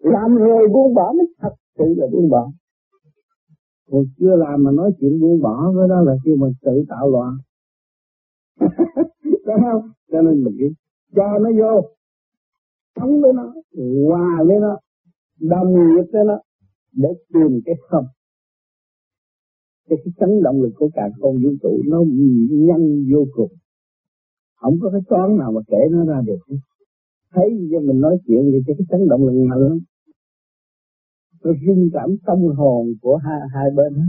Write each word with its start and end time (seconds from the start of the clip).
làm 0.00 0.36
rồi 0.36 0.68
buông 0.68 0.94
bỏ 0.94 1.12
mới 1.12 1.26
thật 1.38 1.54
sự 1.78 1.84
là 1.96 2.06
buông 2.12 2.30
bỏ. 2.30 2.50
Còn 3.90 4.04
chưa 4.18 4.36
làm 4.36 4.62
mà 4.64 4.70
nói 4.70 4.90
chuyện 5.00 5.20
buông 5.20 5.42
bỏ 5.42 5.72
với 5.74 5.88
đó 5.88 6.00
là 6.00 6.16
khi 6.24 6.30
mình 6.36 6.52
tự 6.62 6.84
tạo 6.88 7.10
loạn. 7.10 7.36
Phải 9.46 9.56
không? 9.62 9.90
Cho 10.12 10.22
nên 10.22 10.44
mình 10.44 10.56
biết 10.58 10.72
cho 11.16 11.38
nó 11.38 11.50
vô. 11.60 11.88
Sống 12.96 13.20
với 13.20 13.32
nó 13.32 13.52
hòa 14.06 14.44
với 14.46 14.56
nó 14.60 14.78
đồng 15.40 15.72
nghiệp 15.72 16.04
với 16.12 16.24
nó 16.24 16.38
để 16.92 17.08
tìm 17.32 17.60
cái 17.64 17.74
không. 17.88 18.04
Cái, 19.88 19.98
cái 20.04 20.12
chấn 20.20 20.42
động 20.42 20.62
lực 20.62 20.72
của 20.76 20.90
cả 20.94 21.08
con 21.20 21.34
vũ 21.42 21.50
trụ 21.62 21.82
nó 21.86 21.98
nhanh 22.50 23.04
vô 23.12 23.26
cùng. 23.34 23.52
Không 24.56 24.78
có 24.82 24.90
cái 24.90 25.00
toán 25.08 25.36
nào 25.36 25.52
mà 25.52 25.60
kể 25.66 25.78
nó 25.90 26.04
ra 26.04 26.20
được 26.26 26.56
thấy 27.34 27.68
cho 27.72 27.80
mình 27.80 28.00
nói 28.00 28.18
chuyện 28.26 28.50
thì 28.52 28.58
cái 28.66 28.76
chấn 28.90 29.08
động 29.08 29.26
lực 29.26 29.44
mạnh 29.50 29.58
lắm. 29.58 29.78
Nó 31.44 31.50
rung 31.66 31.90
cảm 31.92 32.10
tâm 32.26 32.38
hồn 32.38 32.86
của 33.02 33.16
hai 33.16 33.40
hai 33.54 33.70
bên 33.76 33.94
đó. 33.94 34.02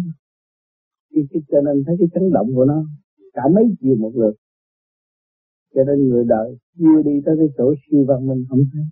cái, 1.13 1.23
cái, 1.31 1.41
cho 1.51 1.61
nên 1.61 1.83
thấy 1.85 1.95
cái 1.99 2.07
chấn 2.13 2.31
động 2.33 2.47
của 2.55 2.65
nó 2.65 2.85
cả 3.33 3.41
mấy 3.53 3.63
chiều 3.81 3.95
một 3.95 4.11
lượt. 4.15 4.35
Cho 5.75 5.83
nên 5.83 6.09
người 6.09 6.23
đời 6.27 6.57
chưa 6.79 7.01
đi 7.05 7.21
tới 7.25 7.35
cái 7.37 7.47
chỗ 7.57 7.73
siêu 7.81 8.05
văn 8.07 8.27
minh 8.27 8.45
không 8.49 8.63
thấy. 8.73 8.83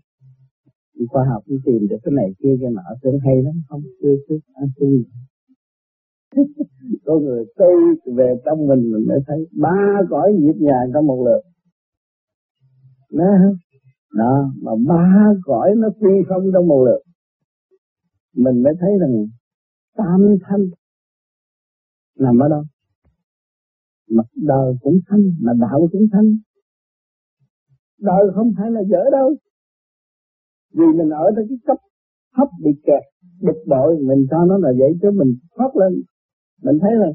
Thì 0.96 1.06
khoa 1.10 1.26
học 1.30 1.44
cũng 1.46 1.58
tìm 1.66 1.88
được 1.90 1.98
cái 2.04 2.12
này 2.12 2.34
kia 2.40 2.56
cái 2.62 2.72
nọ 2.72 2.82
tưởng 3.02 3.20
hay 3.26 3.44
lắm 3.44 3.54
không 3.70 3.82
chưa 4.02 4.16
chưa 4.30 4.38
à, 4.54 4.62
ăn 4.62 4.70
tu 4.80 4.88
có 7.06 7.20
người 7.20 7.46
tu 7.58 8.14
về 8.16 8.36
trong 8.46 8.68
mình 8.68 8.92
mình 8.92 9.08
mới 9.08 9.20
thấy 9.28 9.48
ba 9.52 10.02
cõi 10.10 10.34
nhịp 10.34 10.56
nhàng 10.60 10.92
trong 10.94 11.08
một 11.08 11.26
lượt. 11.26 11.42
Đó, 13.12 13.26
đó, 14.14 14.54
mà 14.62 14.72
ba 14.88 15.34
cõi 15.44 15.74
nó 15.78 15.88
quy 16.00 16.14
không 16.28 16.44
trong 16.54 16.68
một 16.68 16.84
lượt. 16.86 17.02
Mình 18.36 18.64
mới 18.64 18.74
thấy 18.80 18.92
rằng 19.00 19.26
tam 19.98 20.20
thanh 20.48 20.66
nằm 22.20 22.40
ở 22.40 22.48
đâu 22.50 22.64
mặt 24.10 24.26
đời 24.36 24.74
cũng 24.82 25.00
thanh, 25.08 25.24
mà 25.42 25.54
đạo 25.60 25.88
cũng 25.92 26.08
thanh. 26.12 26.38
Đời 28.00 28.24
không 28.36 28.52
phải 28.58 28.72
là 28.72 28.82
dở 28.90 29.04
đâu. 29.12 29.36
Vì 30.74 30.86
mình 30.98 31.10
ở 31.10 31.26
trong 31.36 31.46
cái 31.50 31.58
cấp 31.66 31.78
thấp 32.36 32.48
bị 32.64 32.72
kẹt 32.86 33.04
bực 33.42 33.60
bội, 33.68 33.98
mình 34.08 34.26
cho 34.32 34.46
nó 34.46 34.58
là 34.58 34.70
vậy 34.80 34.92
chứ 35.02 35.12
mình 35.12 35.36
thoát 35.56 35.76
lên. 35.76 36.02
Mình 36.64 36.80
thấy 36.82 36.92
là 36.96 37.08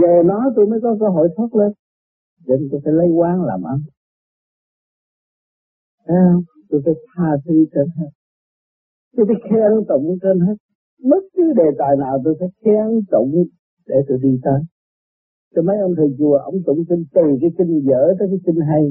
về 0.00 0.22
nó 0.24 0.52
tôi 0.56 0.66
mới 0.66 0.80
có 0.82 0.96
cơ 1.00 1.08
hội 1.08 1.28
thoát 1.36 1.54
lên. 1.54 1.72
Nên 2.46 2.68
tôi 2.70 2.80
phải 2.84 2.92
lấy 2.92 3.08
quán 3.08 3.44
làm 3.44 3.62
ăn. 3.62 3.78
Thấy 6.06 6.16
không? 6.32 6.42
tôi 6.68 6.80
phải 6.84 6.94
tha 7.14 7.30
thứ 7.44 7.64
trên 7.74 7.86
hết. 7.96 8.10
Tôi 9.16 9.26
phải 9.28 9.36
khen 9.50 9.72
tụng 9.88 10.18
trên 10.22 10.40
hết. 10.40 10.56
Bất 11.10 11.22
cứ 11.34 11.52
đề 11.56 11.68
tài 11.78 11.96
nào 11.98 12.18
tôi 12.24 12.34
phải 12.40 12.48
khen 12.64 12.88
tụng 13.10 13.32
để 13.86 13.96
tôi 14.08 14.18
đi 14.22 14.40
tới. 14.42 14.60
Cho 15.54 15.62
mấy 15.62 15.76
ông 15.78 15.94
thầy 15.96 16.08
chùa, 16.18 16.36
ông 16.36 16.54
tụng 16.66 16.84
kinh 16.88 17.04
từ 17.14 17.22
cái 17.40 17.50
kinh 17.58 17.82
dở 17.88 18.02
tới 18.18 18.28
cái 18.30 18.40
kinh 18.46 18.60
hay. 18.70 18.82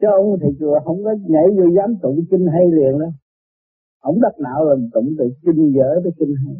Chứ 0.00 0.06
ông 0.10 0.36
thầy 0.40 0.50
chùa 0.60 0.80
không 0.84 1.04
có 1.04 1.14
nhảy 1.28 1.46
vô 1.56 1.64
dám 1.76 1.94
tụng 2.02 2.18
kinh 2.30 2.46
hay 2.54 2.64
liền 2.72 2.98
đâu 2.98 3.12
ông 4.02 4.20
đắc 4.20 4.34
não 4.38 4.64
là 4.64 4.74
tụng 4.92 5.14
từ 5.18 5.24
kinh 5.42 5.72
dở 5.76 6.00
tới 6.04 6.12
kinh 6.18 6.34
hay. 6.46 6.56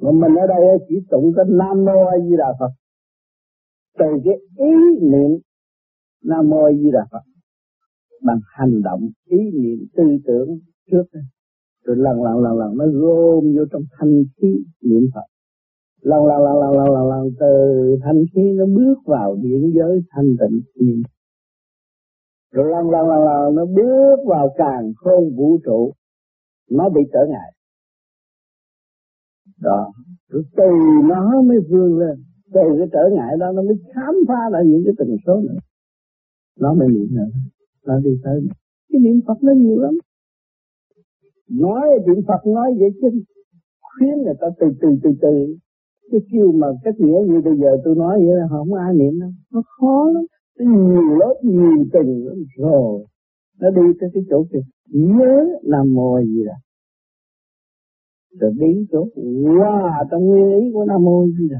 Mà 0.00 0.10
mình 0.12 0.34
ở 0.40 0.46
đây 0.46 0.78
chỉ 0.88 0.94
tụng 1.10 1.32
cái 1.36 1.44
Nam 1.48 1.84
Mô 1.84 2.04
A 2.04 2.18
Di 2.18 2.36
Đà 2.38 2.52
Phật. 2.60 2.70
Từ 3.98 4.06
cái 4.24 4.34
ý 4.56 4.72
niệm 5.00 5.30
Nam 6.24 6.48
Mô 6.50 6.70
Di 6.72 6.90
Đà 6.92 7.06
Phật 7.12 7.22
bằng 8.22 8.40
hành 8.46 8.82
động 8.82 9.00
ý 9.24 9.38
niệm 9.54 9.78
tư 9.96 10.04
tưởng 10.26 10.58
trước 10.90 11.04
đây 11.12 11.22
rồi 11.84 11.96
lần 11.96 12.22
lần 12.22 12.42
lần 12.42 12.58
lần 12.58 12.76
nó 12.76 12.84
gom 12.86 13.44
vô 13.56 13.64
trong 13.72 13.82
thanh 13.98 14.22
khí 14.36 14.64
niệm 14.82 15.02
Phật 15.14 15.26
lần 16.00 16.26
lần 16.26 16.42
lần 16.42 16.60
lần 16.62 16.72
lần 16.76 16.92
lần, 16.92 17.08
lần 17.08 17.30
từ 17.40 17.46
thanh 18.04 18.24
khí 18.34 18.42
nó 18.54 18.64
bước 18.66 18.98
vào 19.06 19.36
điện 19.42 19.72
giới 19.74 20.00
thanh 20.10 20.36
tịnh 20.40 20.60
niệm 20.86 21.02
rồi 22.52 22.70
lần 22.70 22.90
lần 22.90 23.08
lần 23.08 23.24
lần 23.24 23.54
nó 23.54 23.64
bước 23.64 24.16
vào 24.26 24.54
càng 24.56 24.92
khôn 24.96 25.36
vũ 25.36 25.58
trụ 25.64 25.92
nó 26.70 26.88
bị 26.88 27.00
trở 27.12 27.26
ngại 27.28 27.52
đó 29.62 29.92
rồi 30.28 30.42
từ 30.56 30.70
nó 31.08 31.42
mới 31.42 31.58
vươn 31.70 31.98
lên 31.98 32.24
từ 32.54 32.60
cái 32.78 32.88
trở 32.92 33.08
ngại 33.16 33.36
đó 33.40 33.52
nó 33.52 33.62
mới 33.62 33.74
khám 33.94 34.14
phá 34.28 34.50
ra 34.52 34.58
những 34.66 34.82
cái 34.84 34.94
tình 34.98 35.16
số 35.26 35.36
nữa 35.36 35.58
nó 36.58 36.74
mới 36.74 36.88
niệm 36.88 37.08
nữa 37.10 37.30
nó 37.86 38.00
đi 38.00 38.10
tới. 38.24 38.40
Cái 38.92 39.00
niệm 39.00 39.20
Phật 39.26 39.42
nó 39.42 39.52
nhiều 39.52 39.78
lắm. 39.78 39.94
Nói 41.50 41.88
niệm 42.06 42.24
Phật, 42.28 42.46
nói 42.46 42.74
vậy 42.78 42.90
chứ 43.00 43.08
khuyến 43.80 44.22
người 44.22 44.34
ta 44.40 44.46
từ 44.60 44.66
từ 44.80 44.88
từ 45.02 45.10
từ. 45.22 45.56
Cái 46.10 46.20
kêu 46.32 46.52
mà 46.52 46.66
cách 46.84 46.94
nghĩa 46.98 47.20
như 47.28 47.40
bây 47.44 47.56
giờ 47.58 47.76
tôi 47.84 47.94
nói 47.96 48.18
vậy 48.18 48.36
là 48.36 48.46
không 48.48 48.74
ai 48.74 48.94
niệm 48.94 49.20
đâu. 49.20 49.30
Nó 49.52 49.62
khó 49.66 50.10
lắm. 50.14 50.24
Nhiều 50.58 51.18
lớp 51.18 51.34
nhiều 51.42 51.84
tình 51.92 52.26
lắm. 52.26 52.36
Rồi, 52.56 53.04
nó 53.60 53.70
đi 53.70 53.82
tới 54.00 54.10
cái 54.14 54.22
chỗ 54.30 54.44
kia 54.52 54.60
nhớ 54.86 55.46
làm 55.62 55.94
mồi 55.94 56.24
gì 56.26 56.44
đó. 56.44 56.52
Rồi 58.40 58.52
đi 58.58 58.86
chỗ. 58.92 59.08
Wow 59.16 60.04
trong 60.10 60.26
nguyên 60.26 60.60
ý 60.60 60.72
của 60.72 60.84
nam 60.84 61.02
mô 61.04 61.26
gì 61.26 61.48
đó 61.48 61.58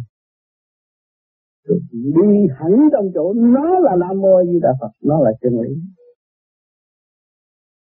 đi 1.92 2.46
hẳn 2.58 2.72
trong 2.92 3.10
chỗ 3.14 3.32
nó 3.32 3.78
là 3.78 3.96
nam 4.00 4.20
mô 4.20 4.44
di 4.44 4.60
đà 4.62 4.68
phật, 4.80 4.90
nó 5.02 5.20
là 5.20 5.30
chân 5.40 5.52
lý. 5.60 5.74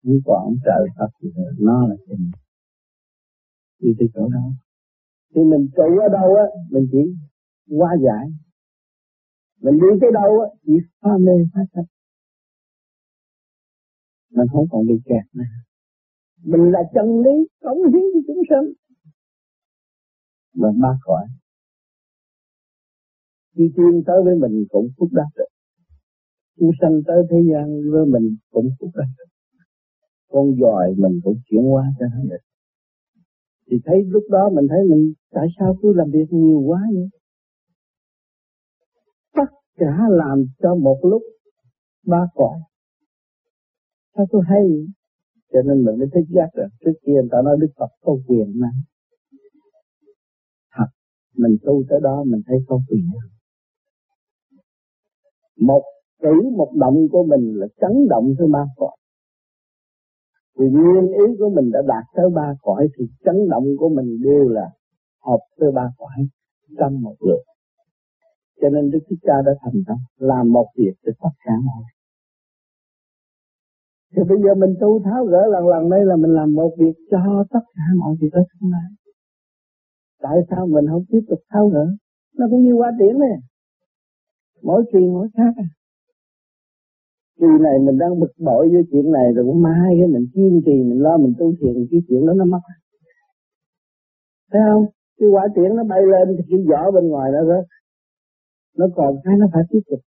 Không 0.05 0.21
còn 0.25 0.55
trời 0.65 0.89
Phật 0.99 1.11
thì 1.23 1.29
nó 1.59 1.89
là 1.89 1.97
chân 2.09 2.19
lý. 2.19 2.31
Đi 3.79 3.91
tới 3.99 4.09
chỗ 4.15 4.29
đó. 4.29 4.45
Thì 5.35 5.41
mình 5.45 5.69
trụ 5.77 5.99
ở 5.99 6.09
đâu 6.09 6.35
á, 6.35 6.45
mình 6.71 6.87
chỉ 6.93 6.99
qua 7.79 7.97
giải. 8.05 8.27
Mình 9.61 9.75
đi 9.75 9.99
tới 10.01 10.11
đâu 10.15 10.41
á, 10.41 10.47
chỉ 10.67 10.73
pha 11.01 11.11
mê 11.21 11.33
phá 11.55 11.61
chấp 11.75 11.83
mình 14.35 14.47
không 14.53 14.67
còn 14.71 14.87
bị 14.87 14.95
kẹt 15.05 15.25
nữa. 15.35 15.45
Mình 16.45 16.73
là 16.73 16.81
chân 16.95 17.07
lý 17.25 17.49
cống 17.61 17.79
hiến 17.93 18.03
cho 18.13 18.21
chúng 18.27 18.43
sinh 18.49 18.75
mình 20.55 20.81
ba 20.81 20.89
cõi 21.05 21.27
khi 23.55 23.65
tiên 23.77 24.03
tới 24.07 24.17
với 24.25 24.35
mình 24.35 24.65
cũng 24.69 24.89
phúc 24.99 25.09
đắc 25.13 25.29
được 25.37 25.51
chúng 26.59 26.71
sanh 26.81 27.01
tới 27.07 27.17
thế 27.31 27.37
gian 27.53 27.91
với 27.93 28.07
mình 28.07 28.37
cũng 28.51 28.69
phúc 28.81 28.91
đắc 28.95 29.09
được 29.19 29.33
con 30.33 30.47
dòi 30.61 30.95
mình 30.97 31.21
cũng 31.25 31.37
chuyển 31.47 31.73
qua 31.73 31.85
cho 31.99 32.07
nó 32.15 32.23
được. 32.31 32.45
Thì 33.71 33.77
thấy 33.85 33.97
lúc 34.07 34.23
đó 34.31 34.51
mình 34.55 34.67
thấy 34.69 34.79
mình 34.91 35.13
tại 35.31 35.47
sao 35.59 35.77
tôi 35.83 35.95
làm 35.97 36.11
việc 36.11 36.27
nhiều 36.31 36.61
quá 36.61 36.81
vậy? 36.95 37.09
Tất 39.35 39.51
cả 39.77 39.97
làm 40.11 40.45
cho 40.59 40.75
một 40.75 40.99
lúc 41.03 41.23
ba 42.07 42.27
cõi. 42.35 42.59
Sao 44.17 44.27
tôi 44.31 44.43
hay 44.49 44.65
cho 45.53 45.63
nên 45.63 45.85
mình 45.85 45.99
mới 45.99 46.09
thích 46.15 46.29
giác 46.29 46.49
rồi 46.55 46.69
trước 46.85 46.93
kia 47.07 47.13
người 47.13 47.29
ta 47.31 47.39
nói 47.45 47.57
Đức 47.61 47.73
Phật 47.79 47.91
có 48.01 48.17
quyền 48.27 48.61
mà, 48.61 48.69
thật 50.77 50.91
mình 51.37 51.57
tu 51.63 51.85
tới 51.89 52.01
đó 52.03 52.25
mình 52.27 52.41
thấy 52.47 52.57
có 52.67 52.81
quyền 52.89 53.11
một 55.67 55.83
cử, 56.23 56.51
một 56.57 56.73
động 56.75 56.97
của 57.13 57.25
mình 57.31 57.55
là 57.55 57.67
chấn 57.81 58.09
động 58.09 58.35
thứ 58.39 58.47
ba 58.53 58.65
cõi 58.77 58.97
vì 60.59 60.67
nguyên 60.71 61.13
ý 61.13 61.37
của 61.39 61.51
mình 61.57 61.71
đã 61.73 61.81
đạt 61.89 62.05
tới 62.17 62.31
ba 62.35 62.55
cõi 62.63 62.89
thì 62.99 63.05
chấn 63.25 63.49
động 63.49 63.65
của 63.79 63.89
mình 63.89 64.23
đều 64.23 64.49
là 64.49 64.71
hợp 65.25 65.41
tới 65.61 65.73
ba 65.73 65.93
cõi 65.99 66.29
trong 66.79 67.03
một 67.03 67.17
lượt. 67.21 67.43
Cho 68.61 68.69
nên 68.69 68.91
Đức 68.91 68.99
Thích 69.11 69.19
Ca 69.23 69.35
đã 69.47 69.53
thành 69.61 69.83
công 69.89 69.99
làm 70.17 70.53
một 70.53 70.67
việc 70.77 70.93
cho 71.05 71.13
tất 71.23 71.35
cả 71.45 71.53
mọi 71.65 71.85
thì 74.17 74.23
bây 74.29 74.39
giờ 74.43 74.55
mình 74.55 74.75
tu 74.81 75.01
tháo 75.05 75.25
gỡ 75.25 75.47
lần 75.53 75.69
lần 75.69 75.91
đây 75.91 76.05
là 76.05 76.17
mình 76.17 76.31
làm 76.31 76.55
một 76.55 76.71
việc 76.79 76.95
cho 77.11 77.45
tất 77.51 77.65
cả 77.75 77.83
mọi 77.97 78.17
việc 78.21 78.33
ở 78.33 78.43
trong 78.53 78.71
này. 78.71 78.89
Tại 80.23 80.39
sao 80.51 80.67
mình 80.67 80.87
không 80.89 81.05
tiếp 81.09 81.21
tục 81.29 81.39
tháo 81.51 81.69
gỡ? 81.69 81.87
Nó 82.39 82.47
cũng 82.51 82.65
như 82.65 82.75
qua 82.75 82.91
điểm 82.99 83.19
này. 83.19 83.39
Mỗi 84.63 84.85
kỳ 84.93 84.99
mỗi 84.99 85.29
khác. 85.37 85.53
À 85.57 85.65
kỳ 87.43 87.49
này 87.67 87.77
mình 87.87 87.99
đang 87.99 88.21
bực 88.21 88.33
bội 88.39 88.69
với 88.73 88.83
chuyện 88.91 89.13
này 89.13 89.27
rồi 89.37 89.55
mai 89.55 89.91
cái 89.99 90.09
mình 90.15 90.27
kiên 90.35 90.63
trì, 90.67 90.77
mình 90.89 91.03
lo, 91.03 91.17
mình 91.17 91.35
tu 91.39 91.53
thiền, 91.61 91.75
cái 91.91 92.01
chuyện 92.09 92.27
đó 92.27 92.33
nó 92.37 92.45
mất. 92.45 92.63
Thấy 94.51 94.63
không? 94.69 94.85
Cái 95.19 95.29
quả 95.29 95.45
tiễn 95.55 95.77
nó 95.77 95.85
bay 95.85 96.03
lên 96.13 96.37
thì 96.37 96.45
cái 96.51 96.59
vỏ 96.71 96.91
bên 96.91 97.09
ngoài 97.09 97.31
nó 97.35 97.41
rớt. 97.49 97.65
Nó 98.79 98.87
còn 98.97 99.17
cái 99.25 99.35
nó 99.39 99.47
phải 99.53 99.63
tiếp 99.71 99.81
tục. 99.91 100.01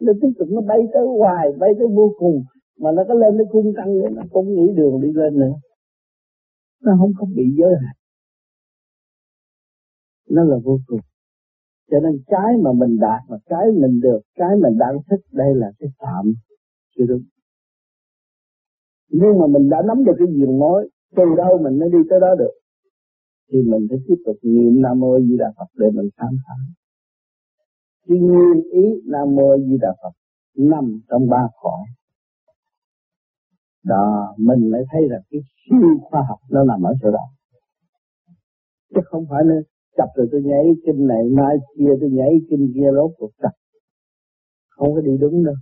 Nó 0.00 0.12
tiếp 0.20 0.32
tục, 0.38 0.48
nó 0.50 0.60
bay 0.60 0.78
tới 0.94 1.06
hoài, 1.18 1.46
bay 1.60 1.70
tới 1.78 1.88
vô 1.96 2.14
cùng. 2.18 2.44
Mà 2.78 2.90
nó 2.96 3.02
có 3.08 3.14
lên 3.14 3.36
nó 3.36 3.44
cung 3.52 3.72
tăng 3.76 3.98
nữa 3.98 4.08
nó 4.12 4.22
cũng 4.32 4.54
nghĩ 4.54 4.66
đường 4.76 5.00
đi 5.00 5.08
lên 5.12 5.38
nữa. 5.38 5.54
Nó 6.82 6.92
không 6.98 7.12
có 7.18 7.26
bị 7.36 7.44
giới 7.58 7.74
hạn. 7.82 7.94
Nó 10.30 10.44
là 10.44 10.56
vô 10.64 10.78
cùng 10.86 11.00
cho 11.90 12.00
nên 12.00 12.22
cái 12.26 12.56
mà 12.62 12.72
mình 12.72 12.98
đạt 13.00 13.22
và 13.28 13.38
cái 13.46 13.66
mình 13.72 14.00
được, 14.00 14.20
cái 14.34 14.56
mình 14.62 14.78
đang 14.78 14.96
thích, 15.10 15.20
đây 15.32 15.54
là 15.54 15.72
cái 15.78 15.88
tạm 15.98 16.32
chưa 16.96 17.04
đúng 17.06 17.22
nhưng 19.12 19.38
mà 19.38 19.46
mình 19.46 19.68
đã 19.68 19.82
nắm 19.88 20.04
được 20.04 20.12
cái 20.18 20.28
diền 20.36 20.58
mối 20.58 20.88
từ 21.16 21.22
đâu 21.36 21.58
mình 21.62 21.78
mới 21.78 21.88
đi 21.90 21.98
tới 22.10 22.20
đó 22.20 22.34
được? 22.38 22.54
Thì 23.52 23.62
mình 23.62 23.86
phải 23.90 23.98
tiếp 24.08 24.14
tục 24.26 24.36
niệm 24.42 24.82
nam 24.82 25.00
mô 25.00 25.20
di 25.20 25.36
đà 25.38 25.52
phật 25.58 25.66
để 25.74 25.86
mình 25.94 26.08
khám 26.16 26.30
phá. 26.46 26.54
Cái 28.08 28.18
nguyên 28.18 28.62
ý 28.70 29.02
nam 29.04 29.34
mô 29.34 29.56
di 29.58 29.78
đà 29.80 29.88
phật 30.02 30.12
nằm 30.56 31.00
trong 31.08 31.28
ba 31.28 31.48
cõi. 31.62 31.84
Đó, 33.84 34.34
mình 34.38 34.70
mới 34.70 34.84
thấy 34.92 35.02
là 35.08 35.20
cái 35.30 35.40
siêu 35.64 35.88
khoa 36.02 36.22
học 36.28 36.38
nó 36.50 36.64
nằm 36.64 36.82
ở 36.82 36.92
chỗ 37.02 37.10
đó. 37.10 37.26
Chứ 38.94 39.00
không 39.04 39.24
phải 39.30 39.44
là 39.44 39.54
cặp 39.96 40.08
rồi 40.16 40.28
tôi 40.32 40.42
nhảy 40.42 40.66
kinh 40.86 41.06
này, 41.06 41.24
mai 41.24 41.56
kia 41.78 41.90
tôi 42.00 42.10
nhảy 42.10 42.32
kinh 42.50 42.72
kia, 42.74 42.88
rốt 42.94 43.10
cuộc 43.18 43.30
cặp 43.38 43.52
không 44.82 44.94
có 44.94 45.00
đi 45.00 45.12
đúng 45.20 45.44
đâu. 45.44 45.54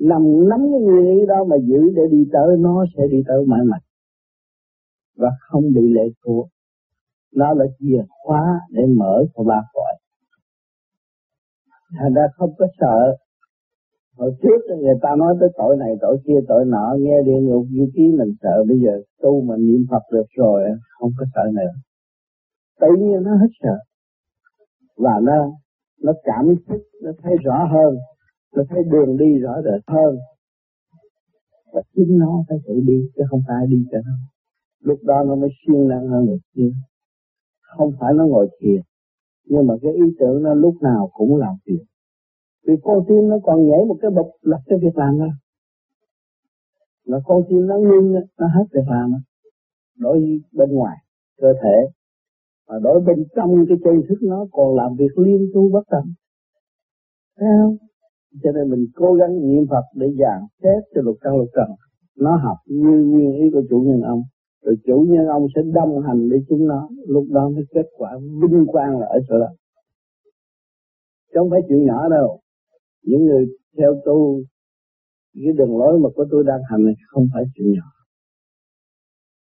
Nằm 0.00 0.48
nắm 0.48 0.60
cái 0.72 0.80
nguyên 0.80 1.04
lý 1.08 1.26
đó 1.26 1.44
mà 1.44 1.56
giữ 1.56 1.80
để 1.96 2.02
đi 2.10 2.28
tới, 2.32 2.56
nó 2.58 2.84
sẽ 2.96 3.02
đi 3.10 3.22
tới 3.28 3.38
mãi 3.46 3.60
mãi. 3.64 3.80
Và 5.16 5.28
không 5.40 5.62
bị 5.74 5.88
lệ 5.88 6.02
thuộc. 6.24 6.48
Nó 7.34 7.54
là 7.54 7.64
chìa 7.78 8.02
khóa 8.08 8.60
để 8.70 8.82
mở 8.96 9.24
cho 9.34 9.44
ba 9.44 9.62
cõi. 9.72 9.92
Thành 11.98 12.14
ra 12.14 12.22
không 12.36 12.50
có 12.58 12.66
sợ. 12.80 13.16
Hồi 14.16 14.32
trước 14.42 14.76
người 14.78 14.94
ta 15.02 15.08
nói 15.18 15.34
tới 15.40 15.48
tội 15.56 15.76
này, 15.76 15.94
tội 16.00 16.18
kia, 16.26 16.40
tội 16.48 16.64
nọ, 16.64 16.96
nghe 16.98 17.22
địa 17.24 17.40
ngục 17.40 17.66
du 17.70 17.86
ký 17.94 18.02
mình 18.18 18.34
sợ. 18.42 18.64
Bây 18.68 18.78
giờ 18.84 19.02
tu 19.22 19.42
mà 19.42 19.56
niệm 19.56 19.86
phật 19.90 20.02
được 20.12 20.26
rồi, 20.36 20.62
không 20.98 21.10
có 21.18 21.26
sợ 21.34 21.42
nữa 21.54 21.72
tự 22.80 22.88
nhiên 22.98 23.22
nó 23.22 23.36
hết 23.36 23.50
sợ. 23.62 23.78
Và 24.96 25.20
nó 25.22 25.52
nó 26.02 26.12
cảm 26.24 26.46
thức 26.68 26.82
nó 27.02 27.10
thấy 27.22 27.36
rõ 27.44 27.68
hơn, 27.72 27.96
nó 28.56 28.62
thấy 28.68 28.82
đường 28.84 29.16
đi 29.16 29.38
rõ 29.38 29.62
rệt 29.64 29.82
hơn. 29.86 30.16
Và 31.72 31.82
chính 31.96 32.18
nó 32.18 32.44
phải 32.48 32.58
tự 32.66 32.80
đi, 32.86 33.10
chứ 33.16 33.22
không 33.30 33.42
phải 33.48 33.66
đi 33.66 33.86
cho 33.92 33.98
nó. 34.06 34.12
Lúc 34.80 34.98
đó 35.02 35.24
nó 35.24 35.34
mới 35.34 35.50
siêng 35.66 35.88
năng 35.88 36.08
hơn 36.08 36.24
người 36.24 36.38
kia 36.54 36.70
không 37.60 37.92
phải 38.00 38.12
nó 38.14 38.26
ngồi 38.26 38.48
thiền, 38.60 38.80
nhưng 39.44 39.66
mà 39.66 39.74
cái 39.82 39.92
ý 39.92 40.02
tưởng 40.18 40.42
nó 40.42 40.54
lúc 40.54 40.74
nào 40.82 41.10
cũng 41.12 41.36
làm 41.36 41.54
việc 41.66 41.84
vì 42.66 42.76
con 42.82 43.04
tim 43.08 43.28
nó 43.28 43.36
còn 43.42 43.68
nhảy 43.68 43.84
một 43.88 43.96
cái 44.02 44.10
bậc 44.10 44.26
là 44.40 44.58
cái 44.66 44.78
việc 44.82 44.96
làm 44.96 45.18
đó 45.18 45.26
là 47.04 47.18
con 47.24 47.42
tim 47.48 47.66
nó 47.66 47.78
ngưng 47.78 48.12
nó 48.38 48.46
hết 48.46 48.64
việc 48.72 48.88
làm. 48.88 49.12
Đối 49.98 50.40
bên 50.52 50.70
ngoài 50.70 50.96
cơ 51.36 51.52
thể 51.62 51.76
mà 52.70 52.78
đối 52.82 53.00
bên 53.00 53.24
trong 53.36 53.66
cái 53.68 53.78
chân 53.84 54.02
thức 54.08 54.18
nó 54.22 54.46
còn 54.52 54.76
làm 54.76 54.96
việc 54.98 55.18
liên 55.18 55.50
tu 55.54 55.70
bất 55.72 55.82
tận. 55.90 56.04
Thấy 57.38 57.48
không? 57.62 57.76
Cho 58.42 58.52
nên 58.52 58.70
mình 58.70 58.86
cố 58.94 59.14
gắng 59.14 59.48
niệm 59.48 59.64
Phật 59.70 59.84
để 59.94 60.06
dàn 60.18 60.40
xếp 60.62 60.80
cho 60.94 61.00
lục 61.04 61.16
căn 61.20 61.36
lục 61.36 61.48
trần. 61.56 61.68
Nó 62.18 62.36
học 62.36 62.56
như 62.66 63.04
nguyên 63.04 63.32
ý 63.32 63.50
của 63.52 63.62
chủ 63.70 63.80
nhân 63.86 64.00
ông. 64.00 64.22
Rồi 64.64 64.76
chủ 64.86 65.06
nhân 65.08 65.26
ông 65.26 65.46
sẽ 65.54 65.62
đồng 65.74 66.02
hành 66.02 66.28
với 66.30 66.38
chúng 66.48 66.66
nó. 66.66 66.88
Lúc 67.08 67.24
đó 67.30 67.48
mới 67.48 67.64
kết 67.74 67.86
quả 67.96 68.10
vinh 68.42 68.66
quang 68.66 68.98
là 68.98 69.06
ở 69.06 69.18
chỗ 69.28 69.38
đó. 69.38 69.48
Chứ 71.32 71.38
không 71.38 71.50
phải 71.50 71.60
chuyện 71.68 71.86
nhỏ 71.86 72.08
đâu. 72.08 72.40
Những 73.02 73.24
người 73.24 73.46
theo 73.78 73.94
tu, 74.04 74.40
cái 75.34 75.52
đường 75.58 75.78
lối 75.78 75.98
mà 75.98 76.08
của 76.14 76.26
tôi 76.30 76.44
đang 76.44 76.60
hành 76.70 76.84
này 76.84 76.94
không 77.08 77.26
phải 77.34 77.44
chuyện 77.54 77.72
nhỏ 77.72 77.99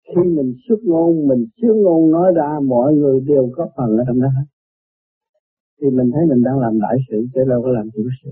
khi 0.09 0.31
mình 0.37 0.55
xuất 0.69 0.81
ngôn, 0.85 1.27
mình 1.29 1.47
xuất 1.63 1.75
ngôn 1.75 2.11
nói 2.11 2.33
ra, 2.37 2.61
mọi 2.61 2.95
người 2.95 3.21
đều 3.21 3.51
có 3.57 3.69
phần 3.77 3.97
ở 3.97 4.05
trong 4.07 4.21
đó 4.21 4.29
thì 5.81 5.91
mình 5.91 6.11
thấy 6.15 6.27
mình 6.27 6.43
đang 6.43 6.59
làm 6.59 6.81
đại 6.81 6.97
sự, 7.11 7.27
chứ 7.35 7.41
đâu 7.49 7.63
có 7.63 7.69
làm 7.69 7.89
chủ 7.95 8.03
sự. 8.23 8.31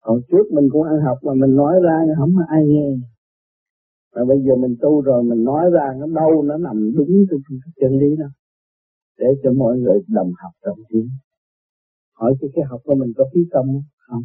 Còn 0.00 0.20
trước 0.30 0.46
mình 0.52 0.68
cũng 0.70 0.82
ăn 0.82 1.00
học 1.00 1.18
mà 1.22 1.32
mình 1.34 1.54
nói 1.54 1.80
ra, 1.82 2.14
không 2.18 2.32
có 2.36 2.44
ai 2.48 2.66
nghe. 2.66 2.96
Mà 4.14 4.24
bây 4.24 4.38
giờ 4.42 4.56
mình 4.56 4.76
tu 4.80 5.00
rồi, 5.00 5.22
mình 5.22 5.44
nói 5.44 5.70
ra, 5.72 5.86
nó 5.98 6.06
đâu, 6.06 6.42
nó 6.42 6.56
nằm 6.56 6.92
đúng 6.96 7.24
trong 7.30 7.40
cái 7.48 7.72
chân 7.80 7.98
lý 7.98 8.16
đó. 8.16 8.26
Để 9.18 9.26
cho 9.42 9.52
mọi 9.52 9.78
người 9.78 9.98
đồng 10.08 10.32
học, 10.42 10.52
đồng 10.64 10.78
tiến 10.88 11.08
hỏi 12.18 12.34
cái 12.40 12.50
cái 12.54 12.64
học 12.64 12.80
của 12.84 12.94
mình 12.94 13.12
có 13.16 13.24
phí 13.34 13.40
công 13.52 13.66
không. 13.98 14.22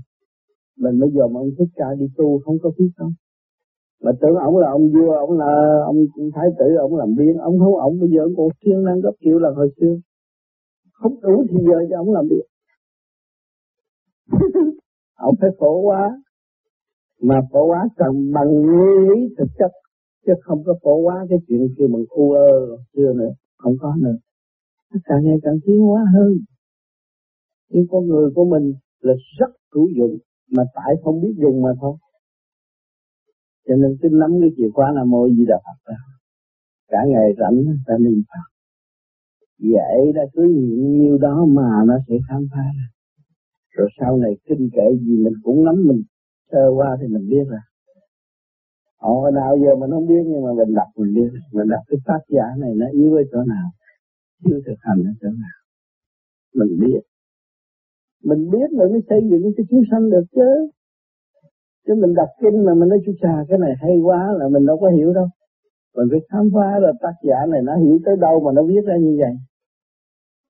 Mình 0.77 1.00
bây 1.00 1.09
giờ 1.12 1.27
mà 1.27 1.39
ông 1.39 1.50
thích 1.57 1.69
ca 1.75 1.85
đi 2.00 2.06
tu, 2.17 2.39
không 2.39 2.57
có 2.63 2.71
phí 2.77 2.85
công 2.97 3.13
mà 4.03 4.12
tưởng 4.21 4.36
ông 4.36 4.57
là 4.57 4.69
ông 4.71 4.89
vua 4.94 5.12
ông 5.12 5.31
là 5.31 5.81
ông 5.86 5.98
thái 6.36 6.48
tử 6.59 6.65
ông 6.80 6.95
làm 6.95 7.15
biên. 7.18 7.38
Ông 7.38 7.59
không 7.59 7.75
ông 7.75 8.00
bây 8.00 8.09
giờ 8.09 8.21
ông 8.24 8.33
còn 8.38 8.50
siêng 8.62 8.83
năng 8.83 9.01
gấp 9.01 9.12
triệu 9.21 9.39
lần 9.39 9.56
hồi 9.56 9.71
xưa. 9.81 9.95
Không 10.94 11.21
đủ 11.21 11.44
thì 11.50 11.57
giờ 11.68 11.77
cho 11.89 11.98
ông 11.98 12.12
làm 12.12 12.27
biên 12.30 12.45
ông 15.15 15.36
phải 15.42 15.50
khổ 15.59 15.81
quá 15.81 16.21
mà 17.21 17.42
khổ 17.51 17.65
quá 17.65 17.88
cần 17.98 18.31
bằng 18.33 18.51
nguyên 18.62 19.09
lý 19.09 19.36
thực 19.38 19.48
chất, 19.59 19.71
chứ 20.25 20.33
không 20.42 20.63
có 20.65 20.74
khổ 20.81 20.95
quá 20.95 21.25
cái 21.30 21.39
chuyện 21.48 21.68
kia 21.77 21.86
bằng 21.94 22.03
u 22.09 22.31
ơ 22.31 22.77
xưa 22.94 23.13
nữa. 23.13 23.31
Không 23.57 23.74
có 23.80 23.95
nữa. 24.00 24.15
Tất 24.94 25.00
cả 25.06 25.15
ngày 25.24 25.38
càng 25.44 25.56
tiến 25.65 25.80
hóa 25.80 26.06
hơn. 26.13 26.33
Nhưng 27.69 27.86
con 27.92 28.07
người 28.07 28.30
của 28.36 28.45
mình 28.45 28.74
là 29.01 29.13
rất 29.39 29.51
hữu 29.75 29.88
dụng, 29.98 30.18
mà 30.57 30.63
tại 30.75 30.95
không 31.03 31.21
biết 31.21 31.33
dùng 31.38 31.62
mà 31.62 31.69
thôi 31.81 31.94
cho 33.67 33.75
nên 33.75 33.97
cứ 34.01 34.09
nắm 34.11 34.31
cái 34.41 34.49
chìa 34.57 34.69
khóa 34.73 34.91
là 34.91 35.03
môi 35.03 35.29
di 35.37 35.45
đà 35.45 35.57
phật 35.65 35.91
ra 35.91 35.97
cả 36.91 36.97
ngày 37.07 37.29
rảnh 37.39 37.57
ta 37.85 37.93
niệm 37.99 38.21
phật. 38.29 38.47
Dễ 39.59 40.11
đã 40.15 40.21
cứ 40.33 40.41
niệm 40.41 40.99
nhiêu 40.99 41.17
đó 41.17 41.45
mà 41.45 41.69
nó 41.87 41.93
sẽ 42.07 42.15
khám 42.29 42.47
phá 42.51 42.63
ra. 42.77 42.87
Rồi 43.75 43.89
sau 43.99 44.17
này 44.17 44.31
kinh 44.45 44.69
kệ 44.73 44.87
gì 45.05 45.23
mình 45.23 45.33
cũng 45.43 45.63
nắm 45.65 45.75
mình 45.87 46.01
sơ 46.51 46.69
qua 46.75 46.97
thì 47.01 47.07
mình 47.07 47.29
biết 47.29 47.45
rồi. 47.49 47.59
Ồ, 48.97 49.31
nào 49.31 49.57
giờ 49.63 49.75
mình 49.75 49.91
không 49.91 50.07
biết 50.07 50.23
nhưng 50.25 50.43
mà 50.43 50.51
mình 50.53 50.75
đọc 50.75 50.87
mình 50.97 51.13
biết. 51.13 51.29
Mình 51.53 51.67
đọc 51.67 51.83
cái 51.87 51.99
tác 52.05 52.19
giả 52.29 52.45
này 52.59 52.71
nó 52.75 52.85
yếu 52.91 53.13
ở 53.13 53.23
chỗ 53.31 53.43
nào 53.43 53.67
chưa 54.45 54.59
thực 54.65 54.79
hành 54.79 55.03
ở 55.03 55.13
chỗ 55.21 55.27
nào. 55.27 55.57
Mình 56.55 56.79
biết. 56.79 57.01
Mình 58.23 58.49
biết 58.51 58.69
rồi 58.77 58.89
mới 58.89 59.01
xây 59.09 59.21
dựng 59.31 59.53
cái 59.57 59.65
chúng 59.69 59.83
sanh 59.91 60.09
được 60.09 60.23
chứ 60.31 60.69
chứ 61.87 61.93
mình 62.01 62.13
đọc 62.13 62.29
kinh 62.41 62.65
mà 62.65 62.73
mình 62.73 62.89
nói, 62.89 62.99
chú 63.05 63.11
trà, 63.21 63.35
cái 63.49 63.59
này 63.59 63.73
hay 63.81 63.99
quá 64.03 64.33
là 64.39 64.47
mình 64.49 64.65
đâu 64.65 64.77
có 64.81 64.89
hiểu 64.89 65.13
đâu. 65.13 65.27
Mình 65.95 66.07
phải 66.11 66.19
khám 66.29 66.49
phá 66.53 66.79
là 66.79 66.91
tác 67.01 67.13
giả 67.23 67.45
này 67.49 67.61
nó 67.63 67.75
hiểu 67.75 67.99
tới 68.05 68.15
đâu 68.21 68.39
mà 68.39 68.51
nó 68.51 68.63
viết 68.63 68.83
ra 68.85 68.97
như 68.97 69.17
vậy. 69.19 69.33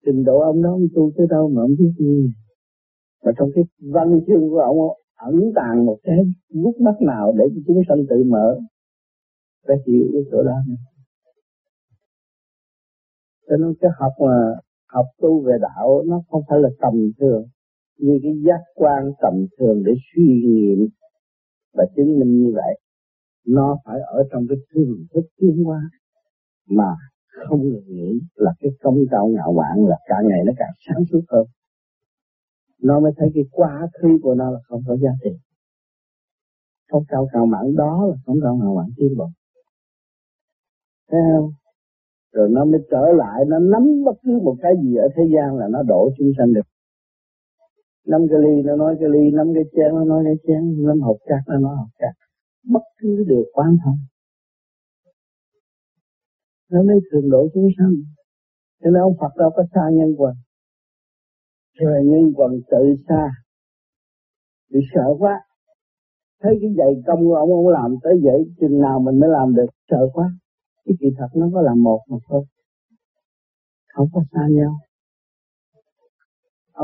Trình 0.07 0.25
độ 0.25 0.39
ông 0.41 0.63
đó 0.63 0.71
ông 0.71 0.87
tu 0.95 1.11
tới 1.17 1.27
đâu 1.31 1.49
mà 1.49 1.63
ông 1.63 1.75
biết 1.79 1.93
gì 1.99 2.33
mà 3.25 3.33
trong 3.39 3.49
cái 3.55 3.65
văn 3.93 4.21
chương 4.27 4.51
của 4.51 4.59
ông 4.59 4.77
ẩn 5.17 5.53
tàng 5.55 5.87
một 5.87 5.99
cái 6.03 6.19
nút 6.55 6.81
mắt 6.81 6.95
nào 7.01 7.35
để 7.39 7.45
cho 7.55 7.61
chúng 7.67 7.83
sanh 7.89 8.07
tự 8.11 8.25
mở, 8.27 8.59
phải 9.67 9.77
hiểu 9.87 10.05
cái 10.13 10.23
chỗ 10.31 10.43
đó 10.43 10.57
cho 13.49 13.57
nên 13.57 13.75
cái 13.81 13.91
học 13.99 14.13
mà 14.21 14.37
học 14.89 15.07
tu 15.21 15.41
về 15.41 15.53
đạo 15.61 16.03
nó 16.07 16.23
không 16.31 16.43
phải 16.49 16.59
là 16.59 16.69
tầm 16.81 17.11
thường, 17.21 17.45
như 17.99 18.19
cái 18.23 18.33
giác 18.47 18.61
quan 18.75 19.13
tầm 19.23 19.47
thường 19.59 19.83
để 19.87 19.93
suy 20.15 20.43
nghiệm 20.45 20.89
và 21.73 21.85
chứng 21.97 22.19
minh 22.19 22.39
như 22.43 22.53
vậy, 22.55 22.81
nó 23.47 23.77
phải 23.85 24.01
ở 24.01 24.25
trong 24.33 24.47
cái 24.49 24.59
thường 24.75 25.05
thức 25.15 25.25
tiến 25.37 25.65
hóa 25.65 25.81
mà 26.69 26.97
không 27.31 27.63
ngừng 27.63 27.89
nghĩ 27.89 28.21
là 28.35 28.53
cái 28.61 28.71
công 28.83 28.97
cao 29.11 29.27
ngạo 29.29 29.53
mạn 29.53 29.87
là 29.87 29.97
càng 30.07 30.29
ngày 30.29 30.41
nó 30.47 30.53
càng 30.57 30.73
sáng 30.87 31.05
suốt 31.13 31.21
hơn. 31.29 31.47
Nó 32.83 33.01
mới 33.01 33.13
thấy 33.17 33.29
cái 33.35 33.45
quá 33.51 33.89
khứ 34.03 34.09
của 34.23 34.35
nó 34.35 34.51
là 34.51 34.59
không 34.69 34.83
có 34.87 34.97
giá 34.97 35.11
trị. 35.25 35.31
Không 36.91 37.05
cao 37.09 37.29
ngạo 37.33 37.47
mạn 37.47 37.77
đó 37.77 38.07
là 38.11 38.17
không 38.27 38.37
cao 38.43 38.57
ngạo 38.57 38.75
mạn 38.75 38.87
tiến 38.97 39.09
bộ. 39.19 39.29
Thấy 41.11 41.21
không? 41.37 41.51
Rồi 42.33 42.49
nó 42.51 42.65
mới 42.65 42.81
trở 42.91 43.13
lại, 43.13 43.45
nó 43.49 43.59
nắm 43.59 43.83
bất 44.05 44.17
cứ 44.23 44.41
một 44.43 44.57
cái 44.63 44.73
gì 44.83 44.95
ở 44.97 45.09
thế 45.17 45.23
gian 45.35 45.57
là 45.57 45.69
nó 45.71 45.83
đổ 45.83 46.11
chúng 46.19 46.33
sanh 46.39 46.53
được 46.53 46.67
năm 48.07 48.21
cái 48.31 48.39
ly 48.45 48.63
nó 48.63 48.77
nói, 48.77 48.97
cái 49.01 49.09
ly 49.09 49.31
năm 49.31 49.47
cái 49.55 49.65
chén 49.73 49.95
nó 49.95 50.05
nói, 50.05 50.23
cái 50.27 50.37
chén 50.47 50.87
năm 50.87 51.01
hộp 51.01 51.17
cát 51.27 51.43
nó 51.47 51.59
nói 51.59 51.77
hộp 51.77 51.89
cát 51.99 52.15
bất 52.65 52.83
cứ 52.99 53.25
điều 53.29 53.45
quan 53.53 53.77
thông. 53.85 53.99
Nó 56.71 56.83
mới 56.83 56.97
thường 57.13 57.31
độ 57.31 57.49
chúng 57.55 57.69
sanh 57.79 57.93
cho 58.83 58.91
nên 58.91 59.03
ông 59.03 59.17
Phật 59.21 59.37
đâu 59.37 59.51
có 59.57 59.63
xa 59.75 59.81
nhân 59.93 60.15
quần. 60.19 60.35
Rồi 61.75 62.05
nhân 62.05 62.33
quần 62.37 62.53
tự 62.71 62.97
xa. 63.09 63.31
Bị 64.71 64.81
sợ 64.95 65.05
quá. 65.19 65.41
Thấy 66.43 66.59
cái 66.61 66.71
dày 66.79 67.03
công 67.07 67.21
của 67.21 67.35
ông 67.35 67.51
ông 67.51 67.69
làm 67.69 67.97
tới 68.03 68.15
vậy, 68.23 68.45
chừng 68.61 68.81
nào 68.81 69.01
mình 69.01 69.21
mới 69.21 69.29
làm 69.31 69.55
được, 69.55 69.67
sợ 69.91 70.09
quá. 70.13 70.31
Cái 70.85 70.95
kỳ 71.01 71.07
thật 71.19 71.29
nó 71.35 71.51
có 71.55 71.63
làm 71.63 71.83
một 71.83 72.01
mà 72.09 72.17
thôi. 72.29 72.45
Không 73.95 74.09
có 74.13 74.23
xa 74.33 74.41
nhau 74.51 74.79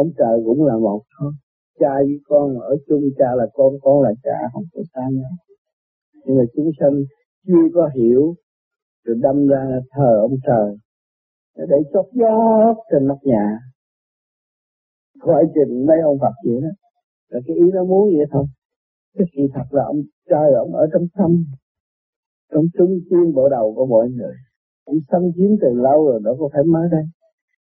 ông 0.02 0.10
trời 0.18 0.36
cũng 0.46 0.64
là 0.64 0.76
một 0.76 1.02
thôi 1.18 1.32
cha 1.80 1.94
với 2.06 2.20
con 2.28 2.60
ở 2.60 2.76
chung, 2.88 3.02
cha 3.18 3.34
là 3.34 3.46
con 3.52 3.72
con 3.82 4.02
là 4.02 4.12
cha, 4.22 4.38
không 4.52 4.64
có 4.72 4.80
xa 4.94 5.00
nhau. 5.12 5.30
Nhưng 6.24 6.36
mà 6.36 6.44
chúng 6.56 6.70
sanh 6.80 6.94
chưa 7.46 7.66
có 7.74 7.90
hiểu, 7.94 8.34
rồi 9.04 9.16
đâm 9.20 9.46
ra 9.46 9.80
thờ 9.90 10.18
ông 10.20 10.36
trời. 10.46 10.76
Để 11.56 11.76
chót 11.92 12.06
gió 12.12 12.74
trên 12.90 13.06
nóc 13.06 13.18
nhà. 13.22 13.58
Khỏi 15.20 15.44
trình 15.54 15.86
mấy 15.86 15.96
ông 16.04 16.18
Phật 16.20 16.34
vậy 16.44 16.60
đó. 16.62 16.68
Là 17.28 17.40
cái 17.46 17.56
ý 17.56 17.62
nó 17.74 17.84
muốn 17.84 18.08
vậy 18.16 18.26
thôi. 18.30 18.46
Cái 19.18 19.26
sự 19.36 19.42
thật 19.54 19.66
là 19.70 19.84
ông 19.84 20.00
trời, 20.30 20.52
ông 20.58 20.74
ở 20.74 20.86
trong 20.92 21.06
tâm, 21.18 21.44
trong 22.52 22.64
trung 22.78 22.98
tâm 23.10 23.32
bộ 23.34 23.48
đầu 23.48 23.74
của 23.76 23.86
mọi 23.86 24.08
người. 24.10 24.34
Cũng 24.84 24.98
xâm 25.10 25.22
chiếm 25.36 25.50
từ 25.60 25.68
lâu 25.74 26.06
rồi 26.06 26.20
nó 26.22 26.30
có 26.38 26.48
phải 26.52 26.64
mới 26.64 26.88
đây. 26.90 27.04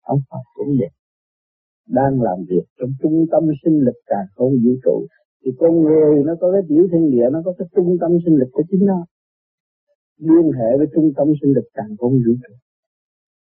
Ông 0.03 0.21
Phật 0.31 0.43
cũng 0.55 0.77
vậy 0.79 0.91
đang 1.87 2.23
làm 2.23 2.39
việc 2.49 2.65
trong 2.79 2.91
trung 3.03 3.27
tâm 3.33 3.43
sinh 3.65 3.79
lực 3.81 3.99
cả 4.07 4.17
không 4.35 4.53
vũ 4.53 4.73
trụ, 4.85 5.07
thì 5.45 5.51
con 5.59 5.83
người 5.83 6.25
nó 6.27 6.35
có 6.41 6.53
cái 6.53 6.63
tiểu 6.69 6.89
thiên 6.93 7.11
địa, 7.11 7.29
nó 7.33 7.43
có 7.45 7.55
cái 7.59 7.69
trung 7.77 7.97
tâm 8.01 8.11
sinh 8.25 8.37
lực 8.37 8.49
của 8.53 8.63
chính 8.71 8.85
nó, 8.87 9.07
liên 10.19 10.53
hệ 10.53 10.77
với 10.79 10.87
trung 10.95 11.13
tâm 11.17 11.29
sinh 11.41 11.53
lực 11.53 11.65
càng 11.75 11.97
không 11.99 12.13
vũ 12.13 12.33
trụ. 12.43 12.55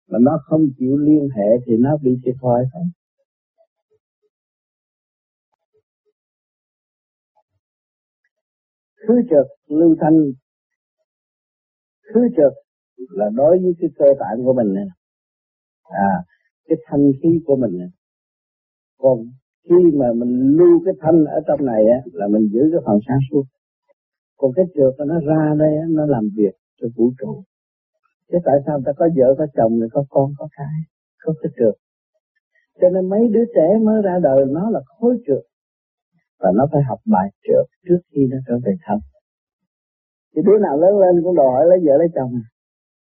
Mà 0.09 0.19
nó 0.23 0.41
không 0.45 0.69
chịu 0.79 0.97
liên 0.97 1.29
hệ 1.37 1.49
thì 1.67 1.76
nó 1.76 1.97
bị 2.03 2.11
thiệt 2.25 2.35
thòi 2.43 2.65
thôi. 2.73 2.83
Khứ 9.09 9.15
trực 9.31 9.47
lưu 9.69 9.97
thanh. 10.00 10.33
Khứ 12.15 12.21
trực 12.37 12.53
là 12.97 13.26
đối 13.35 13.59
với 13.59 13.73
cái 13.81 13.91
cơ 13.99 14.07
tạng 14.21 14.45
của 14.45 14.53
mình 14.53 14.75
này 14.75 14.85
à 15.83 16.25
cái 16.69 16.79
thanh 16.87 17.12
khí 17.23 17.29
của 17.47 17.57
mình 17.57 17.79
này 17.79 17.88
còn 18.99 19.19
khi 19.69 19.81
mà 19.95 20.07
mình 20.17 20.57
lưu 20.59 20.81
cái 20.85 20.95
thanh 21.00 21.25
ở 21.25 21.41
trong 21.47 21.67
này 21.67 21.83
á, 21.97 21.99
là 22.12 22.29
mình 22.29 22.49
giữ 22.53 22.61
cái 22.73 22.81
phần 22.87 22.99
sáng 23.09 23.19
suốt. 23.31 23.45
Còn 24.37 24.50
cái 24.57 24.65
trượt 24.75 25.07
nó 25.07 25.21
ra 25.21 25.55
đây 25.59 25.73
nó 25.88 26.07
làm 26.07 26.29
việc 26.37 26.55
cho 26.81 26.88
vũ 26.97 27.11
trụ. 27.21 27.43
Chứ 28.33 28.38
tại 28.45 28.55
sao 28.67 28.81
ta 28.87 28.93
có 28.93 29.09
vợ, 29.17 29.35
có 29.38 29.47
chồng 29.57 29.81
rồi 29.81 29.88
có 29.93 30.05
con, 30.11 30.31
có 30.38 30.49
cái 30.57 30.67
có 31.25 31.33
cái 31.43 31.53
trượt? 31.57 31.75
Cho 32.81 32.88
nên 32.88 33.09
mấy 33.09 33.29
đứa 33.29 33.45
trẻ 33.55 33.79
mới 33.83 34.03
ra 34.03 34.19
đời, 34.23 34.45
nó 34.49 34.71
là 34.71 34.81
khối 34.87 35.19
trượt. 35.26 35.45
Và 36.41 36.50
nó 36.55 36.67
phải 36.73 36.83
học 36.88 36.99
bài 37.07 37.29
trượt 37.45 37.67
trước 37.88 38.00
khi 38.12 38.21
nó 38.31 38.37
trở 38.47 38.55
về 38.65 38.73
thân. 38.87 38.99
Thì 40.37 40.43
đứa 40.47 40.59
nào 40.59 40.76
lớn 40.79 40.99
lên 40.99 41.23
cũng 41.23 41.37
đòi 41.37 41.67
lấy 41.67 41.79
vợ 41.87 41.97
lấy 41.99 42.09
chồng. 42.15 42.33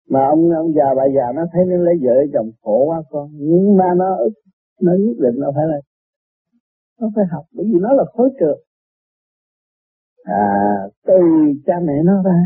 Mà 0.09 0.27
ông 0.27 0.50
ông 0.50 0.73
già, 0.73 0.93
bà 0.97 1.03
già 1.15 1.31
nó 1.35 1.43
thấy 1.53 1.65
nó 1.65 1.75
lấy 1.77 1.95
vợ 2.03 2.13
lấy 2.13 2.27
chồng 2.33 2.50
khổ 2.62 2.85
quá 2.85 3.01
con. 3.09 3.29
Nhưng 3.33 3.77
mà 3.77 3.93
nó 3.97 4.17
nó 4.81 4.91
nhất 4.99 5.17
định 5.19 5.35
nó 5.39 5.51
phải 5.55 5.65
là 5.67 5.77
nó 6.99 7.11
phải 7.15 7.25
học, 7.31 7.45
bởi 7.51 7.65
vì 7.65 7.79
nó 7.81 7.93
là 7.93 8.03
khối 8.13 8.29
trượt 8.39 8.57
à 10.23 10.43
từ 11.05 11.19
cha 11.65 11.73
mẹ 11.83 11.93
nó 12.03 12.23
ra. 12.23 12.39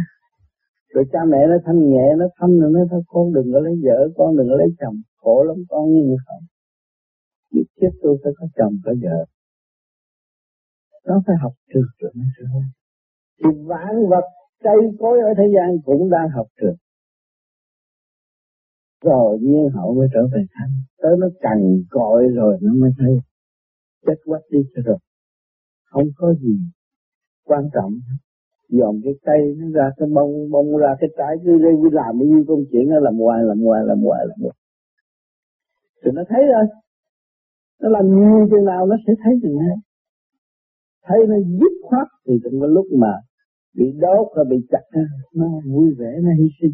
Rồi 0.93 1.05
cha 1.12 1.19
mẹ 1.27 1.38
nó 1.48 1.57
thanh 1.65 1.89
nhẹ, 1.89 2.15
nó 2.17 2.25
thanh 2.39 2.60
rồi 2.60 2.72
nó 2.74 2.79
thôi 2.91 3.01
con 3.07 3.34
đừng 3.34 3.53
có 3.53 3.60
lấy 3.60 3.74
vợ, 3.84 4.10
con 4.17 4.38
đừng 4.38 4.48
có 4.50 4.55
lấy 4.55 4.67
chồng, 4.79 4.96
khổ 5.17 5.43
lắm, 5.43 5.57
con 5.69 5.91
như 5.91 6.17
không? 6.25 6.43
Biết 7.51 7.65
chết 7.81 7.89
tôi 8.01 8.17
phải 8.24 8.34
có 8.38 8.48
chồng, 8.55 8.74
có 8.86 8.93
vợ. 9.03 9.25
Nó 11.05 11.22
phải 11.27 11.36
học 11.41 11.53
trượt 11.74 11.89
rồi 12.00 12.12
mới 12.15 12.27
được 12.39 12.46
thì 13.43 13.50
vạn 13.65 14.10
vật 14.10 14.25
cây 14.63 14.77
cối 15.00 15.19
ở 15.19 15.34
thế 15.38 15.43
gian 15.55 15.69
cũng 15.86 16.10
đang 16.10 16.29
học 16.29 16.48
trượt 16.62 16.75
rồi 19.04 19.39
nhiên 19.42 19.70
hậu 19.74 19.94
mới 19.94 20.08
trở 20.13 20.27
về 20.34 20.46
thanh 20.54 20.72
tới 21.01 21.12
nó 21.20 21.27
cằn 21.39 21.84
cội 21.89 22.27
rồi 22.27 22.58
nó 22.62 22.74
mới 22.74 22.92
thấy 22.98 23.20
chết 24.06 24.16
quách 24.25 24.42
đi 24.51 24.60
cho 24.75 24.82
rồi. 24.86 24.98
Không 25.86 26.08
có 26.18 26.34
gì 26.34 26.60
quan 27.46 27.63
trọng. 27.74 27.92
Dòm 28.70 29.00
cái 29.04 29.13
cây 29.25 29.56
nó 29.58 29.68
ra, 29.74 29.92
cái 29.98 30.08
bông 30.16 30.51
bông 30.51 30.77
ra, 30.77 30.96
cái 31.00 31.10
trái 31.18 31.36
cứ 31.44 31.58
đi 31.58 31.89
làm 31.92 32.18
như 32.18 32.44
công 32.48 32.63
chuyện 32.72 32.89
nó 32.89 33.00
làm 33.00 33.18
hoài 33.18 33.44
làm 33.44 33.60
hoài 33.60 33.82
làm 33.86 34.00
hoài 34.01 34.25
làm 34.27 34.38
hoài. 34.42 34.58
Thì 36.04 36.12
nó 36.13 36.24
thấy 36.30 36.42
rồi 36.54 36.66
nó 37.82 37.89
làm 37.89 38.06
nhiều 38.06 38.48
thế 38.51 38.58
nào 38.66 38.86
nó 38.86 38.96
sẽ 39.08 39.13
thấy 39.24 39.34
chừng 39.42 39.58
ấy 39.58 39.77
thấy 41.08 41.18
nó 41.27 41.36
dứt 41.60 41.74
khoát 41.84 42.08
thì 42.27 42.34
từng 42.44 42.60
có 42.62 42.68
lúc 42.68 42.86
mà 43.00 43.13
bị 43.75 43.86
đốt 44.00 44.27
và 44.36 44.44
bị 44.50 44.58
chặt 44.70 45.00
nó 45.34 45.48
vui 45.66 45.94
vẻ, 45.98 46.20
nó 46.22 46.30
hy 46.39 46.48
sinh. 46.62 46.74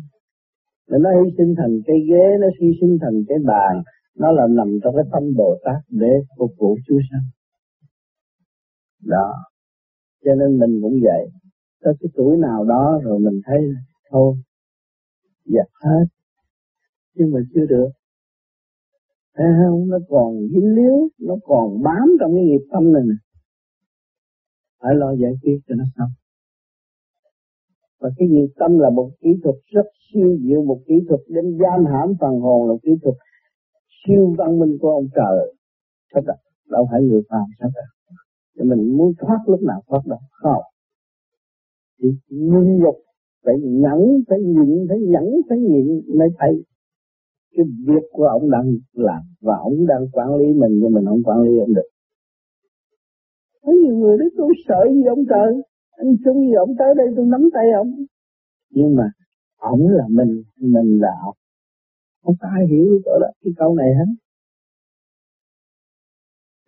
Nên 0.89 1.01
nó 1.01 1.09
hy 1.09 1.29
sinh 1.37 1.55
thành 1.57 1.79
cái 1.85 1.97
ghế, 2.09 2.25
nó 2.41 2.47
hy 2.61 2.67
sinh 2.81 2.97
thành 3.01 3.23
cái 3.27 3.37
bàn. 3.45 3.83
Nó 4.17 4.31
là 4.31 4.47
nằm 4.49 4.79
trong 4.83 4.95
cái 4.95 5.05
tâm 5.11 5.23
Bồ 5.37 5.57
Tát 5.63 5.81
để 5.89 6.11
phục 6.37 6.51
vụ 6.57 6.77
chúa 6.87 6.99
sanh 7.11 7.27
đó. 9.05 9.33
Cho 10.25 10.35
nên 10.35 10.59
mình 10.59 10.79
cũng 10.81 10.99
vậy. 11.03 11.29
Tới 11.81 11.93
cái 11.99 12.09
tuổi 12.15 12.37
nào 12.37 12.65
đó 12.65 12.99
rồi 13.03 13.19
mình 13.19 13.41
thấy 13.45 13.57
thôi, 14.09 14.35
dẹp 15.45 15.67
hết. 15.83 16.05
Nhưng 17.15 17.31
mà 17.31 17.39
chưa 17.53 17.65
được. 17.65 17.89
Thấy 19.35 19.47
không? 19.59 19.87
Nó 19.89 19.97
còn 20.09 20.33
dính 20.39 20.75
líu, 20.75 21.09
nó 21.19 21.35
còn 21.43 21.83
bám 21.83 22.07
trong 22.19 22.35
cái 22.35 22.43
nghiệp 22.43 22.65
tâm 22.71 22.93
này 22.93 23.03
nè. 23.05 23.15
Phải 24.81 24.95
lo 24.95 25.11
giải 25.11 25.31
quyết 25.41 25.59
cho 25.67 25.75
nó 25.75 25.83
xong 25.97 26.09
và 28.03 28.09
cái 28.17 28.27
nghiệp 28.27 28.49
tâm 28.59 28.79
là 28.79 28.89
một 28.89 29.09
kỹ 29.21 29.29
thuật 29.43 29.55
rất 29.75 29.87
siêu 30.05 30.37
diệu, 30.43 30.63
một 30.63 30.79
kỹ 30.87 30.95
thuật 31.07 31.21
đến 31.27 31.45
giam 31.61 31.85
hãm 31.85 32.13
phần 32.21 32.39
hồn, 32.39 32.69
là 32.69 32.75
kỹ 32.83 32.91
thuật 33.03 33.15
siêu 33.99 34.33
văn 34.37 34.59
minh 34.59 34.77
của 34.81 34.89
ông 34.89 35.07
trời. 35.15 35.53
Sao 36.13 36.23
là 36.25 36.35
đâu 36.69 36.87
phải 36.91 37.01
người 37.01 37.21
phàm 37.29 37.45
sao 37.59 37.69
đó 37.75 37.81
thì 38.55 38.69
mình 38.69 38.97
muốn 38.97 39.13
thoát 39.19 39.39
lúc 39.47 39.61
nào 39.61 39.81
thoát 39.87 40.01
đâu 40.05 40.19
không? 40.31 40.63
Thì 42.01 42.09
nhịn 42.29 42.77
nhục, 42.77 42.95
phải 43.45 43.55
nhẫn, 43.63 43.99
phải 44.29 44.39
nhịn, 44.39 44.87
phải 44.89 44.99
nhẫn, 44.99 45.25
phải 45.49 45.59
nhịn 45.59 46.17
mới 46.17 46.29
thấy 46.39 46.63
cái 47.55 47.65
việc 47.87 48.03
của 48.11 48.25
ông 48.25 48.51
đang 48.51 48.73
làm. 48.93 49.21
Và 49.41 49.55
ông 49.57 49.87
đang 49.87 50.07
quản 50.11 50.35
lý 50.35 50.45
mình, 50.45 50.79
nhưng 50.81 50.93
mình 50.93 51.05
không 51.05 51.23
quản 51.23 51.41
lý 51.41 51.59
ông 51.59 51.73
được. 51.73 51.89
Có 53.61 53.71
nhiều 53.71 53.95
người 53.95 54.17
đấy 54.17 54.29
tôi 54.37 54.53
sợ 54.67 54.85
gì 54.93 55.03
ông 55.03 55.23
trời 55.29 55.61
anh 55.97 56.15
xuống 56.25 56.47
gì 56.47 56.53
ổng 56.53 56.75
tới 56.79 56.95
đây 56.97 57.07
tôi 57.15 57.25
nắm 57.25 57.49
tay 57.53 57.71
ổng 57.71 58.05
nhưng 58.69 58.95
mà 58.95 59.11
ổng 59.57 59.87
là 59.87 60.05
mình 60.09 60.43
mình 60.57 60.99
là 61.01 61.13
ổng 61.25 61.35
không 62.23 62.35
có 62.39 62.47
ai 62.57 62.67
hiểu 62.67 63.01
cái 63.05 63.13
đó 63.21 63.27
cái 63.43 63.53
câu 63.57 63.75
này 63.75 63.89
hết? 63.99 64.11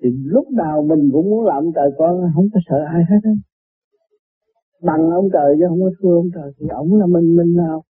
Thì 0.03 0.09
lúc 0.23 0.51
nào 0.51 0.83
mình 0.89 1.09
cũng 1.13 1.29
muốn 1.29 1.45
làm 1.45 1.63
trời 1.75 1.89
con 1.97 2.31
không 2.35 2.47
có 2.53 2.59
sợ 2.69 2.77
ai 2.87 3.03
hết 3.09 3.19
á. 3.23 3.31
Bằng 4.81 5.09
ông 5.09 5.29
trời 5.33 5.55
chứ 5.59 5.65
không 5.69 5.81
có 5.81 5.89
thua 5.99 6.15
ông 6.15 6.29
trời 6.35 6.51
thì 6.59 6.67
ổng 6.67 6.95
là 6.99 7.05
mình 7.05 7.35
mình 7.35 7.53
nào 7.57 7.83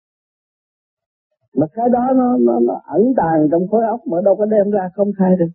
mà 1.57 1.67
cái 1.73 1.89
đó 1.93 2.12
nó 2.15 2.37
nó, 2.37 2.61
nó 2.61 2.81
ẩn 2.85 3.03
tàng 3.17 3.49
trong 3.51 3.69
khối 3.69 3.85
óc 3.85 4.01
mà 4.07 4.19
đâu 4.25 4.37
có 4.37 4.47
đem 4.47 4.71
ra 4.71 4.89
công 4.95 5.11
khai 5.19 5.37
được. 5.39 5.53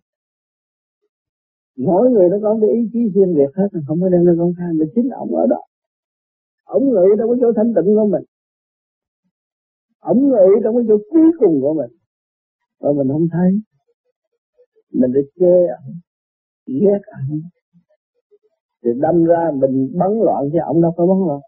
Mỗi 1.78 2.10
người 2.10 2.28
nó 2.28 2.36
có 2.42 2.58
cái 2.60 2.70
ý 2.70 2.90
chí 2.92 2.98
riêng 3.14 3.34
biệt 3.34 3.50
hết 3.56 3.68
không 3.86 4.00
có 4.00 4.08
đem 4.08 4.24
ra 4.24 4.32
công 4.38 4.52
khai 4.58 4.68
mà 4.78 4.84
chính 4.94 5.08
ổng 5.08 5.34
ở 5.36 5.46
đó 5.46 5.60
ông 6.76 6.84
ngự 6.92 7.06
trong 7.18 7.28
cái 7.30 7.38
chỗ 7.40 7.52
thanh 7.56 7.72
tịnh 7.76 7.94
của 7.96 8.08
mình. 8.12 8.24
Ông 9.98 10.28
ngự 10.28 10.46
trong 10.64 10.76
cái 10.76 10.84
chỗ 10.88 10.96
cuối 11.10 11.30
cùng 11.40 11.60
của 11.62 11.74
mình. 11.74 11.92
Mà 12.80 12.88
mình 12.96 13.08
không 13.12 13.28
thấy. 13.32 13.50
Mình 14.92 15.12
để 15.14 15.20
chê 15.38 15.56
ổng, 15.78 15.94
ghét 16.66 17.02
ổng. 17.18 17.40
Thì 18.84 18.90
đâm 19.00 19.24
ra 19.24 19.50
mình 19.54 19.92
bấn 20.00 20.12
loạn 20.24 20.42
chứ 20.52 20.58
ông 20.64 20.82
đâu 20.82 20.92
có 20.96 21.06
bấn 21.06 21.18
loạn. 21.28 21.40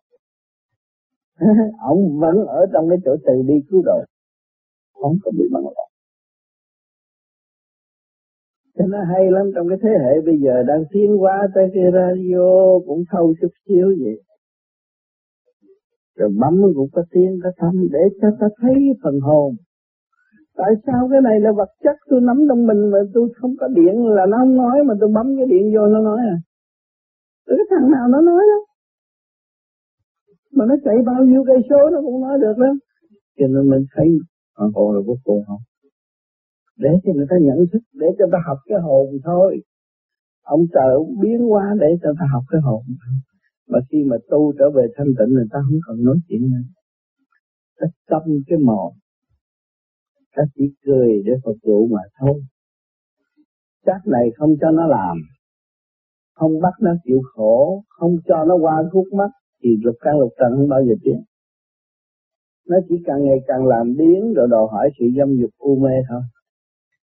Ông 1.91 2.19
vẫn 2.21 2.37
ở 2.47 2.67
trong 2.73 2.89
cái 2.89 2.99
chỗ 3.05 3.17
từ 3.27 3.43
đi 3.49 3.55
cứu 3.71 3.83
độ. 3.85 3.99
Không 4.93 5.17
có 5.23 5.31
bị 5.39 5.45
bấn 5.53 5.63
loạn. 5.63 5.91
Cho 8.79 8.85
nó 8.87 8.99
hay 9.05 9.31
lắm 9.31 9.51
trong 9.55 9.69
cái 9.69 9.79
thế 9.83 9.91
hệ 10.05 10.21
bây 10.27 10.39
giờ 10.45 10.63
đang 10.69 10.83
tiến 10.91 11.23
qua 11.23 11.49
tới 11.55 11.71
cái 11.75 11.85
radio 11.93 12.47
cũng 12.87 13.05
thâu 13.11 13.35
chút 13.41 13.53
xíu 13.67 13.87
vậy 14.05 14.23
rồi 16.21 16.31
bấm 16.41 16.55
cũng 16.77 16.91
có 16.93 17.03
tiếng 17.11 17.33
có 17.43 17.51
thăm 17.61 17.75
để 17.95 18.05
cho 18.21 18.29
ta 18.41 18.47
thấy 18.61 18.75
phần 19.03 19.21
hồn. 19.21 19.55
Tại 20.57 20.73
sao 20.87 21.09
cái 21.11 21.21
này 21.21 21.41
là 21.41 21.53
vật 21.53 21.71
chất 21.85 21.97
tôi 22.11 22.21
nắm 22.21 22.37
trong 22.49 22.67
mình 22.67 22.91
mà 22.93 22.99
tôi 23.15 23.29
không 23.37 23.55
có 23.61 23.69
điện 23.69 23.95
là 24.17 24.27
nó 24.31 24.37
không 24.39 24.57
nói, 24.57 24.77
mà 24.87 24.95
tôi 25.01 25.11
bấm 25.17 25.27
cái 25.37 25.47
điện 25.53 25.65
vô 25.75 25.87
nó 25.87 26.01
nói 26.01 26.21
à? 26.37 26.37
Cái 27.47 27.67
thằng 27.71 27.91
nào 27.91 28.09
nó 28.09 28.21
nói 28.21 28.43
đó. 28.53 28.59
Mà 30.57 30.65
nó 30.67 30.75
chạy 30.85 30.97
bao 31.07 31.25
nhiêu 31.25 31.45
cây 31.47 31.59
số 31.71 31.91
nó 31.93 32.01
cũng 32.03 32.21
nói 32.21 32.39
được 32.39 32.57
đó 32.59 32.73
cho 33.39 33.47
nên 33.47 33.71
mình 33.71 33.85
thấy 33.95 34.09
phần 34.59 34.71
hồn 34.75 34.95
là 34.95 35.01
vô 35.07 35.15
cùng 35.25 35.45
không? 35.47 35.63
Để 36.79 36.91
cho 37.05 37.13
người 37.17 37.27
ta 37.31 37.37
nhận 37.41 37.59
thức, 37.73 37.83
để 37.93 38.07
cho 38.19 38.25
ta 38.33 38.39
học 38.47 38.59
cái 38.69 38.79
hồn 38.81 39.07
thôi. 39.25 39.61
Ông 40.45 40.61
trời 40.75 40.95
ông 40.95 41.21
biến 41.21 41.39
hóa 41.49 41.75
để 41.81 41.87
cho 42.03 42.11
ta 42.19 42.27
học 42.33 42.43
cái 42.51 42.61
hồn 42.61 42.83
mà 43.71 43.79
khi 43.91 43.99
mà 44.11 44.17
tu 44.31 44.53
trở 44.59 44.71
về 44.71 44.87
thanh 44.97 45.07
tịnh 45.19 45.35
người 45.35 45.47
ta 45.53 45.59
không 45.67 45.79
còn 45.87 46.05
nói 46.05 46.17
chuyện 46.29 46.43
nữa. 46.43 46.65
Ta 47.79 47.87
tâm 48.11 48.23
cái 48.49 48.59
mòn 48.59 48.93
ta 50.37 50.43
chỉ 50.55 50.65
cười 50.85 51.23
để 51.25 51.33
phục 51.45 51.57
vụ 51.63 51.87
mà 51.87 52.01
thôi. 52.21 52.43
Chắc 53.87 54.07
này 54.07 54.29
không 54.37 54.51
cho 54.61 54.71
nó 54.71 54.87
làm. 54.87 55.17
Không 56.35 56.61
bắt 56.61 56.75
nó 56.81 56.91
chịu 57.05 57.21
khổ. 57.35 57.83
Không 57.89 58.17
cho 58.29 58.45
nó 58.45 58.57
qua 58.61 58.83
khúc 58.93 59.07
mắt 59.13 59.31
thì 59.63 59.71
lục 59.83 59.97
căn 60.01 60.19
lục 60.19 60.33
trần 60.41 60.53
không 60.57 60.69
bao 60.69 60.81
giờ 60.85 60.95
tiến. 61.05 61.23
Nó 62.69 62.77
chỉ 62.89 62.95
càng 63.07 63.25
ngày 63.25 63.39
càng 63.47 63.67
làm 63.67 63.95
biến 63.99 64.35
rồi 64.37 64.49
đòi 64.51 64.67
hỏi 64.73 64.91
sự 64.99 65.05
dâm 65.19 65.37
dục 65.41 65.51
u 65.59 65.77
mê 65.77 65.95
thôi. 66.09 66.23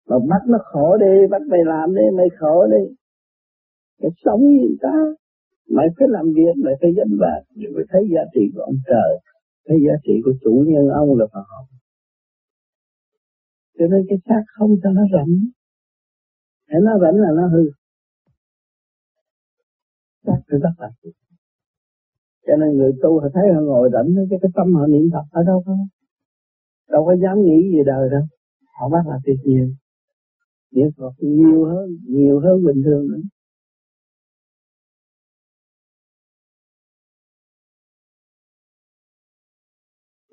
Mà 0.07 0.15
bắt 0.29 0.41
nó 0.47 0.57
khổ 0.63 0.97
đi, 0.97 1.27
bắt 1.31 1.41
mày 1.49 1.59
làm 1.65 1.95
đi, 1.95 2.03
mày 2.17 2.27
khổ 2.39 2.67
đi. 2.67 2.95
Mày 4.01 4.11
sống 4.25 4.41
như 4.41 4.59
người 4.59 4.77
ta 4.81 4.95
mày 5.69 5.87
phải 5.99 6.07
làm 6.07 6.25
việc 6.35 6.53
mày 6.63 6.73
phải 6.81 6.91
dẫn 6.97 7.09
bạc 7.19 7.41
mày 7.55 7.71
phải 7.75 7.85
thấy 7.89 8.03
giá 8.13 8.21
trị 8.33 8.41
của 8.53 8.61
ông 8.61 8.79
trời, 8.89 9.11
thấy 9.67 9.77
giá 9.85 9.95
trị 10.05 10.13
của 10.25 10.33
chủ 10.43 10.65
nhân 10.67 10.87
ông 10.87 11.17
là 11.19 11.25
Phật 11.33 11.45
học. 11.53 11.65
cho 13.77 13.85
nên 13.91 14.01
cái 14.09 14.17
xác 14.25 14.43
không 14.55 14.71
cho 14.83 14.89
nó 14.89 15.03
rảnh 15.13 15.33
để 16.69 16.77
nó 16.81 16.91
rảnh 17.01 17.15
là 17.15 17.29
nó 17.35 17.47
hư. 17.47 17.63
Xác 20.25 20.39
thì 20.51 20.57
rất 20.63 20.75
là 20.77 20.89
cho 22.47 22.55
nên 22.55 22.77
người 22.77 22.91
tu 23.01 23.19
họ 23.19 23.27
thấy 23.33 23.43
họ 23.53 23.61
ngồi 23.61 23.89
rảnh 23.93 24.07
cái 24.29 24.39
cái 24.41 24.51
tâm 24.55 24.73
họ 24.75 24.87
niệm 24.87 25.09
Phật 25.13 25.25
ở 25.31 25.43
đâu 25.43 25.63
không 25.65 25.87
đâu 26.89 27.05
có 27.05 27.15
dám 27.23 27.41
nghĩ 27.41 27.71
gì 27.71 27.81
đời 27.85 28.09
đâu. 28.11 28.21
Họ 28.79 28.89
bắt 28.89 29.07
là 29.07 29.19
tuyệt 29.25 29.37
nhiều 29.43 29.67
niệm 30.71 30.87
Phật 30.97 31.13
nhiều 31.19 31.65
hơn 31.65 31.89
nhiều 32.07 32.39
hơn 32.39 32.65
bình 32.65 32.81
thường 32.85 33.07
nữa. 33.11 33.21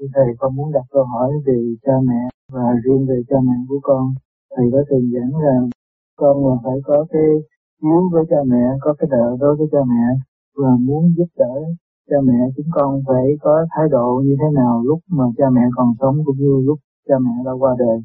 Thầy 0.01 0.27
con 0.39 0.57
muốn 0.57 0.73
đặt 0.73 0.85
câu 0.91 1.05
hỏi 1.05 1.33
về 1.47 1.59
cha 1.83 1.93
mẹ 2.09 2.23
và 2.53 2.75
riêng 2.85 3.07
về 3.09 3.23
cha 3.29 3.37
mẹ 3.47 3.55
của 3.69 3.81
con. 3.83 4.15
Thầy 4.57 4.67
có 4.73 4.79
từng 4.91 5.11
giảng 5.15 5.43
rằng 5.43 5.71
con 6.17 6.47
là 6.47 6.55
phải 6.65 6.79
có 6.85 7.07
cái 7.11 7.29
hiếu 7.83 8.09
với 8.13 8.25
cha 8.31 8.37
mẹ, 8.47 8.65
có 8.81 8.95
cái 8.99 9.09
đỡ 9.11 9.37
đối 9.41 9.57
với 9.57 9.67
cha 9.73 9.79
mẹ 9.89 10.05
và 10.57 10.71
muốn 10.81 11.15
giúp 11.17 11.29
đỡ 11.37 11.55
cha 12.11 12.17
mẹ 12.25 12.39
chúng 12.57 12.67
con 12.73 13.03
phải 13.07 13.25
có 13.41 13.67
thái 13.71 13.89
độ 13.91 14.23
như 14.25 14.37
thế 14.41 14.47
nào 14.55 14.83
lúc 14.85 14.99
mà 15.09 15.25
cha 15.39 15.45
mẹ 15.53 15.61
còn 15.77 15.89
sống 16.01 16.17
cũng 16.25 16.37
như 16.39 16.63
lúc 16.65 16.79
cha 17.09 17.15
mẹ 17.25 17.33
đã 17.45 17.53
qua 17.59 17.77
đời. 17.79 17.99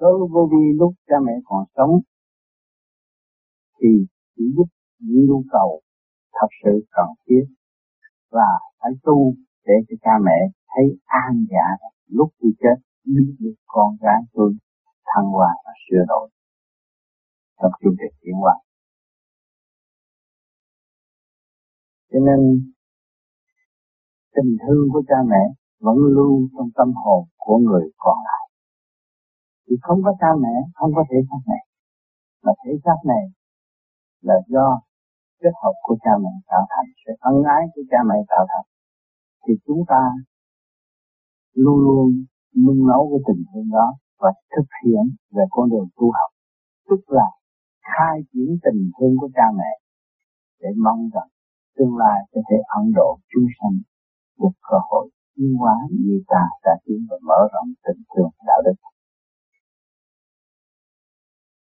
Đối 0.00 0.18
với 0.18 0.28
vô 0.32 0.48
vi 0.52 0.72
lúc 0.78 0.92
cha 1.08 1.16
mẹ 1.26 1.32
còn 1.44 1.64
sống 1.76 2.00
thì 3.80 3.88
chỉ 4.36 4.44
giúp 4.56 4.66
những 5.00 5.26
nhu 5.26 5.42
cầu 5.52 5.80
thật 6.32 6.48
sự 6.64 6.84
cần 6.90 7.06
thiết 7.28 7.44
và 8.30 8.48
phải 8.80 8.92
tu 9.02 9.34
để 9.68 9.74
cho 9.88 9.96
cha 10.04 10.14
mẹ 10.26 10.38
thấy 10.72 10.86
an 11.04 11.32
dạ 11.52 11.66
lúc 12.06 12.28
đi 12.40 12.50
chết 12.62 12.76
biết 13.04 13.36
được 13.38 13.54
con 13.66 13.96
gái 14.00 14.20
tôi 14.32 14.50
thăng 15.08 15.28
hoa 15.34 15.50
và 15.64 15.72
sửa 15.84 16.04
đổi 16.08 16.28
trong 17.58 17.72
chương 17.80 17.96
trình 18.00 18.14
chuyển 18.20 18.34
hóa. 18.42 18.54
Cho 22.10 22.18
nên 22.26 22.40
tình 24.34 24.56
thương 24.62 24.84
của 24.92 25.02
cha 25.08 25.18
mẹ 25.30 25.42
vẫn 25.80 25.96
lưu 26.16 26.48
trong 26.54 26.70
tâm 26.76 26.92
hồn 27.02 27.24
của 27.36 27.58
người 27.58 27.90
còn 27.96 28.18
lại. 28.24 28.44
Thì 29.66 29.76
không 29.82 30.00
có 30.04 30.12
cha 30.20 30.30
mẹ, 30.42 30.54
không 30.74 30.90
có 30.96 31.04
thể 31.10 31.16
xác 31.30 31.42
này. 31.46 31.62
Mà 32.42 32.52
thể 32.64 32.72
xác 32.84 32.98
này 33.04 33.24
là 34.20 34.34
do 34.48 34.80
kết 35.40 35.54
hợp 35.62 35.74
của 35.82 35.96
cha 36.04 36.10
mẹ 36.22 36.30
tạo 36.46 36.66
thành, 36.70 36.88
sự 37.06 37.12
ân 37.20 37.34
ái 37.56 37.62
của 37.74 37.82
cha 37.90 37.98
mẹ 38.08 38.16
tạo 38.28 38.46
thành. 38.48 38.77
Thì 39.48 39.54
chúng 39.66 39.82
ta 39.88 40.02
luôn 41.54 41.78
luôn 41.86 42.24
nung 42.64 42.86
nấu 42.86 43.02
cái 43.10 43.20
tình 43.26 43.44
thương 43.52 43.68
đó 43.70 43.88
và 44.18 44.30
thực 44.56 44.68
hiện 44.84 45.04
về 45.30 45.44
con 45.50 45.70
đường 45.70 45.88
tu 45.96 46.06
học. 46.18 46.30
Tức 46.88 47.00
là 47.06 47.28
khai 47.82 48.16
triển 48.32 48.58
tình 48.64 48.90
thương 48.94 49.14
của 49.20 49.28
cha 49.34 49.46
mẹ 49.58 49.72
để 50.60 50.68
mong 50.84 51.10
rằng 51.14 51.28
tương 51.76 51.96
lai 51.96 52.18
có 52.32 52.40
thể 52.50 52.56
ấn 52.78 52.92
độ 52.94 53.18
chúng 53.32 53.46
sanh 53.58 53.76
một 54.38 54.52
cơ 54.68 54.76
hội 54.90 55.10
tiến 55.36 55.54
hóa 55.60 55.76
như 55.90 56.22
ta 56.26 56.44
đã 56.64 56.72
tiến 56.84 57.06
và 57.10 57.16
mở 57.22 57.40
rộng 57.52 57.68
tình 57.84 58.02
thương 58.16 58.30
đạo 58.46 58.62
đức. 58.64 58.76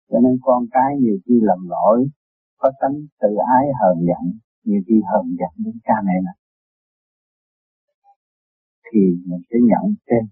Cho 0.09 0.19
nên 0.23 0.37
con 0.41 0.65
cái 0.71 0.97
nhiều 1.01 1.17
khi 1.25 1.33
lầm 1.41 1.67
lỗi, 1.69 2.09
có 2.57 2.71
tánh 2.81 2.95
tự 3.21 3.35
ái 3.57 3.65
hờn 3.79 3.97
giận, 4.07 4.39
nhiều 4.63 4.81
khi 4.87 5.01
hờn 5.11 5.25
giận 5.39 5.53
đến 5.65 5.75
cha 5.83 5.93
mẹ 6.05 6.13
mình. 6.25 6.44
Thì 8.95 9.05
mình 9.29 9.43
sẽ 9.49 9.57
nhận 9.69 9.85
thêm 10.07 10.23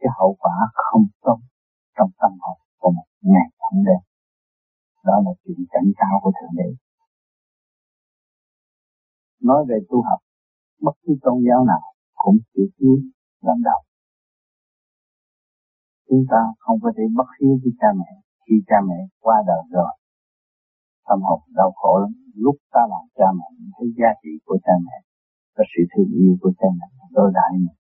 cái 0.00 0.10
hậu 0.18 0.36
quả 0.42 0.56
không 0.72 1.06
tốt 1.22 1.38
trong 1.96 2.10
tâm 2.20 2.32
hồn 2.42 2.58
của 2.80 2.90
mình 2.96 3.08
ngày 3.32 3.48
hôm 3.58 3.84
đêm. 3.86 4.00
Đó 5.04 5.16
là 5.24 5.32
chuyện 5.44 5.60
cảnh 5.72 5.90
cáo 6.00 6.14
của 6.22 6.32
Thượng 6.36 6.54
Đế. 6.58 6.70
Nói 9.48 9.60
về 9.68 9.78
tu 9.88 10.02
học, 10.08 10.20
bất 10.80 10.92
cứ 11.02 11.12
tôn 11.22 11.36
giáo 11.48 11.64
nào 11.64 11.82
cũng 12.14 12.38
chỉ 12.54 12.62
thiếu 12.76 12.96
làm 13.46 13.58
đầu. 13.68 13.80
Chúng 16.08 16.24
ta 16.30 16.40
không 16.58 16.78
có 16.82 16.90
thể 16.96 17.04
bất 17.16 17.28
hiếu 17.40 17.52
với 17.62 17.72
cha 17.80 17.88
mẹ 18.00 18.12
khi 18.44 18.54
cha 18.66 18.76
mẹ 18.88 18.98
qua 19.20 19.36
đời 19.46 19.62
rồi. 19.70 19.92
Tâm 21.08 21.18
hồn 21.22 21.40
đau 21.58 21.70
khổ 21.76 21.98
lắm. 22.02 22.12
Lúc 22.34 22.56
ta 22.74 22.80
làm 22.92 23.04
cha 23.18 23.28
mẹ 23.38 23.48
thấy 23.78 23.88
giá 23.98 24.10
trị 24.22 24.30
của 24.44 24.58
cha 24.64 24.72
mẹ 24.86 24.96
và 25.56 25.64
sự 25.72 25.82
thương 25.90 26.10
yêu 26.20 26.36
của 26.40 26.52
cha 26.58 26.68
mẹ 26.78 26.88
đối 27.10 27.30
đại 27.34 27.52
mình 27.52 27.77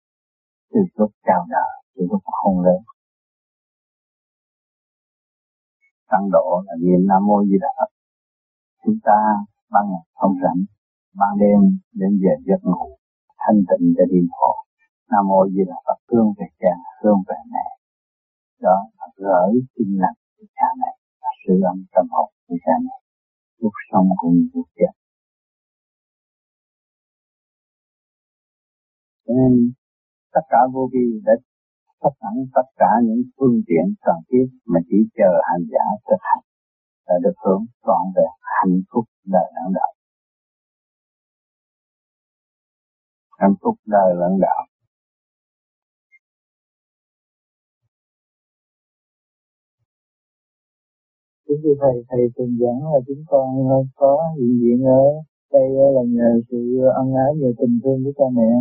từ 0.73 0.79
lúc 0.95 1.11
chào 1.23 1.45
đời 1.49 1.71
từ 1.95 2.01
lúc 2.11 2.21
không 2.25 2.59
lớn. 2.65 2.81
Tăng 6.07 6.29
độ 6.31 6.63
là 6.65 6.73
niệm 6.83 7.07
nam 7.07 7.21
mô 7.27 7.43
di 7.45 7.57
đà 7.61 7.67
phật. 7.77 7.91
Chúng 8.83 8.97
ta 9.03 9.19
ban 9.69 9.83
ngày 9.91 10.05
không 10.13 10.35
rảnh, 10.43 10.61
ban 11.19 11.37
đêm 11.39 11.59
đến 11.91 12.11
giờ 12.23 12.33
giấc 12.47 12.61
ngủ, 12.63 12.97
thanh 13.37 13.59
tịnh 13.69 13.93
để 13.97 14.03
điền 14.11 14.27
hộ 14.31 14.53
nam 15.11 15.27
mô 15.27 15.47
di 15.53 15.61
đà 15.67 15.75
phật 15.85 15.99
hướng 16.11 16.33
về 16.37 16.45
cha, 16.59 16.73
hướng 17.01 17.19
về 17.27 17.35
mẹ. 17.53 17.67
Đó 18.59 18.77
là 18.97 19.07
gửi 19.17 19.51
tin 19.75 19.87
lành 20.01 20.17
của 20.37 20.45
cha 20.55 20.67
mẹ 20.79 20.91
và 21.21 21.29
sự 21.47 21.53
âm 21.71 21.85
tâm 21.95 22.05
hồn 22.11 22.29
của 22.47 22.55
cha 22.65 22.73
mẹ. 22.85 22.97
Lúc 23.57 23.73
sống 23.91 24.07
cũng 24.17 24.33
như 24.33 24.49
lúc 24.53 24.67
chết 24.75 24.93
cho 29.27 29.33
nên 29.33 29.71
tất 30.33 30.45
cả 30.49 30.57
vô 30.73 30.89
vi 30.93 31.05
đã 31.25 31.33
sắp 32.01 32.13
sẵn 32.21 32.35
tất 32.55 32.67
cả 32.81 32.91
những 33.03 33.21
phương 33.37 33.61
tiện 33.67 33.85
cần 34.05 34.15
thiết 34.29 34.47
mà 34.65 34.79
chỉ 34.89 34.97
chờ 35.17 35.31
hành 35.47 35.63
giả 35.71 35.85
thực 36.07 36.21
hành 36.27 36.43
là 37.07 37.15
được 37.23 37.37
hưởng 37.45 37.65
trọn 37.85 38.03
vẹn 38.15 38.31
hạnh 38.57 38.81
phúc 38.91 39.05
đời 39.25 39.47
lãng 39.55 39.73
đạo. 39.73 39.91
Hạnh 43.39 43.55
phúc 43.61 43.75
đời 43.85 44.09
lãng 44.15 44.39
đạo. 44.39 44.65
Kính 51.47 51.61
thưa 51.63 51.75
Thầy, 51.81 52.03
Thầy 52.09 52.21
từng 52.35 52.57
dẫn 52.59 52.77
là 52.93 52.99
chúng 53.07 53.23
con 53.27 53.69
ờ, 53.69 53.77
có 53.95 54.33
hiện 54.37 54.59
diện 54.61 54.83
ở 54.85 55.03
đây 55.53 55.67
ờ, 55.85 55.87
là 55.95 56.01
nhờ 56.07 56.41
sự 56.49 56.57
ân 56.95 57.07
ái, 57.25 57.31
nhờ 57.35 57.49
tình 57.59 57.79
thương 57.83 58.03
của 58.03 58.11
cha 58.17 58.25
mẹ 58.33 58.51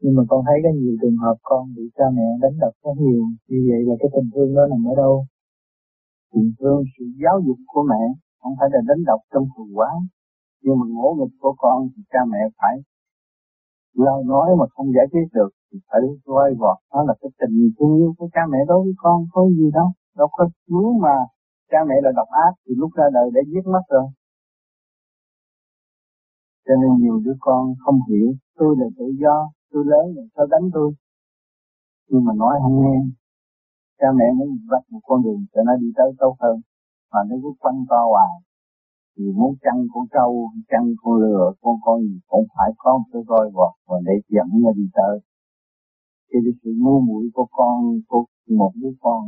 nhưng 0.00 0.14
mà 0.16 0.22
con 0.30 0.40
thấy 0.46 0.58
có 0.64 0.70
nhiều 0.80 0.94
trường 1.02 1.18
hợp 1.24 1.36
con 1.42 1.62
bị 1.76 1.84
cha 1.96 2.06
mẹ 2.16 2.26
đánh 2.42 2.56
đập 2.62 2.72
quá 2.82 2.92
nhiều. 3.02 3.22
Như 3.48 3.58
vậy 3.68 3.80
là 3.88 3.94
cái 4.00 4.08
tình 4.14 4.28
thương 4.34 4.54
đó 4.56 4.62
nằm 4.70 4.80
ở 4.92 4.94
đâu? 5.02 5.14
Tình 6.32 6.52
thương, 6.58 6.80
sự 6.94 7.04
giáo 7.22 7.36
dục 7.46 7.58
của 7.66 7.82
mẹ. 7.90 8.02
Không 8.40 8.54
phải 8.58 8.68
là 8.72 8.80
đánh 8.88 9.02
đập 9.10 9.20
trong 9.32 9.44
thù 9.56 9.64
quá 9.74 9.90
nhưng 10.62 10.78
mà 10.80 10.86
ngỗ 10.88 11.08
nghịch 11.18 11.34
của 11.40 11.54
con 11.58 11.88
thì 11.96 12.02
cha 12.12 12.18
mẹ 12.32 12.42
phải 12.58 12.74
lo 13.94 14.22
nói 14.32 14.48
mà 14.58 14.66
không 14.74 14.86
giải 14.96 15.06
quyết 15.12 15.26
được. 15.32 15.50
Thì 15.72 15.78
phải 15.88 16.00
quay 16.24 16.50
vọt. 16.60 16.76
Đó 16.92 17.04
là 17.08 17.14
cái 17.20 17.30
tình 17.40 17.70
thương 17.78 17.96
yêu 17.96 18.14
của 18.18 18.28
cha 18.34 18.40
mẹ 18.52 18.58
đối 18.68 18.84
với 18.84 18.94
con. 18.96 19.26
Có 19.32 19.48
gì 19.48 19.70
đâu. 19.74 19.88
Đâu 20.16 20.28
có 20.32 20.48
muốn 20.68 21.00
mà 21.00 21.16
cha 21.70 21.78
mẹ 21.88 21.94
là 22.02 22.10
độc 22.16 22.28
ác 22.28 22.52
thì 22.66 22.74
lúc 22.76 22.90
ra 22.94 23.04
đời 23.12 23.30
để 23.34 23.40
giết 23.46 23.64
mất 23.72 23.82
rồi. 23.88 24.06
Cho 26.66 26.74
nên 26.80 26.90
nhiều 27.02 27.20
đứa 27.24 27.36
con 27.40 27.74
không 27.84 27.98
hiểu. 28.08 28.32
Tôi 28.58 28.76
là 28.78 28.86
tự 28.98 29.04
do 29.22 29.50
tôi 29.72 29.84
lớn 29.86 30.14
rồi 30.14 30.26
sao 30.36 30.46
đánh 30.46 30.70
tôi. 30.74 30.92
Nhưng 32.08 32.24
mà 32.24 32.32
nói 32.36 32.54
không 32.62 32.76
nghe 32.82 32.98
cha 34.00 34.08
mẹ 34.18 34.26
muốn 34.38 34.48
vạch 34.70 34.86
một 34.92 35.00
con 35.08 35.22
đường 35.24 35.42
cho 35.52 35.60
nó 35.66 35.72
đi 35.82 35.88
tới 35.96 36.10
tốt 36.18 36.34
hơn, 36.40 36.56
mà 37.12 37.20
nó 37.28 37.36
cứ 37.42 37.50
quanh 37.58 37.84
to 37.90 38.00
hoài. 38.12 38.34
Thì 39.16 39.24
muốn 39.38 39.54
chăn 39.64 39.76
con 39.92 40.04
trâu, 40.14 40.50
chăn 40.70 40.82
con 41.02 41.14
lừa, 41.22 41.52
con 41.60 41.76
con 41.84 42.00
gì, 42.00 42.18
cũng 42.28 42.46
phải 42.56 42.70
có 42.78 42.98
một 42.98 43.08
cái 43.12 43.22
roi 43.28 43.50
vọt 43.56 43.74
và 43.88 43.96
để 44.06 44.12
dẫn 44.28 44.48
nó 44.64 44.72
đi 44.72 44.86
tới. 44.98 45.14
Thì 46.28 46.38
cái 46.44 46.54
sự 46.62 46.70
ngu 46.82 47.00
muội 47.00 47.24
của 47.34 47.46
con, 47.50 48.00
của 48.08 48.24
một 48.60 48.72
đứa 48.74 48.92
con, 49.00 49.20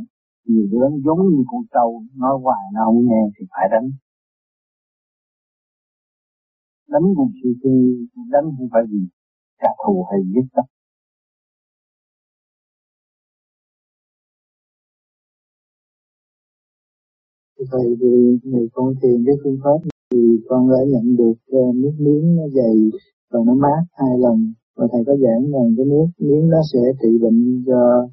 nhiều 0.45 0.67
đứa 0.71 0.85
giống 1.05 1.21
như 1.29 1.43
con 1.51 1.61
trâu 1.73 2.03
nói 2.15 2.39
hoài, 2.43 2.63
nó 2.73 2.81
không 2.85 3.05
nghe 3.07 3.21
thì 3.35 3.45
phải 3.51 3.67
đánh. 3.71 3.89
Đánh 6.87 7.07
vì 7.17 7.25
sự 7.43 7.49
tư 7.63 7.73
đánh 8.31 8.45
không 8.57 8.69
phải 8.71 8.83
vì 8.91 8.99
trả 9.63 9.71
thù 9.85 10.05
hay 10.11 10.19
giết 10.33 10.45
chóc 10.55 10.65
Vậy 17.71 17.95
thì 18.01 18.39
người 18.43 18.67
con 18.73 18.93
thiền 19.01 19.23
cái 19.25 19.35
phương 19.43 19.57
pháp 19.63 19.89
thì 20.11 20.19
con 20.49 20.69
đã 20.69 20.77
nhận 20.87 21.15
được 21.15 21.37
uh, 21.57 21.75
nước 21.75 21.95
miếng 21.99 22.35
nó 22.35 22.43
dày 22.47 22.75
và 23.31 23.39
nó 23.45 23.53
mát 23.53 23.83
hai 23.91 24.17
lần. 24.19 24.53
Và 24.75 24.87
thầy 24.91 25.03
có 25.07 25.13
giảng 25.23 25.51
rằng 25.51 25.75
cái 25.77 25.85
nước 25.85 26.07
miếng 26.19 26.49
nó 26.49 26.57
sẽ 26.73 26.79
trị 27.01 27.17
bệnh 27.21 27.63
cho 27.67 28.07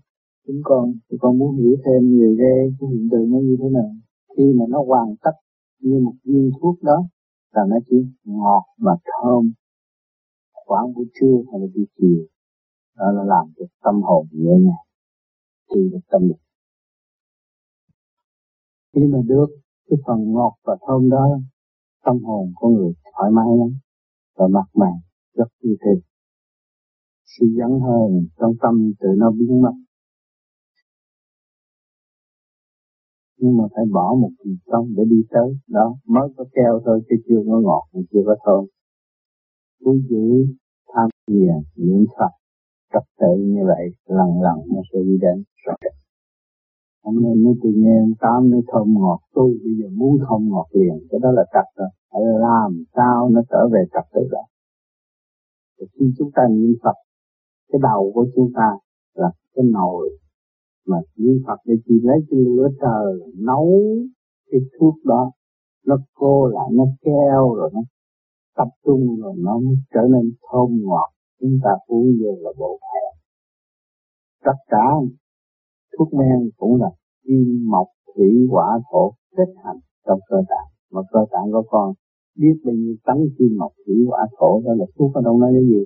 chúng 0.46 0.60
con. 0.64 0.92
Thì 1.10 1.16
con 1.20 1.38
muốn 1.38 1.56
hiểu 1.56 1.76
thêm 1.84 2.20
về 2.20 2.34
cái, 2.38 2.72
cái 2.80 2.90
hiện 2.90 3.08
tượng 3.10 3.30
nó 3.32 3.38
như 3.38 3.56
thế 3.60 3.68
nào. 3.68 3.90
Khi 4.36 4.44
mà 4.58 4.64
nó 4.68 4.78
hoàn 4.86 5.14
tất 5.22 5.34
như 5.80 6.00
một 6.04 6.14
viên 6.24 6.50
thuốc 6.60 6.82
đó 6.82 6.98
là 7.54 7.62
nó 7.68 7.76
chỉ 7.90 7.96
ngọt 8.24 8.64
và 8.78 8.96
thơm 9.04 9.52
khoảng 10.70 10.94
buổi 10.94 11.06
trưa 11.14 11.37
hay 11.50 11.61
là 11.61 11.66
buổi 11.74 11.87
chiều, 11.96 12.26
đó 12.96 13.06
là 13.16 13.24
làm 13.24 13.52
cho 13.56 13.64
tâm 13.85 14.02
hồn 14.02 14.26
nhẹ 14.33 14.54
nhàng 14.66 14.87
trị 15.68 15.80
được 15.92 16.04
tâm 16.11 16.22
lực. 16.28 16.40
Khi 18.92 19.00
mà 19.12 19.18
được 19.26 19.48
cái 19.87 19.98
phần 20.06 20.33
ngọt 20.33 20.54
và 20.64 20.76
thơm 20.87 21.11
đó, 21.11 21.26
tâm 22.04 22.16
hồn 22.24 22.52
của 22.54 22.68
người 22.68 22.92
thoải 23.12 23.30
mái 23.30 23.46
lắm 23.59 23.70
và 24.37 24.46
mặt 24.48 24.68
mày 24.74 24.92
rất 25.35 25.48
như 25.62 25.76
thế 25.80 25.94
sự 27.33 27.46
dẫn 27.59 27.80
hơn 27.80 28.26
trong 28.38 28.52
tâm 28.62 28.92
tự 29.00 29.09
nó 29.18 29.30
biến 29.30 29.62
mất. 29.62 29.74
Nhưng 33.37 33.56
mà 33.56 33.64
phải 33.74 33.85
bỏ 33.92 34.14
một 34.20 34.30
gì 34.44 34.56
tâm 34.66 34.94
để 34.96 35.02
đi 35.11 35.22
tới, 35.30 35.59
đó, 35.68 35.96
mới 36.06 36.28
có 36.37 36.44
keo 36.54 36.80
thôi 36.85 37.00
chứ 37.09 37.16
chưa 37.28 37.42
có 37.46 37.61
ngọt, 37.61 37.85
chưa 38.12 38.22
có 38.26 38.37
thơm 38.44 38.80
cứ 39.81 40.01
giữ 40.11 40.55
tham 40.95 41.09
thiền 41.27 41.55
niệm 41.77 42.05
phật, 42.19 42.33
trật 42.93 43.03
tự 43.21 43.33
như 43.38 43.62
vậy, 43.66 43.85
lần 44.07 44.43
lần 44.43 44.59
nó 44.75 44.81
sẽ 44.93 44.99
đi 45.09 45.19
đến 45.21 45.45
rõ 45.66 45.75
rệt 45.83 45.93
nay 47.05 47.12
mới 47.23 47.37
nói 47.37 47.55
tự 47.62 47.71
nhiên 47.71 48.14
tám 48.21 48.51
nó 48.51 48.59
thơm 48.73 48.95
ngọt, 48.95 49.21
tôi 49.35 49.49
bây 49.64 49.73
giờ 49.79 49.88
muốn 49.93 50.19
thơm 50.19 50.49
ngọt 50.51 50.66
liền, 50.73 50.97
cái 51.11 51.21
đó 51.23 51.31
là 51.33 51.45
trật 51.55 51.66
rồi 51.77 51.88
phải 52.11 52.23
làm 52.40 52.85
sao 52.97 53.29
nó 53.29 53.40
trở 53.51 53.69
về 53.73 53.83
trật 53.93 54.05
tự 54.14 54.21
lại 54.31 54.51
khi 55.93 56.07
chúng 56.19 56.31
ta 56.35 56.43
niệm 56.51 56.75
Phật, 56.83 56.95
cái 57.73 57.79
đầu 57.83 58.11
của 58.14 58.27
chúng 58.35 58.53
ta 58.55 58.69
là 59.14 59.31
cái 59.55 59.64
nồi 59.64 60.19
mà 60.87 60.97
niệm 61.16 61.43
Phật 61.47 61.59
để 61.64 61.75
chỉ 61.87 61.95
lấy 62.03 62.19
cái 62.31 62.40
lửa 62.40 62.69
trời 62.81 63.33
nấu 63.38 63.83
cái 64.51 64.61
thuốc 64.79 64.95
đó. 65.05 65.33
Nó 65.87 65.97
cô 66.14 66.47
lại, 66.47 66.69
nó 66.73 66.85
keo 67.03 67.55
rồi 67.55 67.71
nó 67.75 67.81
tập 68.56 68.68
trung 68.84 69.20
rồi 69.20 69.34
nó 69.38 69.60
trở 69.94 70.00
nên 70.12 70.32
thơm 70.52 70.68
ngọt. 70.82 71.10
Chúng 71.40 71.58
ta 71.64 71.70
uống 71.86 72.06
vô 72.20 72.36
là 72.40 72.50
bộ 72.58 72.78
khỏe 72.80 73.00
tất 74.44 74.58
cả 74.68 74.86
thuốc 75.98 76.14
men 76.14 76.50
cũng 76.56 76.80
là 76.80 76.90
kim, 77.24 77.70
mộc, 77.70 77.86
thủy, 78.14 78.46
hỏa, 78.50 78.78
thổ 78.92 79.14
kết 79.36 79.52
hành 79.64 79.78
trong 80.06 80.20
cơ 80.28 80.36
tạng. 80.48 80.68
Mà 80.90 81.00
cơ 81.12 81.20
tạng 81.30 81.52
của 81.52 81.62
con 81.70 81.94
biết 82.34 82.54
bao 82.64 82.74
nhiêu 82.74 82.94
tấn 83.04 83.16
kim, 83.38 83.56
mộc, 83.58 83.72
thủy, 83.86 83.96
hỏa, 84.08 84.26
thổ, 84.38 84.60
đó 84.64 84.72
là 84.78 84.84
thuốc 84.98 85.14
ở 85.14 85.20
đâu, 85.24 85.38
nói 85.38 85.50
cái 85.54 85.64
gì? 85.70 85.84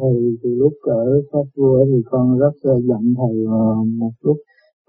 Thầy, 0.00 0.38
từ 0.42 0.50
lúc 0.54 0.72
ở 0.82 1.22
pháp 1.32 1.46
vua 1.56 1.84
thì 1.84 2.02
con 2.10 2.38
rất 2.38 2.52
là 2.62 2.74
giận 2.88 3.14
thầy 3.16 3.44
ờ, 3.46 3.74
một 3.98 4.12
lúc 4.20 4.36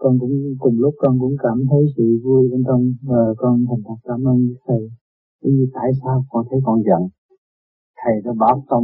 con 0.01 0.19
cũng 0.19 0.55
cùng 0.59 0.77
lúc 0.83 0.93
con 0.97 1.19
cũng 1.19 1.35
cảm 1.43 1.57
thấy 1.69 1.83
sự 1.97 2.03
vui 2.23 2.49
bên 2.51 2.63
trong, 2.67 2.83
và 3.01 3.21
con 3.37 3.65
thành 3.67 3.81
thật 3.87 3.99
cảm 4.03 4.27
ơn 4.27 4.37
thầy. 4.65 4.91
Vì 5.41 5.65
tại 5.73 5.89
sao 6.01 6.25
con 6.29 6.45
thấy 6.49 6.59
con 6.65 6.83
giận? 6.87 7.09
Thầy 7.99 8.13
đã 8.25 8.31
bảo 8.39 8.63
con 8.67 8.83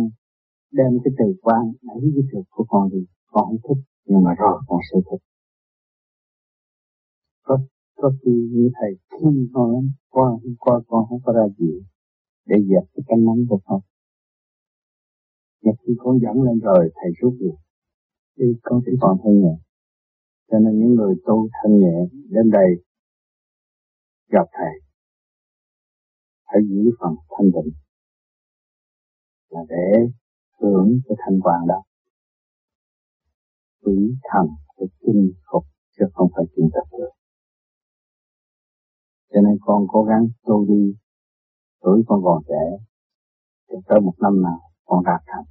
đem 0.71 0.91
cái 1.03 1.13
từ 1.17 1.25
quan 1.41 1.63
đẩy 1.81 2.11
cái 2.15 2.23
từ 2.31 2.39
của 2.49 2.65
con 2.67 2.89
đi 2.89 3.05
con 3.31 3.45
không 3.47 3.57
thích, 3.67 3.81
nhưng 4.05 4.23
mà 4.23 4.31
rồi 4.39 4.59
con 4.67 4.79
sẽ 4.91 4.97
thích. 5.11 5.23
Có 7.43 7.59
có 7.95 8.11
khi 8.21 8.31
như 8.53 8.69
thầy 8.79 8.91
khi 9.11 9.49
con 9.53 9.71
lắm, 9.73 9.89
qua 10.09 10.31
qua 10.59 10.81
con 10.87 11.05
không 11.09 11.19
có 11.25 11.33
ra 11.33 11.47
gì 11.57 11.71
để 12.45 12.55
dẹp 12.69 12.83
cái 12.93 13.03
cánh 13.07 13.25
nắng 13.25 13.45
của 13.49 13.59
con. 13.65 13.81
Nhưng 15.61 15.75
khi 15.87 15.93
con 15.97 16.19
dẫn 16.21 16.43
lên 16.43 16.59
rồi, 16.59 16.89
thầy 16.95 17.11
rút 17.21 17.33
được 17.39 17.55
thì 18.37 18.45
con 18.63 18.81
chỉ 18.85 18.91
còn 19.01 19.17
thân 19.23 19.41
nhẹ 19.41 19.64
cho 20.47 20.59
nên 20.59 20.79
những 20.79 20.95
người 20.95 21.15
tu 21.25 21.49
thân 21.53 21.79
nhẹ 21.79 21.97
đến 22.29 22.51
đây 22.51 22.69
gặp 24.27 24.47
thầy, 24.51 24.73
phải 26.45 26.61
giữ 26.69 26.91
phần 26.99 27.15
thanh 27.29 27.49
tịnh 27.55 27.73
là 29.49 29.61
để 29.69 30.07
hưởng 30.59 30.89
cái 31.07 31.15
thanh 31.19 31.39
quan 31.43 31.67
đó. 31.67 31.83
Quý 33.81 34.15
thần 34.23 34.47
phải 34.77 34.87
chinh 34.99 35.31
phục 35.51 35.63
chứ 35.97 36.05
không 36.13 36.29
phải 36.35 36.45
chuyện 36.55 36.69
tập 36.73 36.97
được. 36.97 37.13
Cho 39.33 39.41
nên 39.41 39.57
con 39.61 39.85
cố 39.87 40.03
gắng 40.03 40.27
tu 40.43 40.65
đi, 40.65 40.93
tuổi 41.81 42.03
con 42.07 42.19
còn 42.23 42.43
trẻ, 42.47 42.85
thì 43.69 43.75
tới 43.87 43.99
một 44.01 44.13
năm 44.21 44.41
nào 44.41 44.59
con 44.85 45.03
đạt 45.05 45.21
thành 45.27 45.45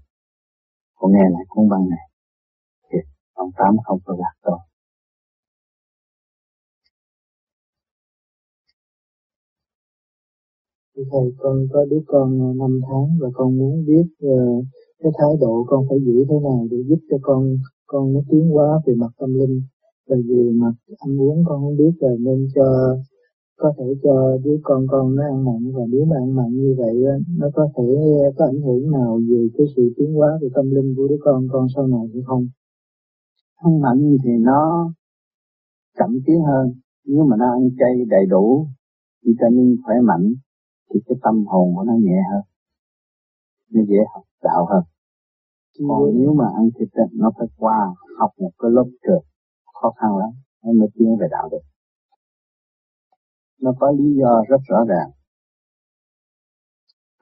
con 0.94 1.12
nghe 1.12 1.24
lại 1.33 1.44
cuốn 1.48 1.68
băng 1.68 1.88
này, 1.88 2.07
thì 2.90 2.98
ông 3.33 3.50
tám 3.57 3.76
không 3.85 3.98
có 4.04 4.16
đạt 4.18 4.37
tôi 4.42 4.59
Thầy 10.96 11.33
con 11.38 11.66
có 11.72 11.85
đứa 11.90 12.00
con 12.07 12.40
ờ, 12.40 12.54
5 12.57 12.80
tháng 12.88 13.18
và 13.20 13.28
con 13.35 13.59
muốn 13.59 13.85
biết 13.87 14.07
uh, 14.26 14.64
cái 15.02 15.12
thái 15.18 15.30
độ 15.40 15.64
con 15.66 15.87
phải 15.88 15.98
giữ 16.07 16.24
thế 16.28 16.35
nào 16.44 16.66
để 16.70 16.76
giúp 16.88 16.98
cho 17.11 17.16
con 17.22 17.57
con 17.87 18.12
nó 18.12 18.20
tiến 18.30 18.48
hóa 18.48 18.80
về 18.87 18.94
mặt 18.94 19.12
tâm 19.18 19.35
linh 19.35 19.62
và 20.09 20.16
về 20.28 20.50
mặt 20.54 20.72
ăn 20.98 21.20
uống 21.20 21.44
con 21.46 21.61
không 21.61 21.76
biết 21.76 21.94
là 22.00 22.11
nên 22.20 22.48
cho 22.54 22.96
có 23.59 23.72
thể 23.78 23.85
cho 24.02 24.38
đứa 24.44 24.57
con 24.62 24.87
con 24.90 25.16
nó 25.16 25.22
ăn 25.22 25.44
mặn 25.44 25.72
và 25.72 25.83
nếu 25.88 26.04
mà 26.04 26.16
ăn 26.16 26.35
mặn 26.35 26.50
như 26.50 26.74
vậy 26.78 26.94
nó 27.38 27.46
có 27.54 27.68
thể 27.76 27.85
ờ, 28.24 28.33
có 28.37 28.44
ảnh 28.44 28.61
hưởng 28.61 28.90
nào 28.90 29.20
về 29.28 29.48
cái 29.59 29.66
sự 29.76 29.92
tiến 29.96 30.14
hóa 30.14 30.28
về 30.42 30.48
tâm 30.54 30.70
linh 30.70 30.94
của 30.96 31.09
đứa 31.09 31.18
con 31.24 31.48
con 31.52 31.66
sau 31.74 31.87
này 31.87 32.07
hay 32.12 32.22
không? 32.26 32.46
Ăn 33.57 33.80
mặn 33.80 34.16
thì 34.24 34.30
nó 34.40 34.92
chậm 35.98 36.18
tiến 36.26 36.40
hơn 36.40 36.72
nếu 37.07 37.24
mà 37.24 37.37
nó 37.37 37.52
ăn 37.52 37.70
chay 37.78 38.04
đầy 38.09 38.26
đủ 38.26 38.66
vitamin 39.24 39.76
khỏe 39.85 39.94
mạnh 40.04 40.35
thì 40.88 41.01
cái 41.07 41.16
tâm 41.23 41.44
hồn 41.47 41.75
của 41.75 41.83
nó 41.83 41.92
nhẹ 41.92 42.20
hơn 42.33 42.42
nó 43.75 43.81
dễ 43.88 44.01
học 44.14 44.25
đạo 44.42 44.66
hơn. 44.70 44.83
Còn 45.88 46.18
nếu 46.18 46.35
mà 46.35 46.44
ăn 46.55 46.68
thịt 46.79 46.88
nó 47.12 47.31
phải 47.38 47.47
qua 47.57 47.94
học 48.18 48.31
một 48.38 48.51
cái 48.59 48.70
lớp 48.70 48.88
trượt 49.03 49.23
khó 49.75 49.90
khăn 49.90 50.16
lắm 50.16 50.31
nó 50.62 50.73
mới 50.73 50.88
tiến 50.94 51.16
về 51.20 51.27
đạo 51.31 51.49
được. 51.53 51.64
Nó 53.61 53.70
có 53.81 53.92
lý 53.99 54.14
do 54.20 54.42
rất 54.49 54.61
rõ 54.68 54.85
ràng. 54.88 55.11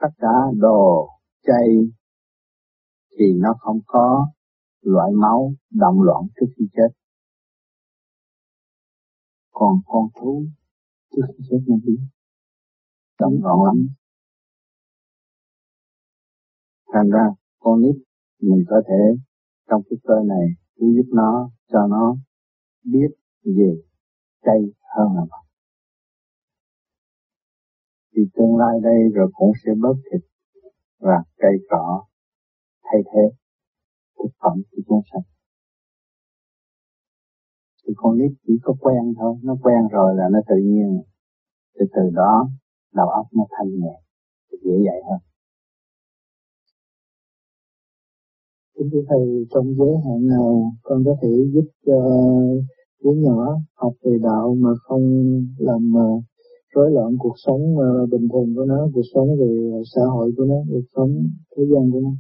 Tất 0.01 0.09
cả 0.19 0.35
đồ 0.57 1.09
chay 1.43 1.69
thì 3.19 3.25
nó 3.37 3.55
không 3.59 3.79
có 3.87 4.27
loại 4.81 5.13
máu 5.13 5.53
động 5.71 6.03
loạn 6.03 6.25
trước 6.37 6.47
khi 6.57 6.65
chết. 6.73 6.89
Còn 9.51 9.81
con 9.87 10.09
thú 10.21 10.45
trước 11.13 11.23
khi 11.29 11.45
chết 11.51 11.59
nó 11.67 11.77
biết 11.85 11.99
động 13.23 13.37
loạn 13.43 13.59
lắm 13.67 13.79
thành 16.93 17.09
ra 17.15 17.27
con 17.59 17.81
nít 17.83 17.97
mình 18.41 18.65
có 18.71 18.83
thể 18.89 19.03
trong 19.69 19.83
cái 19.91 19.99
cơ 20.05 20.15
này 20.33 20.47
giúp 20.77 21.09
nó, 21.13 21.51
cho 21.73 21.87
nó 21.87 22.17
biết 22.85 23.11
về 23.45 23.71
cây 24.43 24.61
hơn 24.97 25.09
là 25.17 25.25
mặt 25.31 25.45
thì 28.13 28.23
tương 28.35 28.57
lai 28.57 28.75
đây 28.83 28.99
rồi 29.15 29.31
cũng 29.35 29.53
sẽ 29.65 29.71
bớt 29.83 29.97
thịt 30.07 30.23
và 30.99 31.19
cây 31.37 31.53
cỏ 31.71 32.05
thay 32.83 33.01
thế 33.13 33.25
thực 34.19 34.31
phẩm 34.41 34.63
của 34.71 34.83
chúng 34.89 35.03
sanh 35.13 35.33
thì 37.87 37.93
con 37.97 38.19
nít 38.19 38.33
chỉ 38.47 38.55
có 38.63 38.75
quen 38.81 39.15
thôi, 39.19 39.37
nó 39.43 39.57
quen 39.63 39.89
rồi 39.93 40.15
là 40.17 40.25
nó 40.33 40.39
tự 40.49 40.57
nhiên. 40.57 41.03
Từ 41.75 41.87
từ 41.95 42.03
đó 42.15 42.49
đầu 42.95 43.09
óc 43.09 43.27
nó 43.33 43.45
thanh 43.51 43.71
nhẹ 43.81 44.01
dễ 44.65 44.75
dạy 44.87 45.01
hơn 45.11 45.21
Kính 48.79 48.89
thưa 48.93 49.03
Thầy, 49.09 49.47
trong 49.55 49.75
giới 49.79 49.95
hạn 50.05 50.27
nào 50.27 50.73
con 50.83 51.03
có 51.05 51.17
thể 51.23 51.29
giúp 51.55 51.67
cho 51.87 51.99
đứa 53.05 53.13
nhỏ 53.13 53.61
học 53.75 53.93
về 54.05 54.19
đạo 54.23 54.55
mà 54.59 54.71
không 54.83 55.05
làm 55.59 55.93
uh, 55.95 56.23
rối 56.75 56.91
loạn 56.91 57.17
cuộc 57.19 57.35
sống 57.47 57.63
uh, 57.77 58.11
bình 58.11 58.29
thường 58.33 58.55
của 58.57 58.65
nó, 58.65 58.89
cuộc 58.95 59.07
sống 59.15 59.29
về 59.41 59.51
xã 59.95 60.03
hội 60.15 60.33
của 60.37 60.45
nó, 60.45 60.55
cuộc 60.71 60.87
sống 60.97 61.11
thế 61.57 61.63
gian 61.71 61.91
của 61.93 62.01
nó? 62.01 62.11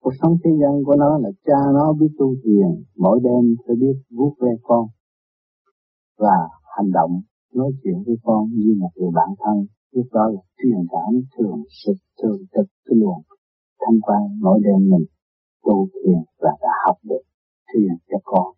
Cuộc 0.00 0.12
sống 0.22 0.36
thế 0.44 0.50
gian 0.60 0.84
của 0.84 0.96
nó 0.96 1.18
là 1.18 1.30
cha 1.46 1.60
nó 1.74 1.92
biết 1.92 2.08
tu 2.18 2.34
thiền, 2.44 2.84
mỗi 2.96 3.20
đêm 3.22 3.56
phải 3.66 3.76
biết 3.76 3.96
vuốt 4.10 4.34
ve 4.40 4.50
con 4.62 4.86
và 6.18 6.36
hành 6.76 6.90
động 6.92 7.20
nói 7.54 7.70
chuyện 7.82 8.02
với 8.06 8.16
con 8.22 8.48
như 8.52 8.74
một 8.78 8.90
người 8.96 9.10
bạn 9.14 9.28
thân 9.44 9.66
lúc 9.94 10.06
đó 10.12 10.24
là 10.34 10.40
truyền 10.58 10.80
cảm 10.92 11.12
thường 11.32 11.58
sự 11.80 11.92
thường 12.18 12.40
tập 12.52 12.66
cái 12.84 12.96
luồng 13.00 13.22
thanh 13.80 13.98
quan 14.06 14.22
mỗi 14.44 14.58
đêm 14.64 14.80
mình 14.90 15.06
tu 15.62 15.88
thiền 15.94 16.20
và 16.42 16.50
đã 16.62 16.72
học 16.86 16.98
được 17.10 17.24
thiền 17.68 17.92
cho 18.10 18.18
con. 18.24 18.48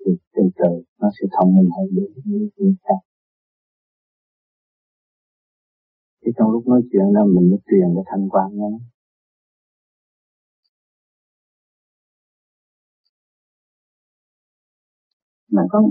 Thì 0.00 0.12
từ 0.34 0.42
từ 0.58 0.70
nó 1.00 1.08
sẽ 1.16 1.26
thông 1.34 1.54
minh 1.56 1.70
hơn 1.76 1.86
được 1.96 2.10
những 2.24 2.48
chuyện 2.56 2.74
khác 2.84 3.08
thì 6.28 6.32
trong 6.38 6.50
lúc 6.50 6.66
nói 6.66 6.82
chuyện 6.92 7.12
đó, 7.14 7.24
mình 7.24 7.50
mới 7.50 7.58
truyền 7.68 7.88
cái 7.94 8.04
thanh 8.06 8.28
quan 8.28 8.56
nó 8.56 8.66
mà 15.50 15.62
con 15.70 15.82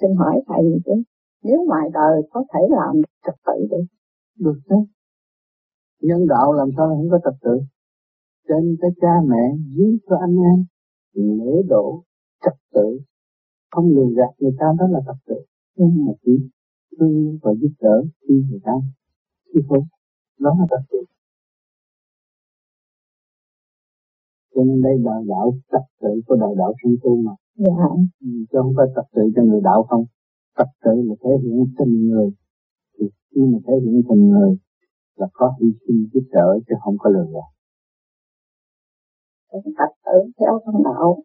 xin 0.00 0.10
hỏi 0.16 0.42
thầy 0.46 0.64
chứ? 0.84 1.11
Nếu 1.42 1.64
ngoài 1.66 1.88
đời 1.92 2.22
có 2.30 2.44
thể 2.54 2.60
làm 2.70 2.94
trật 3.26 3.34
tự 3.46 3.66
được 3.70 3.84
được 4.38 4.60
chứ. 4.68 4.74
Nhân 6.00 6.26
đạo 6.28 6.52
làm 6.52 6.68
sao 6.76 6.88
không 6.88 7.10
có 7.10 7.18
trật 7.24 7.34
tự? 7.40 7.60
Trên 8.48 8.76
cái 8.80 8.90
cha 9.00 9.14
mẹ 9.26 9.56
dưới 9.76 9.98
cho 10.08 10.16
anh 10.16 10.36
em 10.36 10.64
lễ 11.12 11.62
độ 11.68 12.02
trật 12.44 12.54
tự. 12.72 13.00
Không 13.70 13.88
lừa 13.88 14.08
gạt 14.16 14.34
người 14.38 14.52
ta 14.58 14.66
đó 14.78 14.86
là 14.90 15.00
trật 15.06 15.16
tự. 15.26 15.34
Nhưng 15.76 16.06
mà 16.06 16.12
chỉ 16.24 16.48
thương 16.98 17.38
và 17.42 17.52
giúp 17.60 17.72
đỡ 17.80 18.02
khi 18.28 18.34
người 18.50 18.60
ta 18.64 18.72
khi 19.54 19.60
thôi 19.68 19.80
đó 20.38 20.50
là 20.58 20.66
trật 20.70 20.90
tự. 20.90 20.98
Cho 24.54 24.64
nên 24.64 24.82
đây 24.82 24.98
là 24.98 25.12
đạo 25.28 25.52
trật 25.72 25.82
tự 26.00 26.20
của 26.26 26.36
đạo 26.36 26.54
đạo 26.58 26.72
sanh 26.82 26.94
tu 27.02 27.22
mà. 27.22 27.32
Dạ. 27.56 27.72
Ừ, 28.20 28.28
chứ 28.52 28.58
không 28.62 28.72
phải 28.76 28.86
trật 28.94 29.04
tự 29.14 29.22
cho 29.36 29.42
người 29.42 29.60
đạo 29.60 29.82
không 29.88 30.04
trật 30.56 30.68
tự 30.84 30.94
là 31.08 31.14
thể 31.22 31.30
hiện 31.42 31.58
tình 31.78 32.08
người 32.08 32.28
thì 32.94 33.04
khi 33.30 33.40
mà 33.52 33.58
thể 33.66 33.74
hiện 33.84 34.02
tình 34.08 34.28
người 34.30 34.50
là 35.16 35.26
có 35.32 35.52
hy 35.60 35.68
sinh 35.86 36.08
giúp 36.12 36.26
đỡ 36.30 36.58
chứ 36.66 36.74
không 36.80 36.96
có 36.98 37.10
lừa 37.10 37.26
gạt. 37.34 37.50
Trật 39.52 39.92
tự 40.06 40.18
theo 40.38 40.60
trong 40.64 40.82
đạo 40.84 41.22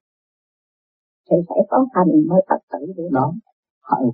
thì 1.29 1.37
phải 1.47 1.57
có 1.69 1.85
hành 1.93 2.11
mới 2.29 2.41
trật 2.49 2.61
tự 2.71 2.93
được. 2.97 3.09
Đó. 3.11 3.33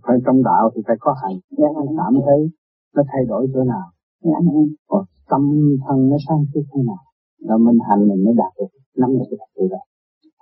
Phải 0.03 0.17
trong 0.25 0.43
đạo 0.43 0.71
thì 0.75 0.81
phải 0.87 0.95
có 0.99 1.15
hành. 1.21 1.37
Dạ 1.57 1.67
cảm 1.97 2.13
thấy 2.25 2.39
nó 2.95 3.03
thay 3.07 3.25
đổi 3.27 3.47
chỗ 3.53 3.63
nào? 3.63 3.87
Dạ 4.21 4.37
còn 4.87 5.05
tâm 5.29 5.41
thân 5.87 6.09
nó 6.09 6.17
sáng 6.27 6.43
suốt 6.53 6.63
thế 6.73 6.81
nào? 6.85 7.03
Rồi 7.47 7.59
mình 7.59 7.77
hành 7.89 8.07
mình 8.07 8.23
mới 8.25 8.33
đạt 8.37 8.51
được. 8.57 8.79
Nắm 8.97 9.09
được 9.17 9.25
cái 9.29 9.37
trật 9.39 9.49
tự 9.55 9.67
đó 9.71 9.81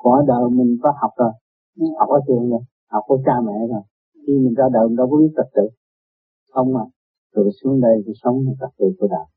ở 0.04 0.24
đời 0.28 0.50
mình 0.50 0.78
có 0.84 0.94
học 1.02 1.12
rồi. 1.18 1.32
Dạ. 1.76 1.86
học 2.00 2.10
ở 2.10 2.20
trường 2.28 2.50
rồi. 2.50 2.60
Học 2.92 3.04
của 3.08 3.20
cha 3.26 3.34
mẹ 3.46 3.68
rồi 3.70 3.82
khi 4.28 4.34
mình 4.44 4.54
ra 4.54 4.66
đời 4.74 4.88
mình 4.88 4.96
đâu 4.96 5.08
có 5.12 5.18
biết 5.18 5.32
trật 5.38 5.50
tự 5.56 5.66
không 6.54 6.74
mà 6.74 6.84
rồi 7.34 7.50
xuống 7.64 7.82
đây 7.82 8.04
thì 8.06 8.12
sống 8.24 8.46
trật 8.60 8.70
tự 8.78 8.86
của 9.00 9.08
đạo. 9.08 9.28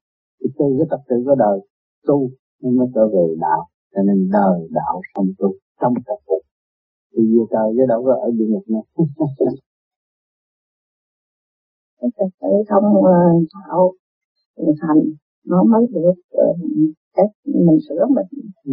Thì 0.41 0.47
từ 0.59 0.65
cái 0.79 0.87
trật 0.91 1.01
tự 1.09 1.17
của 1.25 1.35
đời 1.35 1.59
tu 2.07 2.31
nên 2.63 2.77
nó 2.77 2.87
trở 2.95 3.09
về 3.09 3.35
đạo. 3.41 3.63
Cho 3.95 4.03
nên 4.03 4.29
đời 4.33 4.69
đạo 4.71 5.01
sống 5.15 5.27
tu 5.39 5.49
trong 5.81 5.95
trật 6.07 6.19
tự 6.27 6.35
thì 7.13 7.23
vừa 7.33 7.45
trời 7.51 7.69
chứ 7.77 7.85
đâu 7.89 8.05
có 8.05 8.13
ở 8.13 8.31
địa 8.39 8.47
ngục 8.49 8.65
nữa. 8.69 8.85
Cái 12.01 12.11
trật 12.17 12.31
tự 12.41 12.49
trong 12.69 12.83
đạo 13.69 13.93
uh, 14.61 14.77
hành 14.81 15.03
nó 15.47 15.65
mới 15.65 15.87
được 15.93 16.19
uh, 16.37 16.57
cái 17.15 17.27
mình 17.45 17.79
sửa 17.89 18.07
mình 18.17 18.27
ừ. 18.65 18.73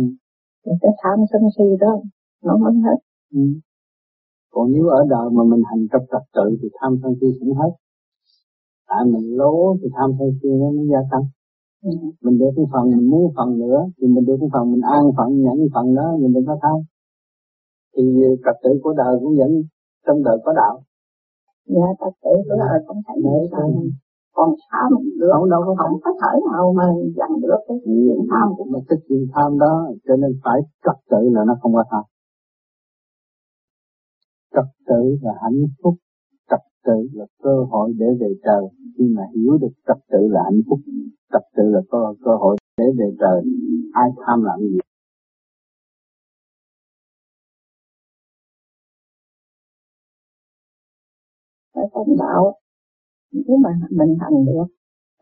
cái 0.63 0.91
tham 1.03 1.19
sân 1.31 1.41
si 1.57 1.63
đó 1.79 2.01
nó 2.43 2.57
mới 2.57 2.73
hết. 2.73 2.99
Ừ. 3.33 3.39
còn 4.53 4.71
nếu 4.73 4.87
ở 4.87 5.05
đời 5.09 5.29
mà 5.35 5.43
mình 5.43 5.63
hành 5.69 5.87
trong 5.91 6.05
trật 6.11 6.23
tự 6.35 6.57
thì 6.61 6.67
tham 6.79 6.91
sân 7.03 7.13
si 7.21 7.27
cũng 7.39 7.53
hết. 7.59 7.71
Tại 8.89 9.05
mình 9.13 9.37
lố 9.37 9.75
thì 9.81 9.87
tham 9.95 10.09
sân 10.19 10.29
si 10.41 10.49
nó 10.61 10.71
mới 10.77 10.87
gia 10.91 11.01
tăng. 11.11 11.25
Ừ. 11.83 11.91
mình 12.21 12.37
được 12.37 12.51
cái 12.55 12.65
phần 12.73 12.83
mình 12.89 13.09
muốn 13.09 13.33
phần 13.37 13.59
nữa 13.59 13.79
thì 13.97 14.07
mình 14.07 14.25
được 14.25 14.37
cái 14.39 14.49
phần 14.53 14.71
mình 14.71 14.81
an 14.81 15.03
phận 15.17 15.29
nhận 15.41 15.57
phần 15.73 15.95
đó 15.95 16.05
mình 16.19 16.33
đừng 16.33 16.45
có 16.47 16.57
tham 16.61 16.77
thì 17.93 18.03
trật 18.45 18.55
tự 18.63 18.69
của 18.83 18.93
đời 18.93 19.13
cũng 19.21 19.33
vẫn 19.39 19.51
trong 20.05 20.23
đời 20.23 20.37
có 20.45 20.53
đạo. 20.53 20.75
Dạ 21.67 21.87
trật 21.99 22.13
tự 22.23 22.33
của 22.47 22.55
đời 22.63 22.77
không 22.87 22.99
thể 23.07 23.13
để 23.23 23.37
còn 24.35 24.49
sao 24.71 24.89
mình 24.95 25.19
được 25.19 25.31
không 25.33 25.49
đâu 25.49 25.61
không, 25.65 25.77
không 25.77 25.95
có 26.03 26.11
thể 26.21 26.33
nào 26.51 26.73
mà 26.77 26.85
dặn 27.17 27.31
được 27.41 27.59
cái 27.67 27.77
chuyện 27.85 28.17
tham 28.31 28.47
của 28.57 28.65
mình. 28.71 28.83
Cái 28.89 28.99
chuyện 29.07 29.23
tham 29.33 29.59
đó 29.59 29.73
cho 30.07 30.15
nên 30.15 30.31
phải 30.43 30.59
trật 30.83 30.97
tự 31.11 31.29
là 31.35 31.41
nó 31.47 31.53
không 31.61 31.73
có 31.73 31.83
tham 31.91 32.03
trật 34.53 34.65
tự 34.87 35.17
là 35.21 35.33
hạnh 35.43 35.67
phúc. 35.83 35.95
Trật 36.49 36.63
tự 36.85 37.09
là 37.13 37.25
cơ 37.43 37.55
hội 37.69 37.93
để 37.99 38.05
về 38.19 38.27
trời. 38.43 38.63
Khi 38.97 39.03
mà 39.15 39.23
hiểu 39.35 39.57
được 39.61 39.73
trật 39.87 39.97
tự 40.11 40.19
là 40.27 40.41
hạnh 40.43 40.61
phúc 40.69 40.79
trật 41.31 41.41
tự 41.55 41.63
là 41.63 41.81
cơ, 41.91 41.97
cơ 42.25 42.31
hội 42.35 42.57
để 42.77 42.85
về 42.97 43.05
trời 43.19 43.41
ai 43.93 44.09
tham 44.25 44.43
làm 44.43 44.59
gì? 44.59 44.77
Phải 51.73 51.83
công 51.93 52.17
đạo 52.19 52.59
nếu 53.31 53.57
mà 53.57 53.69
mình 53.89 54.17
hành 54.19 54.45
được 54.45 54.65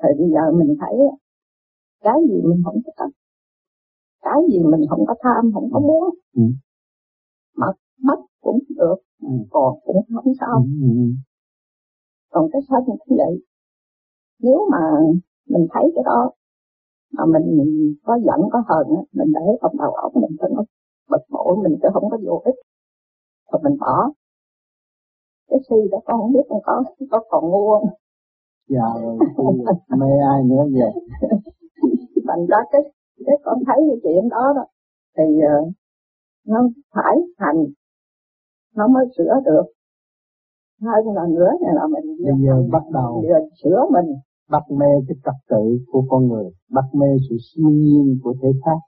thì 0.04 0.10
bây 0.20 0.30
giờ 0.30 0.52
mình 0.60 0.76
thấy 0.80 0.98
cái 2.04 2.18
gì 2.30 2.42
mình 2.44 2.62
không 2.66 2.80
có 2.86 2.92
thích 2.98 3.16
cái 4.22 4.42
gì 4.52 4.60
mình 4.72 4.82
không 4.90 5.06
có 5.08 5.16
tham 5.24 5.52
không 5.54 5.70
có 5.72 5.80
muốn 5.80 6.16
ừ. 6.36 6.44
mà 7.56 7.68
mất 8.04 8.20
cũng 8.42 8.60
được 8.70 8.96
ừ. 9.22 9.30
còn 9.50 9.80
cũng 9.86 10.02
không 10.16 10.34
sao 10.40 10.56
ừ. 10.58 10.88
ừ, 10.88 10.90
ừ. 10.96 11.08
còn 12.32 12.50
cái 12.52 12.62
thân 12.70 12.84
cũng 12.86 13.18
vậy 13.18 13.34
nếu 14.40 14.68
mà 14.72 14.80
mình 15.50 15.68
thấy 15.74 15.92
cái 15.96 16.04
đó 16.06 16.32
mà 17.12 17.24
mình 17.26 17.58
có 18.04 18.20
giận 18.26 18.50
có 18.52 18.64
hờn 18.68 18.88
mình 19.14 19.32
để 19.34 19.58
trong 19.62 19.78
đầu 19.78 19.92
óc 19.92 20.16
mình 20.16 20.38
cho 20.40 20.48
nó 20.48 20.64
bực 21.10 21.24
bội 21.30 21.58
mình 21.64 21.80
chứ 21.82 21.90
không 21.94 22.10
có 22.10 22.18
vô 22.26 22.42
ích 22.46 22.56
rồi 23.52 23.62
mình 23.64 23.78
bỏ 23.80 24.12
cái 25.50 25.60
si 25.70 25.76
đó 25.92 25.98
con 26.06 26.20
không 26.20 26.34
biết 26.34 26.46
con 26.50 26.62
có 26.64 26.84
có 27.12 27.20
còn 27.30 27.50
ngu 27.50 27.72
không 27.72 27.90
dạ 28.70 28.86
rồi 29.02 29.18
mê 30.00 30.12
ai 30.34 30.44
nữa 30.44 30.64
vậy 30.74 30.94
thành 32.28 32.46
ra 32.50 32.58
cái 32.72 32.82
cái 33.26 33.36
con 33.44 33.58
thấy 33.68 33.78
cái 33.90 34.00
chuyện 34.04 34.30
đó 34.30 34.54
đó 34.56 34.66
thì 35.18 35.24
uh, 35.38 35.74
nó 36.48 36.70
phải 36.96 37.18
hành 37.38 37.66
nó 38.76 38.88
mới 38.88 39.06
sửa 39.18 39.34
được. 39.46 39.66
Hơn 40.82 41.16
là 41.16 41.26
nữa 41.28 41.52
này 41.62 41.74
là 41.74 41.88
mình 41.88 42.18
bây 42.26 42.34
giờ 42.46 42.64
bắt 42.72 42.84
đầu. 42.94 43.22
Vừa 43.22 43.40
sửa 43.64 43.86
mình. 43.92 44.16
Bắt 44.50 44.64
mê 44.70 44.92
cái 45.08 45.18
trật 45.26 45.36
tự 45.50 45.80
của 45.92 46.04
con 46.10 46.28
người. 46.28 46.46
Bắt 46.72 46.86
mê 46.94 47.08
sự 47.30 47.36
siêu 47.48 47.70
nhiên 47.70 48.20
của 48.24 48.34
thể 48.42 48.50
xác. 48.66 48.80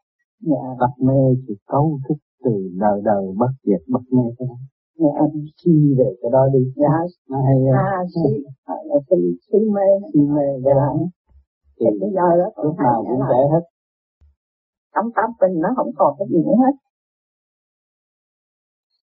Dạ. 0.41 0.63
bắt 0.79 0.93
mê 0.97 1.19
sự 1.47 1.53
cấu 1.67 1.99
trúc 2.07 2.17
từ 2.43 2.51
đời 2.79 3.01
đời 3.03 3.25
bất 3.37 3.51
diệt 3.63 3.81
bất 3.87 4.01
mê 4.11 4.23
cái 4.37 4.47
đó 4.47 4.55
dạ. 4.95 5.39
suy 5.63 5.95
về 5.97 6.15
cái 6.21 6.31
đó 6.31 6.47
đi. 6.53 6.73
Dạ. 6.75 6.89
Nó 7.29 7.37
hay 7.45 7.57
à 7.73 8.03
suy 8.13 8.43
là 8.67 8.95
suy 9.09 9.37
suy 9.51 9.59
mê. 9.59 9.87
Suy 10.13 10.21
mê 10.21 10.47
dạ. 10.65 10.73
đó 10.73 10.95
thì 11.79 11.85
bây 12.01 12.09
giờ 12.09 12.27
đó 12.39 12.63
lúc 12.63 12.75
nào 12.77 13.05
cũng 13.07 13.21
trẻ 13.29 13.41
hết. 13.51 13.63
Trong 14.95 15.11
tâm 15.15 15.29
tình 15.41 15.61
nó 15.61 15.69
không 15.75 15.91
còn 15.97 16.15
cái 16.19 16.27
gì 16.31 16.37
nữa 16.37 16.57
hết 16.63 16.73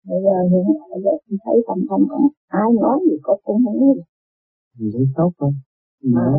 bây 0.09 0.19
giờ 0.25 0.35
hiện 0.51 0.65
bây 0.91 1.01
giờ 1.05 1.11
tôi 1.29 1.39
thấy 1.45 1.57
tâm 1.67 1.79
không 1.89 2.05
ai 2.49 2.69
nói 2.81 2.99
gì 3.11 3.17
có 3.23 3.37
cũng 3.45 3.63
không 3.65 3.81
biết. 3.81 4.03
Gì 4.79 4.91
thấy 4.95 5.07
tốt 5.17 5.31
thôi 5.39 5.53
mà 6.03 6.33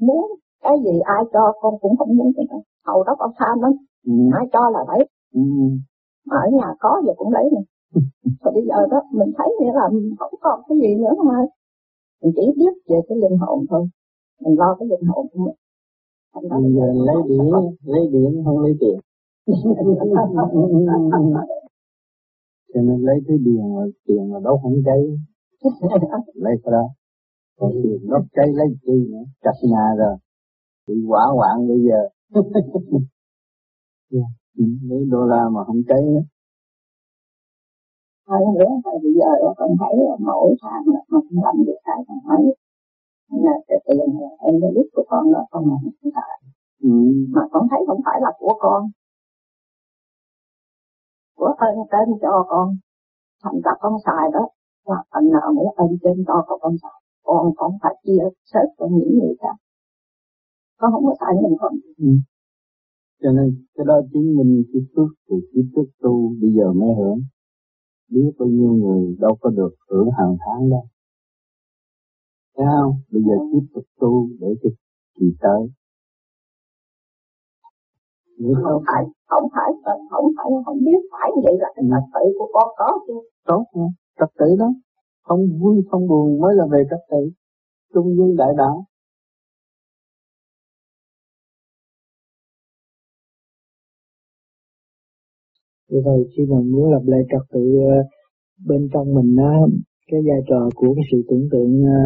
muốn 0.00 0.26
cái 0.62 0.76
gì 0.84 1.00
ai 1.04 1.22
cho 1.32 1.52
con 1.60 1.74
cũng 1.80 1.96
không 1.96 2.16
muốn 2.16 2.32
cái 2.36 2.46
đó. 2.50 2.56
Hầu 2.86 3.04
đó 3.04 3.14
con 3.18 3.30
tham 3.38 3.60
lắm. 3.60 3.72
Ừ. 4.06 4.12
ai 4.32 4.46
cho 4.52 4.70
là 4.70 4.84
lấy 4.88 5.08
ừ. 5.34 5.40
mà 6.26 6.36
ở 6.36 6.50
nhà 6.52 6.74
có 6.80 7.02
giờ 7.06 7.12
cũng 7.16 7.32
lấy 7.32 7.44
nè 7.52 7.60
rồi 8.42 8.52
bây 8.54 8.66
giờ 8.66 8.86
đó 8.90 9.02
mình 9.12 9.32
thấy 9.38 9.46
nghĩa 9.60 9.72
là 9.72 9.88
không 10.18 10.34
còn 10.40 10.60
cái 10.68 10.78
gì 10.78 10.94
nữa 10.94 11.14
mà. 11.24 11.46
Mình 12.22 12.32
chỉ 12.36 12.42
biết 12.56 12.72
về 12.88 13.00
cái 13.08 13.18
linh 13.18 13.38
hồn 13.38 13.64
thôi. 13.70 13.88
Mình 14.40 14.58
lo 14.58 14.76
cái 14.78 14.88
linh 14.88 15.08
hồn 15.08 15.26
của 15.32 15.44
mình 15.44 15.54
bây 16.34 16.72
giờ 16.74 16.86
lấy 17.06 17.16
điện 17.28 17.52
lấy 17.84 18.06
điện 18.12 18.42
không 18.44 18.58
lấy 18.58 18.76
tiền 18.80 18.98
cho 22.74 22.80
nên 22.80 23.00
lấy 23.00 23.16
cái 23.26 23.36
điện 23.38 23.74
mà 23.74 23.82
tiền 24.06 24.32
mà 24.32 24.38
đâu 24.44 24.58
không 24.62 24.82
cháy. 24.86 25.00
Lấy 26.34 26.54
cái 26.62 26.72
đó. 26.72 26.84
Còn 27.58 27.70
tiền 27.82 27.98
đốt 28.10 28.22
cháy 28.32 28.46
lấy 28.52 28.66
chi 28.82 28.96
nữa. 29.12 29.24
Chặt 29.42 29.56
nhà 29.70 29.86
rồi. 29.98 30.16
Bị 30.86 30.94
quả 31.08 31.24
hoạn 31.36 31.68
bây 31.68 31.78
giờ. 31.88 32.00
Lấy 34.88 35.04
đô 35.10 35.24
la 35.24 35.48
mà 35.54 35.64
không 35.64 35.82
cháy 35.88 36.02
nữa. 36.02 36.24
Thôi 38.28 38.40
nữa, 38.58 38.72
tại 38.84 38.94
bây 39.02 39.12
giờ 39.14 39.30
con 39.56 39.70
thấy 39.80 39.94
mỗi 40.18 40.54
tháng 40.62 40.82
là 40.94 41.00
con 41.10 41.22
làm 41.30 41.64
được 41.66 41.78
cái 41.84 41.96
con 42.08 42.18
thấy. 42.28 42.42
Là 43.44 43.52
cái 43.68 43.78
tiền 43.86 44.10
em 44.46 44.60
đã 44.60 44.68
biết 44.74 44.88
của 44.92 45.04
con 45.08 45.24
là 45.32 45.40
con 45.50 45.64
làm 45.68 45.78
tại. 46.14 46.38
Ừ. 46.82 46.90
Mà 47.34 47.42
con 47.52 47.66
thấy 47.70 47.80
không 47.86 48.00
phải 48.04 48.18
là 48.20 48.30
của 48.38 48.54
con. 48.60 48.90
Của 51.40 51.52
ơn 51.66 51.76
trên 51.92 52.08
cho 52.22 52.44
con. 52.48 52.68
Thành 53.42 53.58
ra 53.64 53.72
con 53.80 53.94
xài 54.04 54.24
đó. 54.34 54.44
Và 54.86 54.98
phần 55.10 55.24
nào 55.34 55.48
nữa 55.56 55.70
ơn 55.76 55.90
trên 56.02 56.24
cho 56.26 56.36
con 56.46 56.58
con 56.62 56.74
xài. 56.82 56.98
Còn 57.22 57.52
con 57.56 57.70
phải 57.82 57.94
chia 58.04 58.24
sớt 58.52 58.66
cho 58.78 58.86
những 58.90 59.18
người 59.18 59.34
khác. 59.40 59.56
Con 60.78 60.92
không 60.92 61.04
có 61.06 61.14
xài 61.20 61.32
mình 61.42 61.56
không. 61.60 61.76
Ừ. 61.98 62.10
Cho 63.22 63.30
nên 63.36 63.64
cái 63.74 63.84
đó 63.88 63.96
chứng 64.12 64.36
minh 64.36 64.62
cái 64.72 64.82
phước 64.92 65.10
từ 65.28 65.36
cái 65.52 65.62
phước 65.72 65.88
tu 66.02 66.14
bây 66.40 66.50
giờ 66.56 66.72
mới 66.72 66.90
hưởng 66.98 67.20
biết 68.12 68.32
bao 68.38 68.48
nhiêu 68.48 68.72
người 68.72 69.16
đâu 69.18 69.36
có 69.40 69.50
được 69.50 69.74
hưởng 69.90 70.08
hàng 70.18 70.36
tháng 70.44 70.70
đâu. 70.70 70.84
Thấy 72.56 72.66
không? 72.76 72.94
Bây 73.12 73.22
giờ 73.22 73.34
tiếp 73.52 73.66
tục 73.74 73.84
tu 74.00 74.28
để 74.40 74.48
cho 74.62 74.70
kỳ 75.18 75.26
tới 75.40 75.60
nhưng 78.42 78.54
không 78.64 78.82
phải 78.88 79.04
không 79.30 79.46
phải 79.54 79.70
không 80.10 80.26
phải 80.36 80.48
không 80.64 80.78
biết 80.86 81.00
phải 81.12 81.30
vậy 81.44 81.54
là 81.62 81.68
cái 81.74 81.84
ừ. 81.84 81.90
trật 81.90 82.04
tự 82.14 82.24
của 82.38 82.48
con 82.52 82.68
có 82.78 82.88
chứ. 83.06 83.14
Tốt 83.46 83.64
nha 83.74 83.88
trật 84.18 84.30
tự 84.38 84.46
đó. 84.58 84.68
Không 85.22 85.40
vui 85.60 85.76
không 85.90 86.08
buồn 86.08 86.40
mới 86.40 86.54
là 86.54 86.64
về 86.72 86.82
trật 86.90 87.00
tự. 87.10 87.30
Trung 87.94 88.16
dung 88.16 88.36
đại 88.36 88.52
đạo. 88.56 88.84
Như 95.88 96.00
vậy 96.04 96.18
khi 96.36 96.42
mà 96.50 96.56
muốn 96.72 96.92
lập 96.92 97.02
lại 97.06 97.20
trật 97.30 97.42
tự 97.52 97.60
ờ, 97.90 97.96
bên 98.66 98.88
trong 98.92 99.14
mình 99.14 99.36
á 99.36 99.54
cái 100.10 100.20
vai 100.26 100.40
trò 100.48 100.68
của 100.74 100.94
cái 100.96 101.04
sự 101.12 101.18
tưởng 101.28 101.48
tượng 101.52 101.84
ờ, 101.84 102.00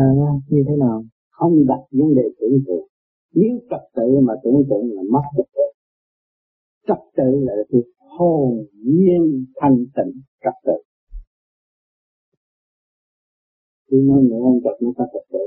như 0.49 0.65
thế 0.69 0.77
nào? 0.77 1.05
Không 1.31 1.67
đặt 1.67 1.81
vấn 1.93 2.15
đề 2.15 2.23
tưởng 2.41 2.59
tượng. 2.67 2.87
Nếu 3.35 3.59
trật 3.71 3.81
tự 3.97 4.21
mà 4.27 4.33
tưởng 4.45 4.63
tượng 4.71 4.87
là 4.95 5.03
mất 5.11 5.23
trật 5.37 5.47
tự 5.55 5.64
Trật 6.87 6.99
tự 7.17 7.31
là 7.47 7.53
sự 7.71 7.79
hồn 7.99 8.65
nhiên 8.85 9.45
thanh 9.61 9.77
tịnh 9.97 10.13
trật 10.45 10.55
tự. 10.67 10.79
Khi 13.91 13.97
nói 14.09 14.23
nữa 14.23 14.41
ông 14.43 14.61
trật 14.65 14.83
nó 14.83 14.91
có 14.97 15.05
trật 15.13 15.23
tự. 15.33 15.39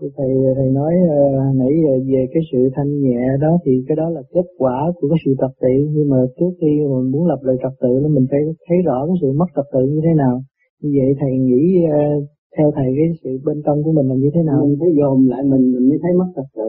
Thầy 0.00 0.28
thầy 0.56 0.70
nói 0.70 0.94
uh, 1.04 1.56
nãy 1.56 1.72
giờ 1.84 1.94
về 2.12 2.26
cái 2.32 2.42
sự 2.52 2.58
thanh 2.74 3.00
nhẹ 3.02 3.20
đó 3.40 3.58
thì 3.64 3.72
cái 3.88 3.96
đó 3.96 4.08
là 4.10 4.22
kết 4.34 4.46
quả 4.58 4.92
của 4.96 5.08
cái 5.08 5.18
sự 5.24 5.30
trật 5.40 5.52
tự 5.60 5.74
nhưng 5.94 6.08
mà 6.08 6.16
trước 6.36 6.52
khi 6.60 6.66
mình 6.66 7.10
muốn 7.12 7.26
lập 7.26 7.40
lại 7.42 7.56
trật 7.62 7.72
tự 7.80 8.00
thì 8.02 8.08
mình 8.14 8.26
phải 8.30 8.40
thấy 8.68 8.78
rõ 8.86 9.06
cái 9.06 9.16
sự 9.20 9.32
mất 9.32 9.46
trật 9.56 9.66
tự 9.72 9.82
như 9.92 10.00
thế 10.04 10.14
nào. 10.16 10.34
Như 10.80 10.90
vậy 10.98 11.16
thầy 11.20 11.32
nghĩ 11.38 11.64
uh, 11.84 12.24
theo 12.56 12.70
thầy 12.76 12.88
cái 12.96 13.08
sự 13.22 13.30
bên 13.44 13.62
trong 13.64 13.82
của 13.84 13.92
mình 13.92 14.08
là 14.08 14.14
như 14.14 14.30
thế 14.34 14.42
nào? 14.42 14.66
Mình 14.66 14.76
phải 14.80 14.92
dồn 14.98 15.28
lại 15.28 15.42
mình 15.42 15.64
mình 15.74 15.88
mới 15.88 15.98
thấy 16.02 16.12
mất 16.20 16.28
trật 16.36 16.48
tự. 16.56 16.68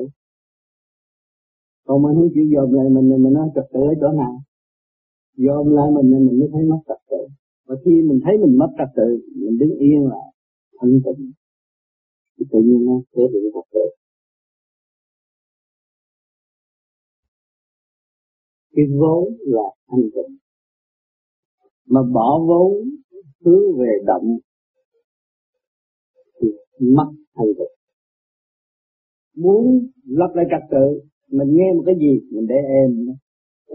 Còn 1.87 2.01
mình 2.03 2.15
không 2.15 2.29
chịu 2.33 2.45
dòm 2.53 2.73
lại 2.73 2.89
mình 2.95 3.05
thì 3.09 3.23
mình 3.23 3.33
nói 3.33 3.47
trật 3.55 3.67
tự 3.73 3.79
ở 3.79 3.93
chỗ 4.01 4.09
nào? 4.21 4.33
dòm 5.45 5.65
lại 5.77 5.87
mình 5.95 6.07
thì 6.11 6.19
mình 6.25 6.39
mới 6.39 6.49
thấy 6.53 6.63
mất 6.71 6.81
trật 6.87 7.01
tự. 7.09 7.21
Và 7.65 7.75
khi 7.85 7.91
mình 8.07 8.19
thấy 8.23 8.33
mình 8.43 8.57
mất 8.57 8.71
trật 8.77 8.89
tự, 8.95 9.09
mình 9.35 9.57
đứng 9.59 9.77
yên 9.79 10.01
lại, 10.11 10.27
thanh 10.79 10.99
tịnh, 11.05 11.31
thì 12.37 12.45
tự 12.51 12.59
nhiên 12.65 12.85
nó 12.85 12.95
sẽ 13.11 13.21
bị 13.33 13.39
trật 13.53 13.67
tự. 13.73 13.85
Cái 18.75 18.85
vốn 18.99 19.23
là 19.39 19.67
thanh 19.87 20.09
tịnh. 20.15 20.37
Mà 21.85 22.01
bỏ 22.13 22.39
vốn 22.47 22.71
hướng 23.45 23.77
về 23.79 23.91
động 24.05 24.37
thì 26.41 26.47
mất 26.95 27.09
thanh 27.35 27.51
tịnh. 27.57 27.75
Muốn 29.35 29.87
lập 30.03 30.31
lại 30.35 30.45
trật 30.51 30.63
tự, 30.71 31.07
mình 31.31 31.47
nghe 31.55 31.73
một 31.73 31.83
cái 31.85 31.95
gì 31.99 32.19
mình 32.31 32.47
để 32.47 32.55
êm, 32.55 33.15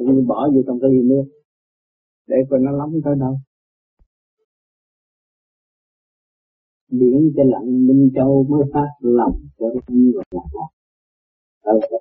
mình 0.06 0.26
bỏ 0.26 0.48
vô 0.54 0.62
trong 0.66 0.80
cái 0.80 0.90
ly 0.90 1.02
nước. 1.02 1.24
Để 2.26 2.36
coi 2.50 2.60
nó 2.60 2.70
lắm 2.70 2.88
tới 3.04 3.14
đâu. 3.20 3.36
Biển 6.90 7.32
cho 7.36 7.42
lặng 7.44 7.86
minh 7.86 8.10
châu 8.14 8.46
mới 8.48 8.64
phát 8.72 8.88
lòng 9.00 9.36
cho 9.58 9.66
như 9.88 10.12
là 10.14 11.72
là 11.72 11.98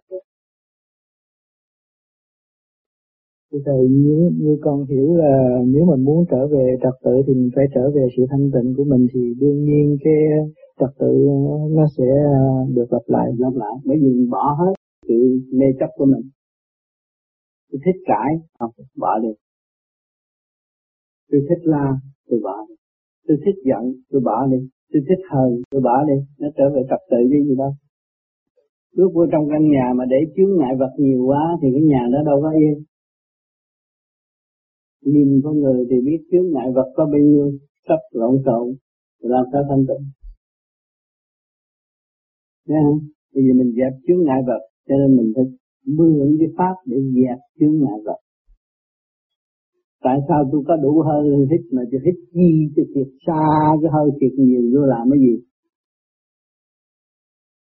Thầy 3.65 3.87
như, 3.89 4.31
như 4.39 4.57
con 4.61 4.85
hiểu 4.85 5.15
là 5.15 5.61
nếu 5.65 5.85
mình 5.85 6.05
muốn 6.05 6.25
trở 6.31 6.47
về 6.47 6.77
trật 6.83 6.93
tự 7.03 7.11
thì 7.27 7.33
mình 7.33 7.49
phải 7.55 7.65
trở 7.75 7.91
về 7.91 8.07
sự 8.17 8.25
thanh 8.29 8.51
tịnh 8.53 8.73
của 8.77 8.83
mình 8.83 9.07
thì 9.13 9.33
đương 9.39 9.63
nhiên 9.63 9.97
cái 10.03 10.13
trật 10.79 10.89
tự 10.99 11.27
nó 11.69 11.85
sẽ 11.97 12.03
được 12.73 12.93
lặp 12.93 13.01
lại. 13.07 13.31
Lặp 13.37 13.53
lại 13.55 13.73
bởi 13.85 13.97
vì 14.01 14.07
mình 14.07 14.29
bỏ 14.29 14.57
hết 14.59 14.80
sự 15.07 15.39
mê 15.53 15.65
chấp 15.79 15.89
của 15.95 16.05
mình. 16.05 16.29
Tôi 17.71 17.81
thích 17.85 18.01
cãi, 18.05 18.31
không, 18.59 18.71
bỏ 18.95 19.19
đi. 19.19 19.29
Tôi 21.29 21.41
thích 21.49 21.61
la, 21.63 21.91
tôi 22.27 22.39
bỏ 22.43 22.65
đi. 22.69 22.75
Tôi 23.27 23.37
thích 23.45 23.55
giận, 23.65 23.83
tôi 24.09 24.21
bỏ 24.21 24.47
đi 24.51 24.67
tôi 24.91 25.01
thích 25.07 25.21
hờn 25.31 25.51
tôi 25.71 25.81
bỏ 25.81 26.03
đi 26.09 26.17
nó 26.39 26.47
trở 26.57 26.63
về 26.75 26.81
tập 26.89 26.99
tự 27.11 27.17
với 27.29 27.39
gì 27.47 27.55
đâu 27.57 27.73
bước 28.97 29.09
vô 29.13 29.25
trong 29.31 29.45
căn 29.51 29.61
nhà 29.69 29.93
mà 29.95 30.05
để 30.09 30.17
chướng 30.35 30.57
ngại 30.57 30.73
vật 30.79 30.93
nhiều 30.97 31.25
quá 31.25 31.43
thì 31.61 31.67
cái 31.73 31.83
nhà 31.91 32.03
đó 32.13 32.19
đâu 32.25 32.41
có 32.41 32.51
yên 32.51 32.83
nhìn 35.01 35.41
con 35.43 35.59
người 35.59 35.85
thì 35.89 35.95
biết 36.05 36.19
chướng 36.31 36.47
ngại 36.53 36.69
vật 36.75 36.89
có 36.95 37.05
bao 37.05 37.21
nhiêu 37.29 37.51
sắp 37.87 38.01
lộn 38.11 38.35
xộn 38.45 38.75
làm 39.19 39.45
sao 39.51 39.61
thanh 39.69 39.85
tịnh 39.89 40.05
Thấy 42.67 42.77
không? 42.83 42.99
Bây 43.33 43.43
giờ 43.43 43.53
mình 43.59 43.73
dẹp 43.77 43.93
chướng 44.07 44.23
ngại 44.25 44.41
vật 44.47 44.61
cho 44.91 44.97
nên 44.97 45.17
mình 45.17 45.31
phải 45.35 45.45
mượn 45.97 46.37
cái 46.39 46.47
pháp 46.57 46.75
để 46.85 46.97
dẹp 47.15 47.39
chướng 47.59 47.75
ngại 47.81 47.99
vật. 48.05 48.19
Tại 50.03 50.17
sao 50.27 50.49
tôi 50.51 50.61
có 50.67 50.75
đủ 50.75 51.01
hơi 51.01 51.23
hít 51.51 51.61
mà 51.71 51.81
tôi 51.91 52.01
hít 52.05 52.15
chi 52.33 52.49
cho 52.75 52.83
thiệt 52.95 53.07
xa 53.25 53.43
cái 53.81 53.91
hơi 53.95 54.09
thiệt 54.21 54.33
nhiều 54.37 54.61
vô 54.73 54.81
làm 54.93 55.09
cái 55.11 55.19
gì? 55.19 55.35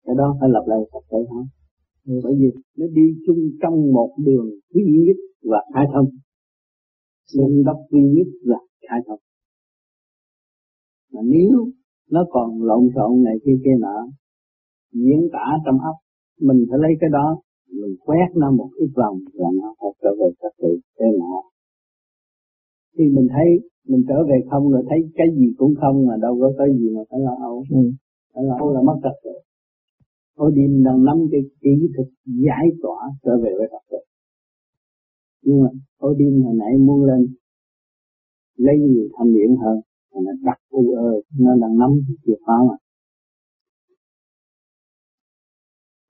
Cái 0.04 0.14
đó 0.18 0.37
phải 0.40 0.48
lập 0.52 0.64
lại 0.66 0.78
thật 0.92 1.04
tự 1.10 1.18
hả? 1.32 1.42
Bởi 2.24 2.34
vì 2.40 2.48
nó 2.78 2.87
đi 2.94 3.06
chung 3.26 3.40
trong 3.62 3.92
một 3.92 4.10
đường 4.26 4.48
duy 4.74 4.84
nhất 5.06 5.16
và 5.50 5.60
khai 5.74 5.87
thông 5.94 6.08
đường 7.37 7.64
đốc 7.64 7.76
duy 7.90 8.02
nhất 8.16 8.26
là 8.42 8.58
khai 8.88 9.00
thông 9.06 9.18
mà 11.12 11.20
nếu 11.24 11.72
nó 12.10 12.24
còn 12.30 12.62
lộn 12.62 12.88
xộn 12.94 13.22
này 13.22 13.34
kia 13.44 13.58
kia 13.64 13.76
nọ 13.80 13.96
diễn 14.92 15.28
tả 15.32 15.46
trong 15.64 15.78
óc 15.78 16.03
mình 16.40 16.66
phải 16.70 16.78
lấy 16.78 16.92
cái 17.00 17.10
đó 17.12 17.40
mình 17.70 17.96
quét 18.04 18.28
nó 18.36 18.50
một 18.50 18.70
ít 18.78 18.90
vòng 18.96 19.18
là 19.32 19.48
nó 19.62 19.74
phải 19.80 19.90
trở 20.02 20.10
về 20.20 20.28
trật 20.42 20.52
tự 20.62 20.78
thế 20.98 21.06
nọ 21.18 21.42
khi 22.98 23.04
mình 23.04 23.28
thấy 23.30 23.48
mình 23.88 24.04
trở 24.08 24.24
về 24.28 24.36
không 24.50 24.72
rồi 24.72 24.82
thấy 24.88 24.98
cái 25.14 25.26
gì 25.36 25.54
cũng 25.58 25.74
không 25.80 26.06
mà 26.06 26.16
đâu 26.20 26.38
có 26.40 26.52
cái 26.58 26.68
gì 26.78 26.90
mà 26.96 27.02
phải 27.10 27.20
lo 27.20 27.36
âu. 27.40 27.64
Ừ. 27.70 27.90
phải 28.34 28.44
lo 28.44 28.56
âu 28.58 28.74
là 28.74 28.82
mất 28.82 28.96
trật 29.02 29.12
tự 29.24 29.30
Ô 30.36 30.50
điềm 30.50 30.84
đang 30.84 31.04
nắm 31.04 31.16
cái 31.32 31.40
kỹ 31.60 31.70
thuật 31.96 32.08
giải 32.26 32.66
tỏa 32.82 32.98
trở 33.24 33.38
về 33.42 33.50
với 33.58 33.68
trật 33.72 33.82
tự 33.90 33.98
nhưng 35.42 35.62
mà 35.62 35.68
ô 35.98 36.14
điềm 36.14 36.42
hồi 36.42 36.54
nãy 36.56 36.78
muốn 36.78 37.04
lên 37.04 37.26
lấy 38.56 38.78
nhiều 38.78 39.08
thanh 39.18 39.34
điển 39.34 39.56
hơn 39.62 39.80
mà 40.14 40.20
nó 40.24 40.32
đặt 40.42 40.58
u 40.70 40.94
ơ 40.94 41.20
nó 41.38 41.50
đang 41.60 41.78
nắm 41.78 41.90
chìa 42.26 42.34
khóa 42.44 42.58
mà 42.68 42.76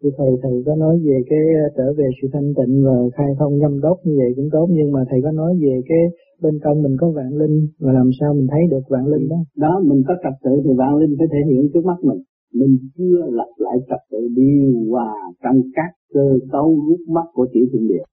thì 0.05 0.11
thầy, 0.19 0.31
thầy 0.43 0.63
có 0.67 0.75
nói 0.77 0.99
về 1.07 1.17
cái 1.31 1.45
ờ, 1.63 1.67
trở 1.77 1.93
về 1.99 2.09
sự 2.23 2.29
thanh 2.33 2.49
tịnh 2.59 2.85
và 2.87 2.97
khai 3.17 3.31
thông 3.39 3.59
nhâm 3.59 3.81
đốc 3.81 3.99
như 4.05 4.15
vậy 4.21 4.33
cũng 4.37 4.49
tốt, 4.53 4.67
nhưng 4.71 4.93
mà 4.93 5.01
thầy 5.11 5.21
có 5.23 5.33
nói 5.33 5.53
về 5.63 5.81
cái 5.89 6.03
bên 6.43 6.55
trong 6.65 6.83
mình 6.83 6.97
có 7.01 7.11
vạn 7.11 7.31
linh 7.41 7.69
và 7.81 7.93
làm 7.93 8.11
sao 8.21 8.35
mình 8.35 8.47
thấy 8.51 8.61
được 8.71 8.85
vạn 8.89 9.07
linh 9.07 9.29
đó? 9.29 9.37
Đó, 9.57 9.81
mình 9.85 10.03
có 10.09 10.15
trật 10.23 10.33
tự 10.45 10.51
thì 10.65 10.71
vạn 10.79 10.97
linh 10.97 11.15
phải 11.19 11.27
thể 11.33 11.41
hiện 11.51 11.71
trước 11.75 11.85
mắt 11.85 11.99
mình. 12.03 12.21
Mình 12.55 12.79
chưa 12.97 13.19
lập 13.31 13.51
lại 13.57 13.77
trật 13.89 14.03
tự 14.11 14.29
điều 14.37 14.73
hòa 14.91 15.15
trong 15.43 15.61
các 15.75 15.91
cơ 16.15 16.39
cấu 16.53 16.69
rút 16.89 17.01
mắt 17.09 17.27
của 17.33 17.47
tiểu 17.53 17.65
thiên 17.73 17.89
địa 17.89 18.05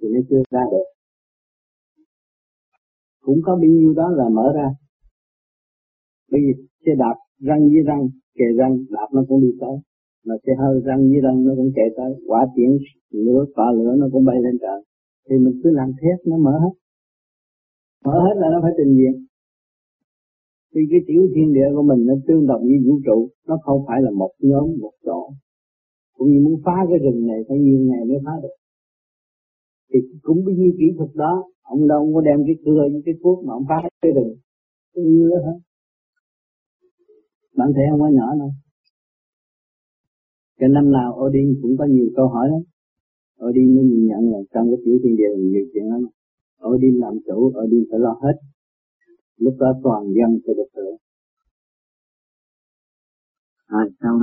thì 0.00 0.08
nó 0.14 0.20
chưa 0.30 0.42
ra 0.50 0.64
được. 0.72 0.86
Cũng 3.24 3.40
có 3.44 3.52
bao 3.56 3.70
nhiêu 3.70 3.94
đó 3.94 4.08
là 4.08 4.28
mở 4.28 4.52
ra. 4.54 4.68
Bởi 6.32 6.40
vì 6.44 6.62
xe 6.86 6.92
đạp 6.98 7.16
răng 7.40 7.68
với 7.68 7.82
răng, 7.86 8.08
kề 8.38 8.44
răng, 8.58 8.76
đạp 8.90 9.08
nó 9.12 9.24
cũng 9.28 9.40
đi 9.40 9.52
tới 9.60 9.76
nó 10.26 10.34
sẽ 10.46 10.52
hơi 10.58 10.80
răng 10.84 11.08
như 11.08 11.18
răng 11.22 11.44
nó 11.46 11.52
cũng 11.56 11.70
chạy 11.76 11.88
tới, 11.96 12.10
quả 12.26 12.46
tiễn 12.56 12.70
lửa 13.10 13.44
quả 13.54 13.72
lửa 13.76 13.92
nó 13.98 14.06
cũng 14.12 14.24
bay 14.24 14.36
lên 14.44 14.56
trời. 14.60 14.80
Thì 15.30 15.36
mình 15.38 15.60
cứ 15.62 15.70
làm 15.70 15.90
thét 16.00 16.26
nó 16.26 16.36
mở 16.36 16.58
hết. 16.64 16.74
Mở 18.04 18.12
hết 18.24 18.34
là 18.36 18.48
nó 18.52 18.58
phải 18.62 18.72
trình 18.78 18.96
diện. 18.98 19.26
Vì 20.74 20.82
cái 20.90 21.00
tiểu 21.06 21.22
thiên 21.34 21.54
địa 21.54 21.68
của 21.74 21.82
mình 21.82 22.06
nó 22.06 22.14
tương 22.26 22.46
đồng 22.46 22.62
với 22.68 22.78
vũ 22.86 23.00
trụ, 23.06 23.28
nó 23.48 23.58
không 23.62 23.80
phải 23.88 24.02
là 24.02 24.10
một 24.10 24.30
nhóm, 24.40 24.66
một 24.80 24.92
chỗ 25.04 25.30
cũng 26.16 26.28
như 26.30 26.40
muốn 26.44 26.60
phá 26.64 26.76
cái 26.88 26.98
rừng 26.98 27.26
này, 27.26 27.40
phải 27.48 27.58
nhiều 27.58 27.78
ngày 27.78 28.04
mới 28.08 28.18
phá 28.24 28.32
được. 28.42 28.56
Thì 29.92 29.98
cũng 30.22 30.44
bao 30.46 30.54
nhiêu 30.58 30.72
kỹ 30.78 30.86
thuật 30.96 31.10
đó. 31.14 31.44
Ông 31.62 31.88
đâu 31.88 32.10
có 32.14 32.20
đem 32.20 32.38
cái 32.46 32.56
cưa 32.64 32.80
với 32.92 33.02
cái 33.04 33.14
cuốc 33.22 33.44
mà 33.44 33.52
ông 33.54 33.64
phá 33.68 33.88
cái 34.02 34.12
rừng. 34.16 34.34
Cái 34.94 35.04
như 35.04 35.30
đó 35.30 35.36
hết 35.46 35.58
bạn 37.56 37.72
thấy 37.74 37.84
không 37.90 38.00
có 38.00 38.08
nhỏ 38.08 38.34
đâu 38.38 38.50
cái 40.58 40.68
năm 40.68 40.92
nào 40.92 41.18
Odin 41.24 41.58
cũng 41.62 41.76
có 41.78 41.84
nhiều 41.84 42.08
câu 42.16 42.28
hỏi 42.28 42.48
lắm. 42.50 42.62
Odin 43.46 43.74
mới 43.74 43.84
nhìn 43.84 44.06
nhận 44.06 44.32
là 44.32 44.38
trong 44.54 44.66
cái 44.70 44.78
tiểu 44.84 44.98
thiên 45.02 45.16
địa 45.16 45.32
nhiều 45.38 45.64
chuyện 45.72 45.84
lắm. 45.84 46.06
Odin 46.66 46.94
làm 46.94 47.14
chủ, 47.26 47.52
Odin 47.64 47.84
phải 47.90 48.00
lo 48.00 48.18
hết. 48.22 48.36
Lúc 49.36 49.54
đó 49.58 49.72
toàn 49.82 50.04
dân 50.16 50.40
sẽ 50.46 50.52
được 50.56 50.68
hưởng. 50.74 50.96
Rồi, 53.68 53.90
sao 54.00 54.18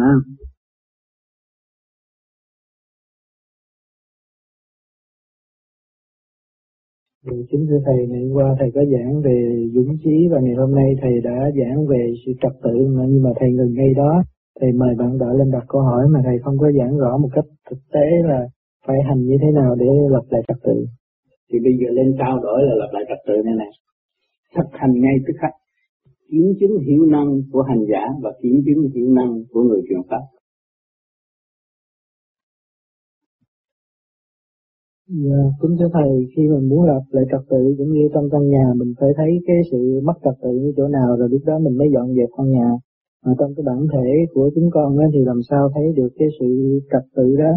thì 7.25 7.45
Chính 7.51 7.67
thưa 7.69 7.79
Thầy, 7.85 8.07
ngày 8.07 8.29
qua 8.33 8.55
Thầy 8.59 8.71
có 8.75 8.81
giảng 8.85 9.21
về 9.21 9.69
dũng 9.73 9.97
chí 10.03 10.27
và 10.31 10.39
ngày 10.39 10.55
hôm 10.55 10.75
nay 10.75 10.95
Thầy 11.01 11.11
đã 11.23 11.51
giảng 11.59 11.87
về 11.87 12.13
sự 12.25 12.31
trật 12.41 12.51
tự 12.63 12.75
nhưng 13.09 13.23
mà 13.23 13.29
Thầy 13.39 13.51
ngừng 13.51 13.73
ngay 13.73 13.93
đó 13.93 14.23
Thầy 14.59 14.71
mời 14.71 14.95
bạn 14.99 15.17
đợi 15.17 15.33
lên 15.37 15.51
đặt 15.51 15.65
câu 15.67 15.81
hỏi 15.81 16.03
mà 16.13 16.19
thầy 16.25 16.37
không 16.43 16.57
có 16.57 16.71
giảng 16.77 16.97
rõ 16.97 17.17
một 17.17 17.29
cách 17.35 17.45
thực 17.69 17.79
tế 17.93 18.05
là 18.29 18.39
phải 18.87 18.97
hành 19.07 19.21
như 19.25 19.35
thế 19.41 19.51
nào 19.51 19.75
để 19.75 19.85
lập 20.09 20.25
lại 20.29 20.41
trật 20.47 20.57
tự. 20.63 20.85
Thì 21.49 21.59
bây 21.63 21.73
giờ 21.79 21.87
lên 21.91 22.15
trao 22.19 22.39
đổi 22.39 22.59
là 22.67 22.75
lập 22.75 22.89
lại 22.91 23.03
trật 23.09 23.21
tự 23.27 23.33
này 23.45 23.55
này. 23.57 23.71
Thực 24.55 24.69
hành 24.71 24.93
ngay 25.01 25.15
tức 25.27 25.33
khắc. 25.41 25.53
Kiểm 26.29 26.45
chứng 26.59 26.77
hiệu 26.87 27.05
năng 27.05 27.29
của 27.51 27.61
hành 27.61 27.83
giả 27.91 28.03
và 28.23 28.31
kiểm 28.41 28.55
chứng 28.65 28.89
hiệu 28.93 29.09
năng 29.09 29.43
của 29.51 29.61
người 29.61 29.81
truyền 29.89 30.01
pháp. 30.09 30.23
Dạ, 35.07 35.41
kính 35.61 35.75
thưa 35.79 35.89
thầy, 35.93 36.11
khi 36.35 36.41
mình 36.51 36.69
muốn 36.69 36.85
lập 36.85 37.03
lại 37.09 37.25
trật 37.31 37.41
tự 37.49 37.75
cũng 37.77 37.91
như 37.93 38.09
trong 38.13 38.29
căn 38.31 38.49
nhà 38.49 38.65
mình 38.75 38.93
phải 38.99 39.09
thấy 39.17 39.31
cái 39.47 39.57
sự 39.71 40.01
mất 40.03 40.17
trật 40.23 40.33
tự 40.43 40.51
như 40.61 40.73
chỗ 40.77 40.87
nào 40.87 41.15
rồi 41.19 41.29
lúc 41.31 41.41
đó 41.45 41.59
mình 41.59 41.77
mới 41.77 41.87
dọn 41.93 42.07
dẹp 42.15 42.29
căn 42.37 42.51
nhà. 42.51 42.69
Mà 43.25 43.31
trong 43.39 43.51
cái 43.55 43.63
bản 43.65 43.87
thể 43.93 44.09
của 44.33 44.49
chúng 44.55 44.69
con 44.71 44.97
đó, 44.97 45.05
thì 45.13 45.19
làm 45.25 45.39
sao 45.49 45.69
thấy 45.75 45.93
được 45.95 46.09
cái 46.19 46.27
sự 46.39 46.79
trật 46.91 47.05
tự 47.15 47.35
đó? 47.35 47.51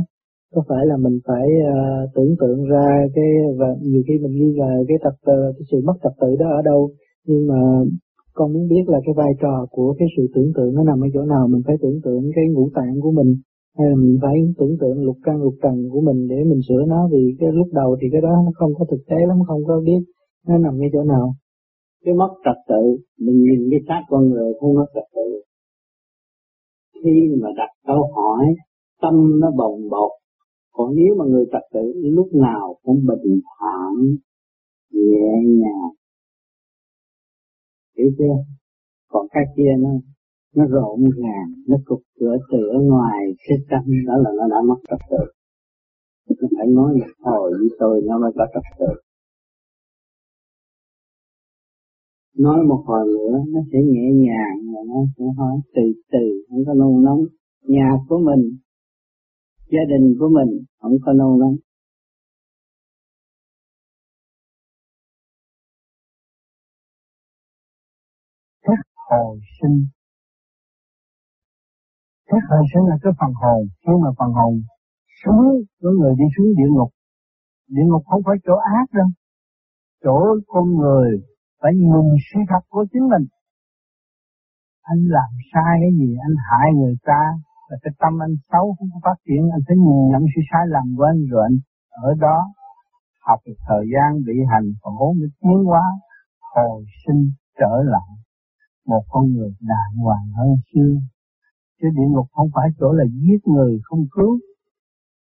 Có 0.55 0.63
phải 0.69 0.87
là 0.87 0.97
mình 0.97 1.19
phải 1.27 1.47
uh, 1.73 2.11
tưởng 2.15 2.35
tượng 2.41 2.65
ra 2.65 2.89
cái 3.15 3.31
và 3.59 3.67
nhiều 3.81 4.03
khi 4.07 4.15
mình 4.23 4.35
nghi 4.35 4.53
ngờ 4.59 4.85
cái 4.89 4.99
trật 5.05 5.17
tự, 5.27 5.41
cái 5.57 5.65
sự 5.71 5.79
mất 5.85 5.97
trật 6.03 6.13
tự 6.21 6.37
đó 6.39 6.47
ở 6.59 6.63
đâu? 6.63 6.91
Nhưng 7.27 7.47
mà 7.47 7.61
con 8.37 8.53
muốn 8.53 8.69
biết 8.69 8.85
là 8.87 8.99
cái 9.05 9.15
vai 9.17 9.33
trò 9.43 9.67
của 9.71 9.95
cái 9.99 10.09
sự 10.17 10.23
tưởng 10.35 10.51
tượng 10.57 10.75
nó 10.75 10.83
nằm 10.85 11.01
ở 11.01 11.09
chỗ 11.15 11.23
nào 11.23 11.49
mình 11.49 11.63
phải 11.67 11.77
tưởng 11.83 11.99
tượng 12.05 12.25
cái 12.37 12.45
ngũ 12.49 12.69
tạng 12.75 12.95
của 13.01 13.11
mình 13.11 13.31
hay 13.79 13.87
là 13.91 13.97
mình 13.97 14.19
phải 14.23 14.35
tưởng 14.59 14.77
tượng 14.81 15.05
lục 15.07 15.17
căn 15.23 15.43
lục 15.43 15.55
trần 15.63 15.77
của 15.93 16.01
mình 16.01 16.29
để 16.29 16.37
mình 16.51 16.61
sửa 16.69 16.83
nó 16.89 17.09
vì 17.13 17.37
cái 17.41 17.51
lúc 17.53 17.69
đầu 17.73 17.97
thì 18.01 18.07
cái 18.13 18.21
đó 18.21 18.33
nó 18.45 18.51
không 18.55 18.73
có 18.79 18.85
thực 18.91 19.03
tế 19.11 19.17
lắm 19.29 19.39
không 19.47 19.65
có 19.67 19.81
biết 19.87 20.03
nó 20.49 20.59
nằm 20.59 20.75
ở 20.75 20.89
chỗ 20.93 21.03
nào 21.05 21.35
cái 22.05 22.15
mất 22.15 22.33
trật 22.45 22.59
tự 22.69 22.83
mình 23.21 23.39
nhìn 23.45 23.71
cái 23.71 23.81
xác 23.89 24.03
con 24.09 24.29
người 24.29 24.53
không 24.61 24.75
mất 24.75 24.87
trật 24.95 25.05
tự 25.15 25.27
khi 27.07 27.43
mà 27.43 27.49
đặt 27.57 27.71
câu 27.87 28.13
hỏi, 28.15 28.47
tâm 29.03 29.41
nó 29.41 29.51
bồng 29.57 29.89
bột. 29.91 30.13
Còn 30.73 30.95
nếu 30.95 31.15
mà 31.19 31.25
người 31.25 31.45
trật 31.53 31.63
tự 31.75 31.93
lúc 32.03 32.29
nào 32.33 32.77
cũng 32.83 33.07
bình 33.07 33.41
thản, 33.59 33.95
nhẹ 34.93 35.31
nhàng, 35.45 35.93
hiểu 37.99 38.11
chưa? 38.19 38.37
Còn 39.11 39.27
cái 39.31 39.45
kia 39.57 39.73
nó 39.79 39.89
nó 40.57 40.65
rộn 40.65 41.01
ràng, 41.01 41.49
nó 41.69 41.77
cục 41.85 42.01
cửa 42.21 42.37
từ 42.53 42.59
ở 42.59 42.79
ngoài, 42.81 43.19
cái 43.49 43.59
tâm 43.71 43.83
đó 44.07 44.15
là 44.17 44.31
nó 44.37 44.49
đã 44.49 44.57
mất 44.69 44.77
trật 44.89 44.99
tự 45.11 45.27
nó 46.29 46.49
phải 46.59 46.67
nói 46.67 46.95
là 47.01 47.07
hồi 47.21 47.53
với 47.59 47.69
tôi 47.79 48.03
nó 48.05 48.19
mới 48.19 48.33
có 48.37 48.47
trật 48.55 48.63
tự 48.79 49.06
nói 52.39 52.65
một 52.65 52.83
hồi 52.87 53.07
nữa, 53.07 53.45
nó 53.49 53.61
sẽ 53.73 53.79
nhẹ 53.93 54.07
nhàng 54.13 54.57
và 54.75 54.81
nó 54.89 55.01
sẽ 55.19 55.25
hỏi 55.39 55.61
từ 55.75 55.83
từ, 56.13 56.25
không 56.49 56.65
có 56.67 56.75
nôn 56.75 57.05
nóng. 57.05 57.21
Nhà 57.63 57.91
của 58.09 58.19
mình, 58.19 58.59
gia 59.73 59.81
đình 59.89 60.17
của 60.19 60.29
mình 60.29 60.65
không 60.81 60.97
có 61.05 61.13
nôn 61.13 61.39
nóng. 61.41 61.57
Hồi 69.11 69.39
sinh. 69.61 69.87
Các 72.27 72.43
hồi 72.51 72.65
sinh 72.75 72.85
là 72.89 72.97
cái 73.03 73.13
phần 73.21 73.33
hồn. 73.35 73.67
Khi 73.83 73.93
mà 74.03 74.11
phần 74.19 74.31
hồn 74.33 74.63
xuống, 75.25 75.63
Có 75.83 75.91
người 75.91 76.15
đi 76.19 76.25
xuống 76.37 76.47
địa 76.57 76.71
ngục. 76.71 76.91
Địa 77.69 77.83
ngục 77.87 78.03
không 78.07 78.23
phải 78.27 78.37
chỗ 78.47 78.55
ác 78.55 78.87
đâu. 78.93 79.07
Chỗ 80.05 80.17
con 80.47 80.75
người 80.75 81.23
phải 81.61 81.73
nhìn 81.75 82.07
sự 82.29 82.39
thật 82.51 82.63
của 82.69 82.85
chính 82.93 83.07
mình 83.13 83.27
Anh 84.83 85.01
làm 85.17 85.31
sai 85.53 85.73
cái 85.83 85.93
gì 86.01 86.11
Anh 86.27 86.37
hại 86.49 86.69
người 86.81 86.97
ta 87.09 87.23
Là 87.69 87.77
cái 87.83 87.93
tâm 88.01 88.13
anh 88.23 88.35
xấu 88.51 88.75
không 88.79 88.89
có 88.93 88.99
phát 89.05 89.19
triển 89.27 89.43
Anh 89.57 89.63
phải 89.67 89.77
nhìn 89.77 89.99
nhận 90.11 90.23
sự 90.33 90.41
sai 90.51 90.65
lầm 90.75 90.87
của 90.97 91.05
anh 91.13 91.21
Rồi 91.31 91.43
anh 91.49 91.59
ở 92.09 92.15
đó 92.25 92.39
Học 93.27 93.41
được 93.47 93.59
thời 93.69 93.85
gian 93.93 94.25
bị 94.27 94.35
hành 94.53 94.69
khổ 94.83 95.15
để 95.21 95.27
tiến 95.41 95.59
hóa 95.65 95.85
Hồi 96.55 96.85
sinh 97.03 97.23
trở 97.59 97.75
lại 97.95 98.17
một 98.87 99.05
con 99.09 99.33
người 99.33 99.51
đàng 99.61 99.97
hoàng 100.05 100.27
hơn 100.37 100.49
xưa. 100.73 100.95
Chứ 101.81 101.89
địa 101.97 102.09
ngục 102.11 102.27
không 102.33 102.49
phải 102.55 102.69
chỗ 102.79 102.93
là 102.93 103.05
giết 103.05 103.41
người 103.45 103.81
không 103.83 104.07
cứu, 104.11 104.39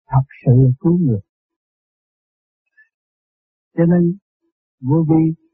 thật 0.09 0.25
sự 0.45 0.53
là 0.53 0.71
cứu 0.81 0.99
người. 0.99 1.21
Cho 3.77 3.85
nên 3.85 4.17
vô 4.81 5.05
vi 5.09 5.46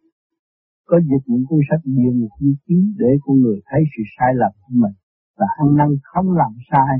có 0.92 0.98
dịch 1.10 1.24
những 1.26 1.44
cuốn 1.48 1.60
sách 1.70 1.82
địa 1.84 2.12
ngục 2.14 2.34
ký 2.66 2.78
để 2.96 3.10
con 3.24 3.36
người 3.42 3.60
thấy 3.68 3.80
sự 3.92 4.02
sai 4.16 4.30
lầm 4.34 4.52
của 4.62 4.74
mình 4.82 4.96
và 5.38 5.46
ăn 5.58 5.76
năn 5.76 5.88
không 6.02 6.28
làm 6.40 6.52
sai, 6.70 6.96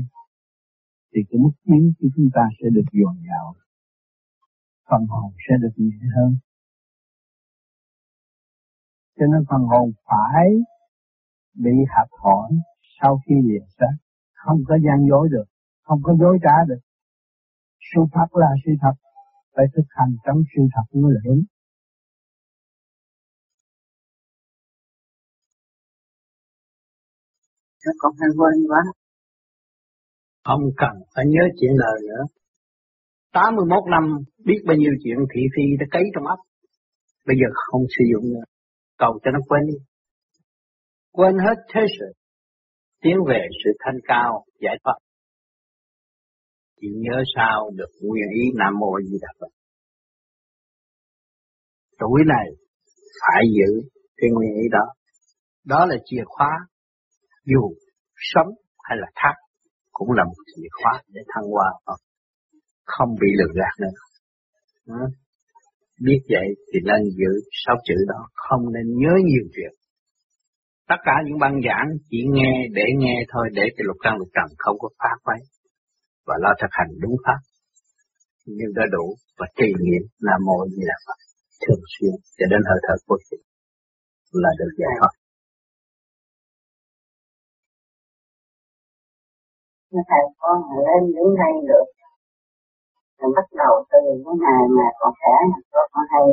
thì 1.11 1.21
cái 1.29 1.39
mức 1.43 1.55
tiến 1.65 1.93
của 1.99 2.07
chúng 2.15 2.29
ta 2.35 2.41
sẽ 2.57 2.67
được 2.75 2.87
dồn 2.91 3.15
dào. 3.29 3.55
Phần 4.89 5.03
hồn 5.07 5.31
sẽ 5.45 5.53
được 5.61 5.73
nhẹ 5.75 5.99
hơn. 6.15 6.31
Cho 9.17 9.25
nên 9.31 9.41
phần 9.49 9.61
hồn 9.61 9.91
phải 10.09 10.45
bị 11.55 11.75
hạt 11.87 12.09
hỏi 12.23 12.49
sau 13.01 13.21
khi 13.25 13.35
liệt 13.49 13.65
xác. 13.79 13.95
Không 14.33 14.59
có 14.67 14.75
gian 14.85 14.99
dối 15.09 15.29
được, 15.31 15.45
không 15.83 15.99
có 16.03 16.15
dối 16.19 16.39
trá 16.43 16.55
được. 16.67 16.81
Sự 17.89 18.01
thật 18.13 18.29
là 18.35 18.51
sự 18.65 18.71
thật, 18.81 18.95
phải 19.55 19.65
thực 19.75 19.87
hành 19.89 20.13
trong 20.25 20.37
sự 20.55 20.61
thật 20.75 20.99
mới 20.99 21.13
là 21.13 21.21
đúng 21.25 21.43
con 27.97 28.13
hay 28.19 28.29
quên 28.37 28.55
quá 28.69 28.81
không 30.43 30.63
cần 30.77 30.95
phải 31.15 31.25
nhớ 31.33 31.43
chuyện 31.59 31.73
đời 31.83 31.97
nữa 32.09 32.23
81 33.33 33.83
năm 33.91 34.03
biết 34.45 34.59
bao 34.67 34.77
nhiêu 34.77 34.93
chuyện 35.03 35.17
thị 35.31 35.41
phi 35.53 35.63
đã 35.79 35.85
cấy 35.91 36.03
trong 36.13 36.25
ấp 36.35 36.39
bây 37.27 37.35
giờ 37.39 37.47
không 37.53 37.83
sử 37.95 38.03
dụng 38.13 38.25
nữa 38.33 38.47
cầu 38.97 39.19
cho 39.23 39.31
nó 39.31 39.39
quên 39.49 39.63
đi 39.67 39.77
quên 41.13 41.33
hết 41.37 41.57
thế 41.73 41.81
sự, 41.99 42.05
tiến 43.01 43.17
về 43.27 43.41
sự 43.63 43.71
thanh 43.79 43.99
cao, 44.03 44.45
giải 44.61 44.75
thoát. 44.83 44.97
Chỉ 46.81 46.87
nhớ 46.95 47.23
sao 47.35 47.71
được 47.75 47.91
nguyên 48.01 48.29
ý 48.43 48.43
Nam 48.55 48.73
Mô 48.79 48.99
Di 49.01 49.17
Đà 49.21 49.27
Phật. 49.39 49.47
Tuổi 51.99 52.21
này 52.27 52.47
phải 53.21 53.43
giữ 53.57 53.89
cái 54.17 54.29
nguyên 54.33 54.53
ý 54.55 54.69
đó. 54.71 54.85
Đó 55.65 55.85
là 55.85 55.95
chìa 56.05 56.23
khóa, 56.25 56.51
dù 57.45 57.63
sống 58.33 58.49
hay 58.83 58.97
là 59.01 59.07
thắt 59.15 59.35
cũng 59.91 60.11
là 60.11 60.23
một 60.23 60.39
chìa 60.55 60.69
khóa 60.77 61.01
để 61.07 61.21
thăng 61.27 61.43
hoa 61.43 61.69
Phật. 61.85 61.99
Không 62.85 63.09
bị 63.21 63.27
lừa 63.39 63.51
gạt 63.59 63.75
nữa. 63.79 63.97
Ừ. 64.85 65.05
Biết 66.05 66.19
vậy 66.29 66.47
thì 66.69 66.79
nên 66.89 67.01
giữ 67.19 67.31
sáu 67.65 67.75
chữ 67.83 67.95
đó, 68.07 68.27
không 68.33 68.73
nên 68.73 68.85
nhớ 69.01 69.13
nhiều 69.25 69.45
chuyện 69.55 69.73
Tất 70.89 70.99
cả 71.07 71.15
những 71.25 71.39
băng 71.43 71.55
giảng 71.67 71.87
chỉ 72.09 72.19
nghe 72.35 72.51
để 72.77 72.85
nghe 72.97 73.15
thôi 73.31 73.45
để 73.53 73.65
cho 73.75 73.81
lục 73.87 73.97
căn 74.03 74.13
lục 74.19 74.29
trần 74.35 74.47
không 74.57 74.77
có 74.79 74.89
phá 74.99 75.11
quấy 75.23 75.39
và 76.27 76.35
lo 76.43 76.51
thực 76.61 76.71
hành 76.71 76.91
đúng 77.01 77.15
pháp 77.25 77.39
nhưng 78.45 78.71
đã 78.77 78.83
đủ 78.91 79.05
và 79.39 79.47
trì 79.57 79.69
niệm 79.85 80.03
là 80.19 80.35
mô 80.45 80.57
như 80.71 80.83
là 80.91 80.97
Phật 81.05 81.19
thường 81.63 81.83
xuyên 81.93 82.13
cho 82.37 82.45
đến 82.51 82.61
hơi 82.69 82.79
thở 82.85 82.95
của 83.07 83.17
chị 83.29 83.37
là 84.43 84.51
được 84.59 84.71
giải 84.81 84.93
thoát. 84.99 85.13
Thầy 90.09 90.23
con 90.41 90.57
lên 90.85 91.01
đến 91.15 91.27
đây 91.41 91.53
được. 91.69 91.87
Rồi 93.19 93.31
bắt 93.35 93.47
đầu 93.61 93.73
từ 93.91 93.99
cái 94.25 94.35
ngày 94.43 94.63
mà 94.77 94.87
con 94.99 95.13
trẻ 95.21 95.35
con 95.93 96.05
hay. 96.13 96.25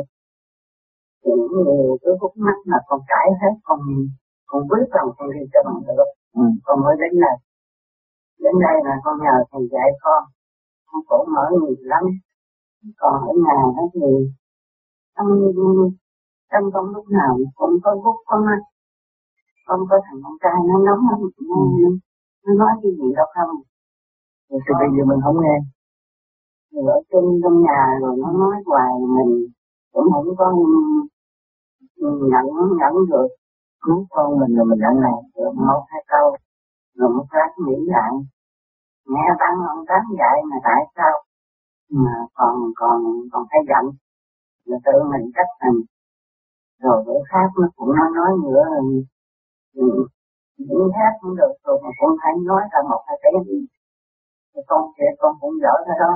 Những 1.25 1.47
điều 1.51 1.97
cứ 2.01 2.09
hút 2.21 2.33
mắt 2.45 2.57
mà 2.65 2.77
con 2.87 2.99
cãi 3.07 3.27
hết 3.41 3.53
con 3.63 3.79
con 4.49 4.61
biết 4.69 4.85
rằng 4.93 5.07
con 5.17 5.27
đi 5.33 5.41
cho 5.53 5.59
bằng 5.65 5.81
được. 5.87 6.09
Ừ. 6.33 6.43
con 6.65 6.77
mới 6.83 6.95
đến 7.01 7.13
đây. 7.25 7.35
Đến 8.43 8.53
đây 8.65 8.75
là 8.85 8.93
con 9.03 9.15
nhờ 9.23 9.35
thầy 9.51 9.61
dạy 9.71 9.89
con. 10.01 10.23
Con 10.87 11.01
khổ 11.07 11.25
mở 11.35 11.45
nhiều 11.51 11.75
lắm. 11.79 12.03
Còn 12.97 13.13
ở 13.29 13.33
nhà 13.45 13.57
đó 13.77 13.83
thì 13.93 14.07
trong 15.15 15.29
trong 16.51 16.65
trong 16.73 16.85
lúc 16.95 17.05
nào 17.09 17.37
cũng 17.55 17.73
có 17.83 17.91
bút 18.03 18.17
con 18.25 18.41
ăn 18.53 18.59
con 19.65 19.79
có 19.89 19.95
thằng 20.05 20.19
con 20.23 20.35
trai 20.41 20.57
nó 20.67 20.75
nóng 20.85 21.03
lắm 21.11 21.19
nó, 22.45 22.53
nó 22.53 22.59
nói 22.59 22.71
cái 22.81 22.91
gì 22.91 23.07
đâu 23.17 23.27
không? 23.35 23.61
Thì 24.49 24.57
con, 24.67 24.77
bây 24.79 24.89
giờ 24.95 25.03
mình 25.09 25.21
không 25.23 25.37
nghe. 25.41 25.57
Rồi 26.71 26.85
ở 26.97 26.99
trên 27.09 27.23
trong 27.43 27.61
nhà 27.61 27.81
rồi 28.01 28.13
nó 28.21 28.31
nói 28.31 28.55
hoài 28.65 28.91
mình 29.15 29.47
cũng 29.93 30.07
không 30.13 30.35
có 30.37 30.45
nhận 32.31 32.45
nhận 32.79 32.93
được. 33.09 33.27
Cứu 33.85 34.05
con 34.09 34.39
mình 34.39 34.55
rồi 34.55 34.65
mình 34.69 34.79
nhận 34.79 35.01
này 35.01 35.17
rồi 35.35 35.53
một 35.53 35.83
hai 35.87 36.03
câu 36.07 36.37
rồi 36.95 37.09
một 37.09 37.25
lát 37.31 37.51
nghĩ 37.67 37.77
lại. 37.87 38.11
Nghe 39.07 39.27
tăng 39.39 39.55
ông 39.67 39.85
tán 39.87 40.03
dạy 40.19 40.37
mà 40.49 40.57
tại 40.63 40.81
sao 40.95 41.13
mà 41.89 42.15
còn 42.33 42.55
còn 42.75 43.03
còn 43.31 43.43
phải 43.49 43.61
giận? 43.69 43.93
Rồi 44.65 44.79
tự 44.85 44.91
mình 45.11 45.31
trách 45.35 45.51
mình. 45.61 45.81
Rồi 46.81 47.03
bữa 47.05 47.19
khác 47.29 47.47
nó 47.61 47.67
cũng 47.75 47.89
nói 47.95 48.09
nói 48.15 48.31
nữa 48.43 48.63
những 50.57 50.91
khác 50.95 51.11
cũng 51.21 51.35
được 51.39 51.53
rồi 51.63 51.75
mà 51.83 51.89
cũng 51.99 52.13
phải 52.21 52.33
nói 52.49 52.61
ra 52.71 52.79
một 52.89 53.01
hai 53.07 53.17
cái 53.23 53.31
gì 53.47 53.59
thì 54.51 54.61
con 54.67 54.81
sẽ 54.97 55.05
con 55.21 55.33
cũng 55.41 55.55
giỏi 55.63 55.79
ra 55.87 55.95
đó 56.03 56.13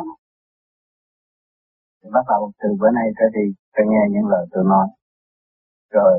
thì 2.00 2.10
bắt 2.16 2.26
đầu 2.32 2.52
từ 2.60 2.70
bữa 2.80 2.92
nay 2.98 3.08
trở 3.18 3.26
đi 3.38 3.46
phải 3.74 3.86
nghe 3.90 4.04
những 4.14 4.28
lời 4.32 4.46
tôi 4.52 4.64
nói 4.74 4.88
rồi 5.90 6.16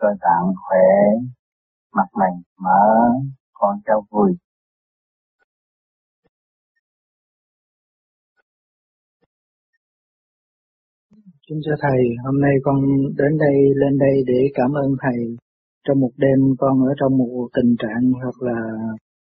cơ 0.00 0.08
tạng 0.20 0.46
khỏe, 0.64 0.88
mặt 1.96 2.08
mày 2.20 2.32
mở, 2.58 2.82
con 3.52 3.76
cháu 3.84 4.06
vui. 4.10 4.30
Xin 11.48 11.58
chào 11.64 11.76
Thầy, 11.82 12.00
hôm 12.24 12.40
nay 12.40 12.50
con 12.62 12.76
đến 13.16 13.38
đây 13.38 13.56
lên 13.74 13.98
đây 13.98 14.22
để 14.26 14.40
cảm 14.54 14.72
ơn 14.72 14.96
Thầy. 15.02 15.36
Trong 15.84 16.00
một 16.00 16.10
đêm 16.16 16.38
con 16.58 16.74
ở 16.90 16.92
trong 17.00 17.18
một 17.18 17.48
tình 17.56 17.76
trạng 17.78 18.12
hoặc 18.22 18.42
là 18.48 18.60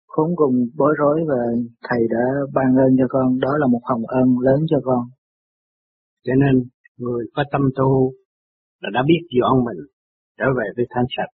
khốn 0.06 0.30
cùng 0.36 0.54
bối 0.76 0.94
rối 0.98 1.20
và 1.28 1.40
Thầy 1.88 2.00
đã 2.10 2.24
ban 2.54 2.76
ơn 2.76 2.96
cho 2.98 3.06
con, 3.08 3.40
đó 3.40 3.52
là 3.58 3.66
một 3.66 3.80
hồng 3.82 4.06
ân 4.06 4.38
lớn 4.40 4.60
cho 4.70 4.76
con. 4.84 5.02
Cho 6.24 6.32
nên 6.34 6.64
người 6.96 7.24
có 7.34 7.44
tâm 7.52 7.62
tu 7.76 8.12
là 8.80 8.90
đã 8.94 9.00
biết 9.06 9.22
dọn 9.40 9.64
mình 9.64 9.86
trở 10.38 10.44
về 10.58 10.64
với 10.76 10.86
thanh 10.90 11.04
sạch. 11.16 11.32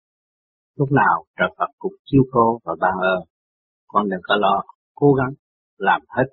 Lúc 0.76 0.88
nào 0.92 1.24
trời 1.38 1.48
Phật 1.58 1.70
cũng 1.78 1.92
chiêu 2.04 2.22
cô 2.32 2.58
và 2.64 2.74
ban 2.80 2.94
ơn. 3.14 3.20
Con 3.86 4.08
đừng 4.08 4.20
có 4.22 4.36
lo, 4.36 4.62
cố 4.94 5.12
gắng 5.12 5.34
làm 5.78 6.00
hết 6.08 6.28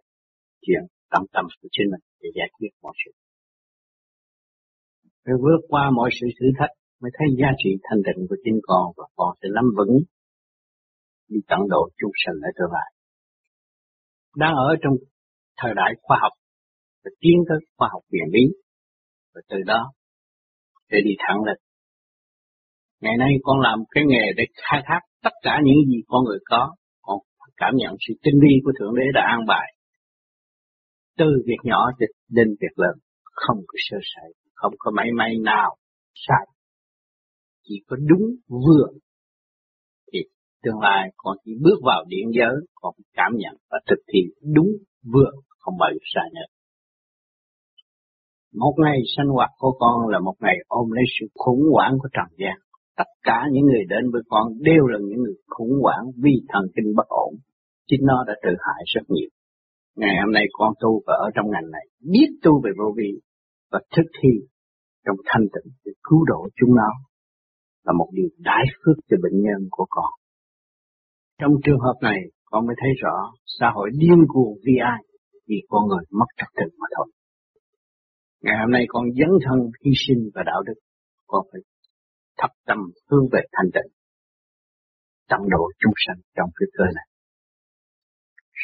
chuyện 0.61 0.83
tâm 1.11 1.23
tâm 1.33 1.45
của 1.61 1.69
chính 1.71 1.87
mình 1.91 2.03
để 2.21 2.29
giải 2.35 2.49
quyết 2.59 2.69
mọi 2.83 2.93
sự. 3.05 3.11
Phải 5.25 5.35
vượt 5.43 5.61
qua 5.67 5.91
mọi 5.91 6.09
sự 6.21 6.27
thử 6.39 6.47
thách 6.59 6.76
mới 7.01 7.11
thấy 7.17 7.27
giá 7.39 7.47
trị 7.57 7.69
thanh 7.83 8.01
định 8.07 8.27
của 8.29 8.35
chính 8.43 8.59
con 8.63 8.85
và 8.97 9.05
con 9.15 9.35
sẽ 9.41 9.47
nắm 9.55 9.65
vững 9.77 9.97
đi 11.29 11.39
tận 11.47 11.59
độ 11.69 11.89
chúng 11.97 12.11
sanh 12.25 12.35
ở 12.47 12.49
tương 12.57 12.71
lai. 12.71 12.89
Đang 14.35 14.53
ở 14.55 14.75
trong 14.81 14.93
thời 15.57 15.73
đại 15.75 15.91
khoa 16.01 16.17
học 16.21 16.31
và 17.03 17.11
tiến 17.19 17.37
tới 17.49 17.57
khoa 17.77 17.89
học 17.91 18.03
viện 18.11 18.27
lý 18.33 18.45
và 19.33 19.41
từ 19.49 19.57
đó 19.65 19.91
để 20.89 20.99
đi 21.05 21.11
thẳng 21.19 21.43
lên. 21.47 21.57
Ngày 23.01 23.17
nay 23.19 23.31
con 23.43 23.59
làm 23.59 23.79
cái 23.91 24.03
nghề 24.07 24.25
để 24.37 24.43
khai 24.53 24.81
thác 24.85 24.99
tất 25.23 25.33
cả 25.41 25.59
những 25.63 25.89
gì 25.89 26.01
con 26.07 26.23
người 26.23 26.39
có, 26.45 26.75
con 27.01 27.19
cảm 27.57 27.73
nhận 27.75 27.95
sự 28.07 28.13
tinh 28.23 28.39
vi 28.41 28.53
của 28.63 28.71
Thượng 28.79 28.95
Đế 28.95 29.03
đã 29.13 29.21
an 29.21 29.45
bài. 29.47 29.73
Từ 31.17 31.25
việc 31.45 31.61
nhỏ 31.63 31.85
đến 32.29 32.47
việc 32.61 32.73
lớn, 32.75 32.95
không 33.23 33.57
có 33.67 33.75
sơ 33.77 33.97
sẩy, 34.01 34.33
không 34.53 34.73
có 34.77 34.91
máy 34.95 35.07
may 35.17 35.31
nào 35.43 35.75
sai. 36.15 36.56
Chỉ 37.67 37.75
có 37.87 37.95
đúng 38.09 38.25
vừa 38.47 38.87
thì 40.13 40.19
tương 40.63 40.79
lai 40.79 41.09
con 41.17 41.37
chỉ 41.45 41.51
bước 41.61 41.79
vào 41.83 42.03
điện 42.07 42.27
giới, 42.37 42.55
con 42.75 42.93
cảm 43.13 43.31
nhận 43.35 43.55
và 43.71 43.79
thực 43.89 44.01
thi 44.13 44.19
đúng 44.55 44.71
vừa, 45.13 45.31
không 45.59 45.77
bao 45.79 45.89
giờ 45.93 45.99
sai 46.13 46.29
nữa. 46.35 46.49
Một 48.53 48.73
ngày 48.83 48.99
sinh 49.17 49.29
hoạt 49.35 49.49
của 49.57 49.71
con 49.79 50.07
là 50.07 50.19
một 50.19 50.35
ngày 50.39 50.55
ôm 50.67 50.91
lấy 50.91 51.05
sự 51.19 51.25
khủng 51.33 51.63
hoảng 51.73 51.93
của 52.01 52.09
trần 52.13 52.29
gian. 52.37 52.57
Tất 52.97 53.09
cả 53.23 53.39
những 53.51 53.65
người 53.65 53.85
đến 53.89 54.11
với 54.11 54.21
con 54.27 54.45
đều 54.61 54.83
là 54.91 54.99
những 55.01 55.21
người 55.23 55.37
khủng 55.47 55.73
hoảng 55.81 56.03
vì 56.23 56.35
thần 56.49 56.63
kinh 56.75 56.89
bất 56.95 57.07
ổn. 57.07 57.33
Chính 57.87 58.01
nó 58.03 58.23
đã 58.27 58.33
tự 58.43 58.49
hại 58.65 58.81
rất 58.93 59.01
nhiều. 59.07 59.29
Ngày 59.95 60.15
hôm 60.23 60.33
nay 60.33 60.45
con 60.51 60.73
tu 60.79 61.01
và 61.07 61.13
ở 61.13 61.27
trong 61.35 61.45
ngành 61.51 61.71
này, 61.71 61.85
biết 62.11 62.29
tu 62.43 62.61
về 62.63 62.71
vô 62.79 62.93
vi 62.97 63.11
và 63.71 63.79
thực 63.95 64.07
thi 64.21 64.29
trong 65.05 65.15
thanh 65.25 65.45
tịnh 65.53 65.73
để 65.85 65.91
cứu 66.03 66.25
độ 66.25 66.47
chúng 66.59 66.75
nó 66.75 66.89
là 67.87 67.93
một 67.99 68.09
điều 68.17 68.29
đại 68.37 68.63
phước 68.79 68.97
cho 69.09 69.17
bệnh 69.23 69.37
nhân 69.45 69.61
của 69.71 69.85
con. 69.89 70.11
Trong 71.39 71.53
trường 71.63 71.79
hợp 71.85 71.97
này, 72.01 72.19
con 72.45 72.65
mới 72.67 72.75
thấy 72.81 72.91
rõ 73.01 73.15
xã 73.59 73.67
hội 73.75 73.89
điên 74.01 74.19
cuồng 74.27 74.53
vì 74.65 74.75
ai? 74.93 75.01
Vì 75.47 75.55
con 75.69 75.87
người 75.87 76.05
mất 76.19 76.29
trật 76.37 76.49
tự 76.57 76.67
mà 76.79 76.87
thôi. 76.95 77.07
Ngày 78.43 78.55
hôm 78.61 78.71
nay 78.71 78.83
con 78.87 79.03
dấn 79.19 79.31
thân 79.45 79.59
hy 79.81 79.91
sinh 80.07 80.21
và 80.35 80.41
đạo 80.45 80.61
đức, 80.67 80.79
con 81.27 81.41
phải 81.51 81.61
thập 82.39 82.51
tâm 82.67 82.77
hướng 83.09 83.25
về 83.33 83.41
thanh 83.51 83.69
tịnh, 83.73 83.91
tận 85.29 85.41
độ 85.49 85.63
chúng 85.81 85.93
sanh 86.07 86.19
trong 86.35 86.49
cái 86.55 86.67
cơ 86.77 86.83
này. 86.95 87.07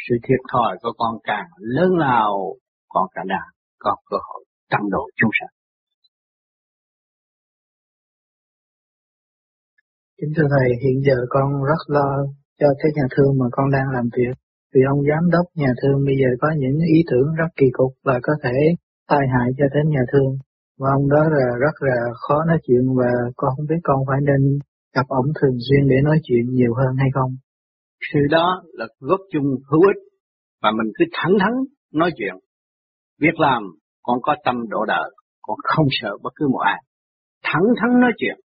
Sự 0.08 0.16
thiệt 0.24 0.42
thòi 0.52 0.78
của 0.82 0.94
con 0.98 1.14
càng 1.24 1.48
lớn 1.58 1.90
lao, 1.98 2.56
con 2.88 3.06
càng 3.14 3.28
đang 3.28 3.50
có 3.80 3.96
cơ 4.10 4.18
hội 4.28 4.46
tận 4.70 4.82
độ 4.92 5.04
chúng 5.16 5.30
sanh. 5.40 5.63
Kính 10.24 10.36
thưa 10.38 10.50
Thầy, 10.56 10.70
hiện 10.84 10.98
giờ 11.08 11.18
con 11.30 11.48
rất 11.70 11.82
lo 11.96 12.10
cho 12.60 12.68
cái 12.80 12.92
nhà 12.96 13.06
thương 13.14 13.32
mà 13.40 13.46
con 13.52 13.68
đang 13.76 13.88
làm 13.96 14.06
việc. 14.18 14.36
Vì 14.74 14.82
ông 14.94 15.02
giám 15.10 15.24
đốc 15.36 15.46
nhà 15.62 15.72
thương 15.80 15.98
bây 16.08 16.16
giờ 16.22 16.30
có 16.42 16.48
những 16.62 16.78
ý 16.96 17.00
tưởng 17.10 17.28
rất 17.40 17.50
kỳ 17.60 17.68
cục 17.78 17.92
và 18.08 18.16
có 18.24 18.34
thể 18.44 18.58
tai 19.10 19.24
hại 19.34 19.48
cho 19.58 19.66
đến 19.74 19.86
nhà 19.96 20.04
thương. 20.12 20.32
Và 20.80 20.90
ông 20.98 21.06
đó 21.14 21.24
là 21.36 21.48
rất 21.64 21.76
là 21.90 21.98
khó 22.24 22.38
nói 22.50 22.60
chuyện 22.66 22.84
và 23.00 23.12
con 23.40 23.50
không 23.56 23.68
biết 23.70 23.82
con 23.84 24.00
phải 24.08 24.20
nên 24.30 24.42
gặp 24.96 25.08
ông 25.08 25.28
thường 25.38 25.58
xuyên 25.66 25.84
để 25.92 25.98
nói 26.04 26.18
chuyện 26.26 26.44
nhiều 26.58 26.74
hơn 26.80 26.94
hay 27.02 27.10
không. 27.14 27.32
Sự 28.14 28.20
đó 28.30 28.48
là 28.74 28.86
góp 29.00 29.22
chung 29.32 29.48
hữu 29.70 29.84
ích 29.92 30.02
và 30.62 30.70
mình 30.78 30.90
cứ 30.98 31.06
thẳng 31.18 31.36
thắn 31.42 31.54
nói 31.94 32.12
chuyện. 32.18 32.36
Việc 33.22 33.38
làm 33.46 33.62
con 34.04 34.18
có 34.22 34.36
tâm 34.46 34.56
độ 34.70 34.86
đời, 34.88 35.10
con 35.42 35.58
không 35.64 35.88
sợ 36.02 36.12
bất 36.24 36.34
cứ 36.36 36.48
một 36.48 36.62
ai. 36.74 36.80
Thẳng 37.44 37.68
thắn 37.80 38.00
nói 38.00 38.12
chuyện. 38.18 38.43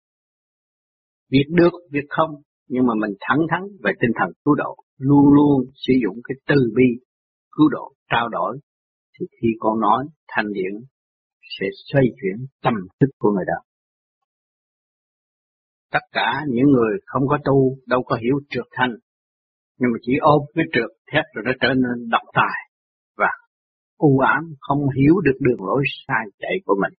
Việc 1.31 1.45
được, 1.49 1.73
việc 1.91 2.05
không, 2.09 2.29
nhưng 2.67 2.85
mà 2.87 2.93
mình 3.01 3.11
thẳng 3.19 3.39
thắn 3.51 3.61
về 3.83 3.91
tinh 4.01 4.11
thần 4.19 4.29
cứu 4.45 4.55
độ, 4.55 4.75
luôn 4.97 5.33
luôn 5.33 5.65
sử 5.73 5.93
dụng 6.03 6.21
cái 6.23 6.35
từ 6.47 6.55
bi, 6.75 6.89
cứu 7.51 7.69
độ, 7.69 7.93
trao 8.09 8.29
đổi. 8.29 8.59
Thì 9.19 9.25
khi 9.41 9.47
con 9.59 9.79
nói, 9.79 10.05
thanh 10.27 10.53
điển 10.53 10.73
sẽ 11.59 11.65
xoay 11.91 12.05
chuyển 12.21 12.45
tâm 12.63 12.73
thức 12.99 13.09
của 13.17 13.31
người 13.31 13.45
đó. 13.47 13.59
Tất 15.91 16.05
cả 16.11 16.41
những 16.47 16.65
người 16.65 16.97
không 17.05 17.27
có 17.27 17.37
tu 17.45 17.77
đâu 17.85 18.03
có 18.05 18.15
hiểu 18.15 18.39
trượt 18.49 18.65
thanh, 18.71 18.91
nhưng 19.79 19.89
mà 19.93 19.97
chỉ 20.01 20.11
ôm 20.21 20.41
cái 20.55 20.65
trượt 20.73 20.91
thét 21.11 21.23
rồi 21.33 21.43
nó 21.45 21.51
trở 21.61 21.67
nên 21.67 22.09
độc 22.09 22.21
tài 22.33 22.59
và 23.17 23.29
u 23.97 24.19
ám 24.19 24.43
không 24.59 24.79
hiểu 24.97 25.15
được 25.25 25.37
đường 25.39 25.67
lối 25.67 25.83
sai 26.07 26.25
chạy 26.39 26.51
của 26.65 26.75
mình. 26.81 26.93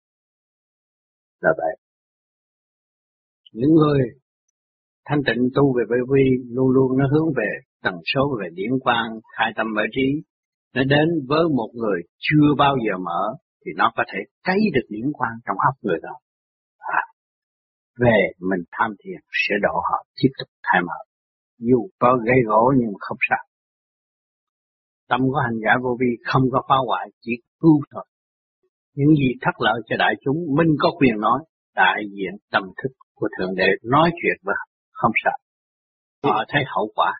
Là 1.40 1.50
vậy. 1.56 1.87
Những 3.52 3.74
người 3.74 4.00
thanh 5.06 5.22
tịnh 5.26 5.48
tu 5.54 5.74
về 5.76 5.84
bởi 5.88 5.98
vi 6.12 6.26
luôn 6.54 6.68
luôn 6.70 6.98
nó 6.98 7.04
hướng 7.12 7.28
về 7.36 7.50
tần 7.82 7.94
số 8.14 8.36
về 8.40 8.48
điển 8.52 8.70
quang 8.80 9.10
khai 9.36 9.52
tâm 9.56 9.66
mở 9.74 9.82
trí 9.92 10.22
nó 10.74 10.82
đến 10.84 11.08
với 11.28 11.44
một 11.56 11.70
người 11.74 12.00
chưa 12.18 12.48
bao 12.58 12.74
giờ 12.84 12.98
mở 12.98 13.22
thì 13.64 13.70
nó 13.76 13.92
có 13.96 14.04
thể 14.12 14.18
cấy 14.44 14.58
được 14.74 14.86
điển 14.88 15.12
quang 15.12 15.36
trong 15.46 15.56
óc 15.68 15.74
người 15.82 15.98
đó. 16.02 16.14
À, 16.78 17.02
về 17.98 18.18
mình 18.50 18.64
tham 18.72 18.90
thiền 19.04 19.20
sẽ 19.48 19.54
độ 19.62 19.74
họ 19.74 20.06
tiếp 20.22 20.28
tục 20.38 20.48
khai 20.62 20.80
mở. 20.82 20.98
Dù 21.58 21.88
có 21.98 22.18
gây 22.26 22.40
gỗ 22.46 22.72
nhưng 22.78 22.92
không 22.98 23.18
sao. 23.28 23.44
Tâm 25.08 25.20
của 25.20 25.40
hành 25.46 25.58
giả 25.64 25.72
vô 25.82 25.96
vi 26.00 26.06
không 26.24 26.42
có 26.52 26.62
phá 26.68 26.74
hoại, 26.86 27.08
chỉ 27.20 27.32
cứu 27.60 27.80
thôi. 27.92 28.04
Những 28.94 29.14
gì 29.20 29.28
thất 29.40 29.54
lợi 29.58 29.80
cho 29.86 29.96
đại 29.98 30.14
chúng, 30.24 30.36
mình 30.56 30.76
có 30.78 30.90
quyền 30.98 31.20
nói, 31.20 31.40
đại 31.74 32.02
diện 32.10 32.34
tâm 32.52 32.62
thức 32.82 32.92
của 33.18 33.28
Thượng 33.38 33.54
Đế 33.56 33.68
nói 33.84 34.10
chuyện 34.22 34.36
mà 34.42 34.52
không 34.92 35.12
sợ. 35.24 35.30
Họ 36.24 36.44
thấy 36.48 36.62
hậu 36.66 36.90
quả 36.94 37.12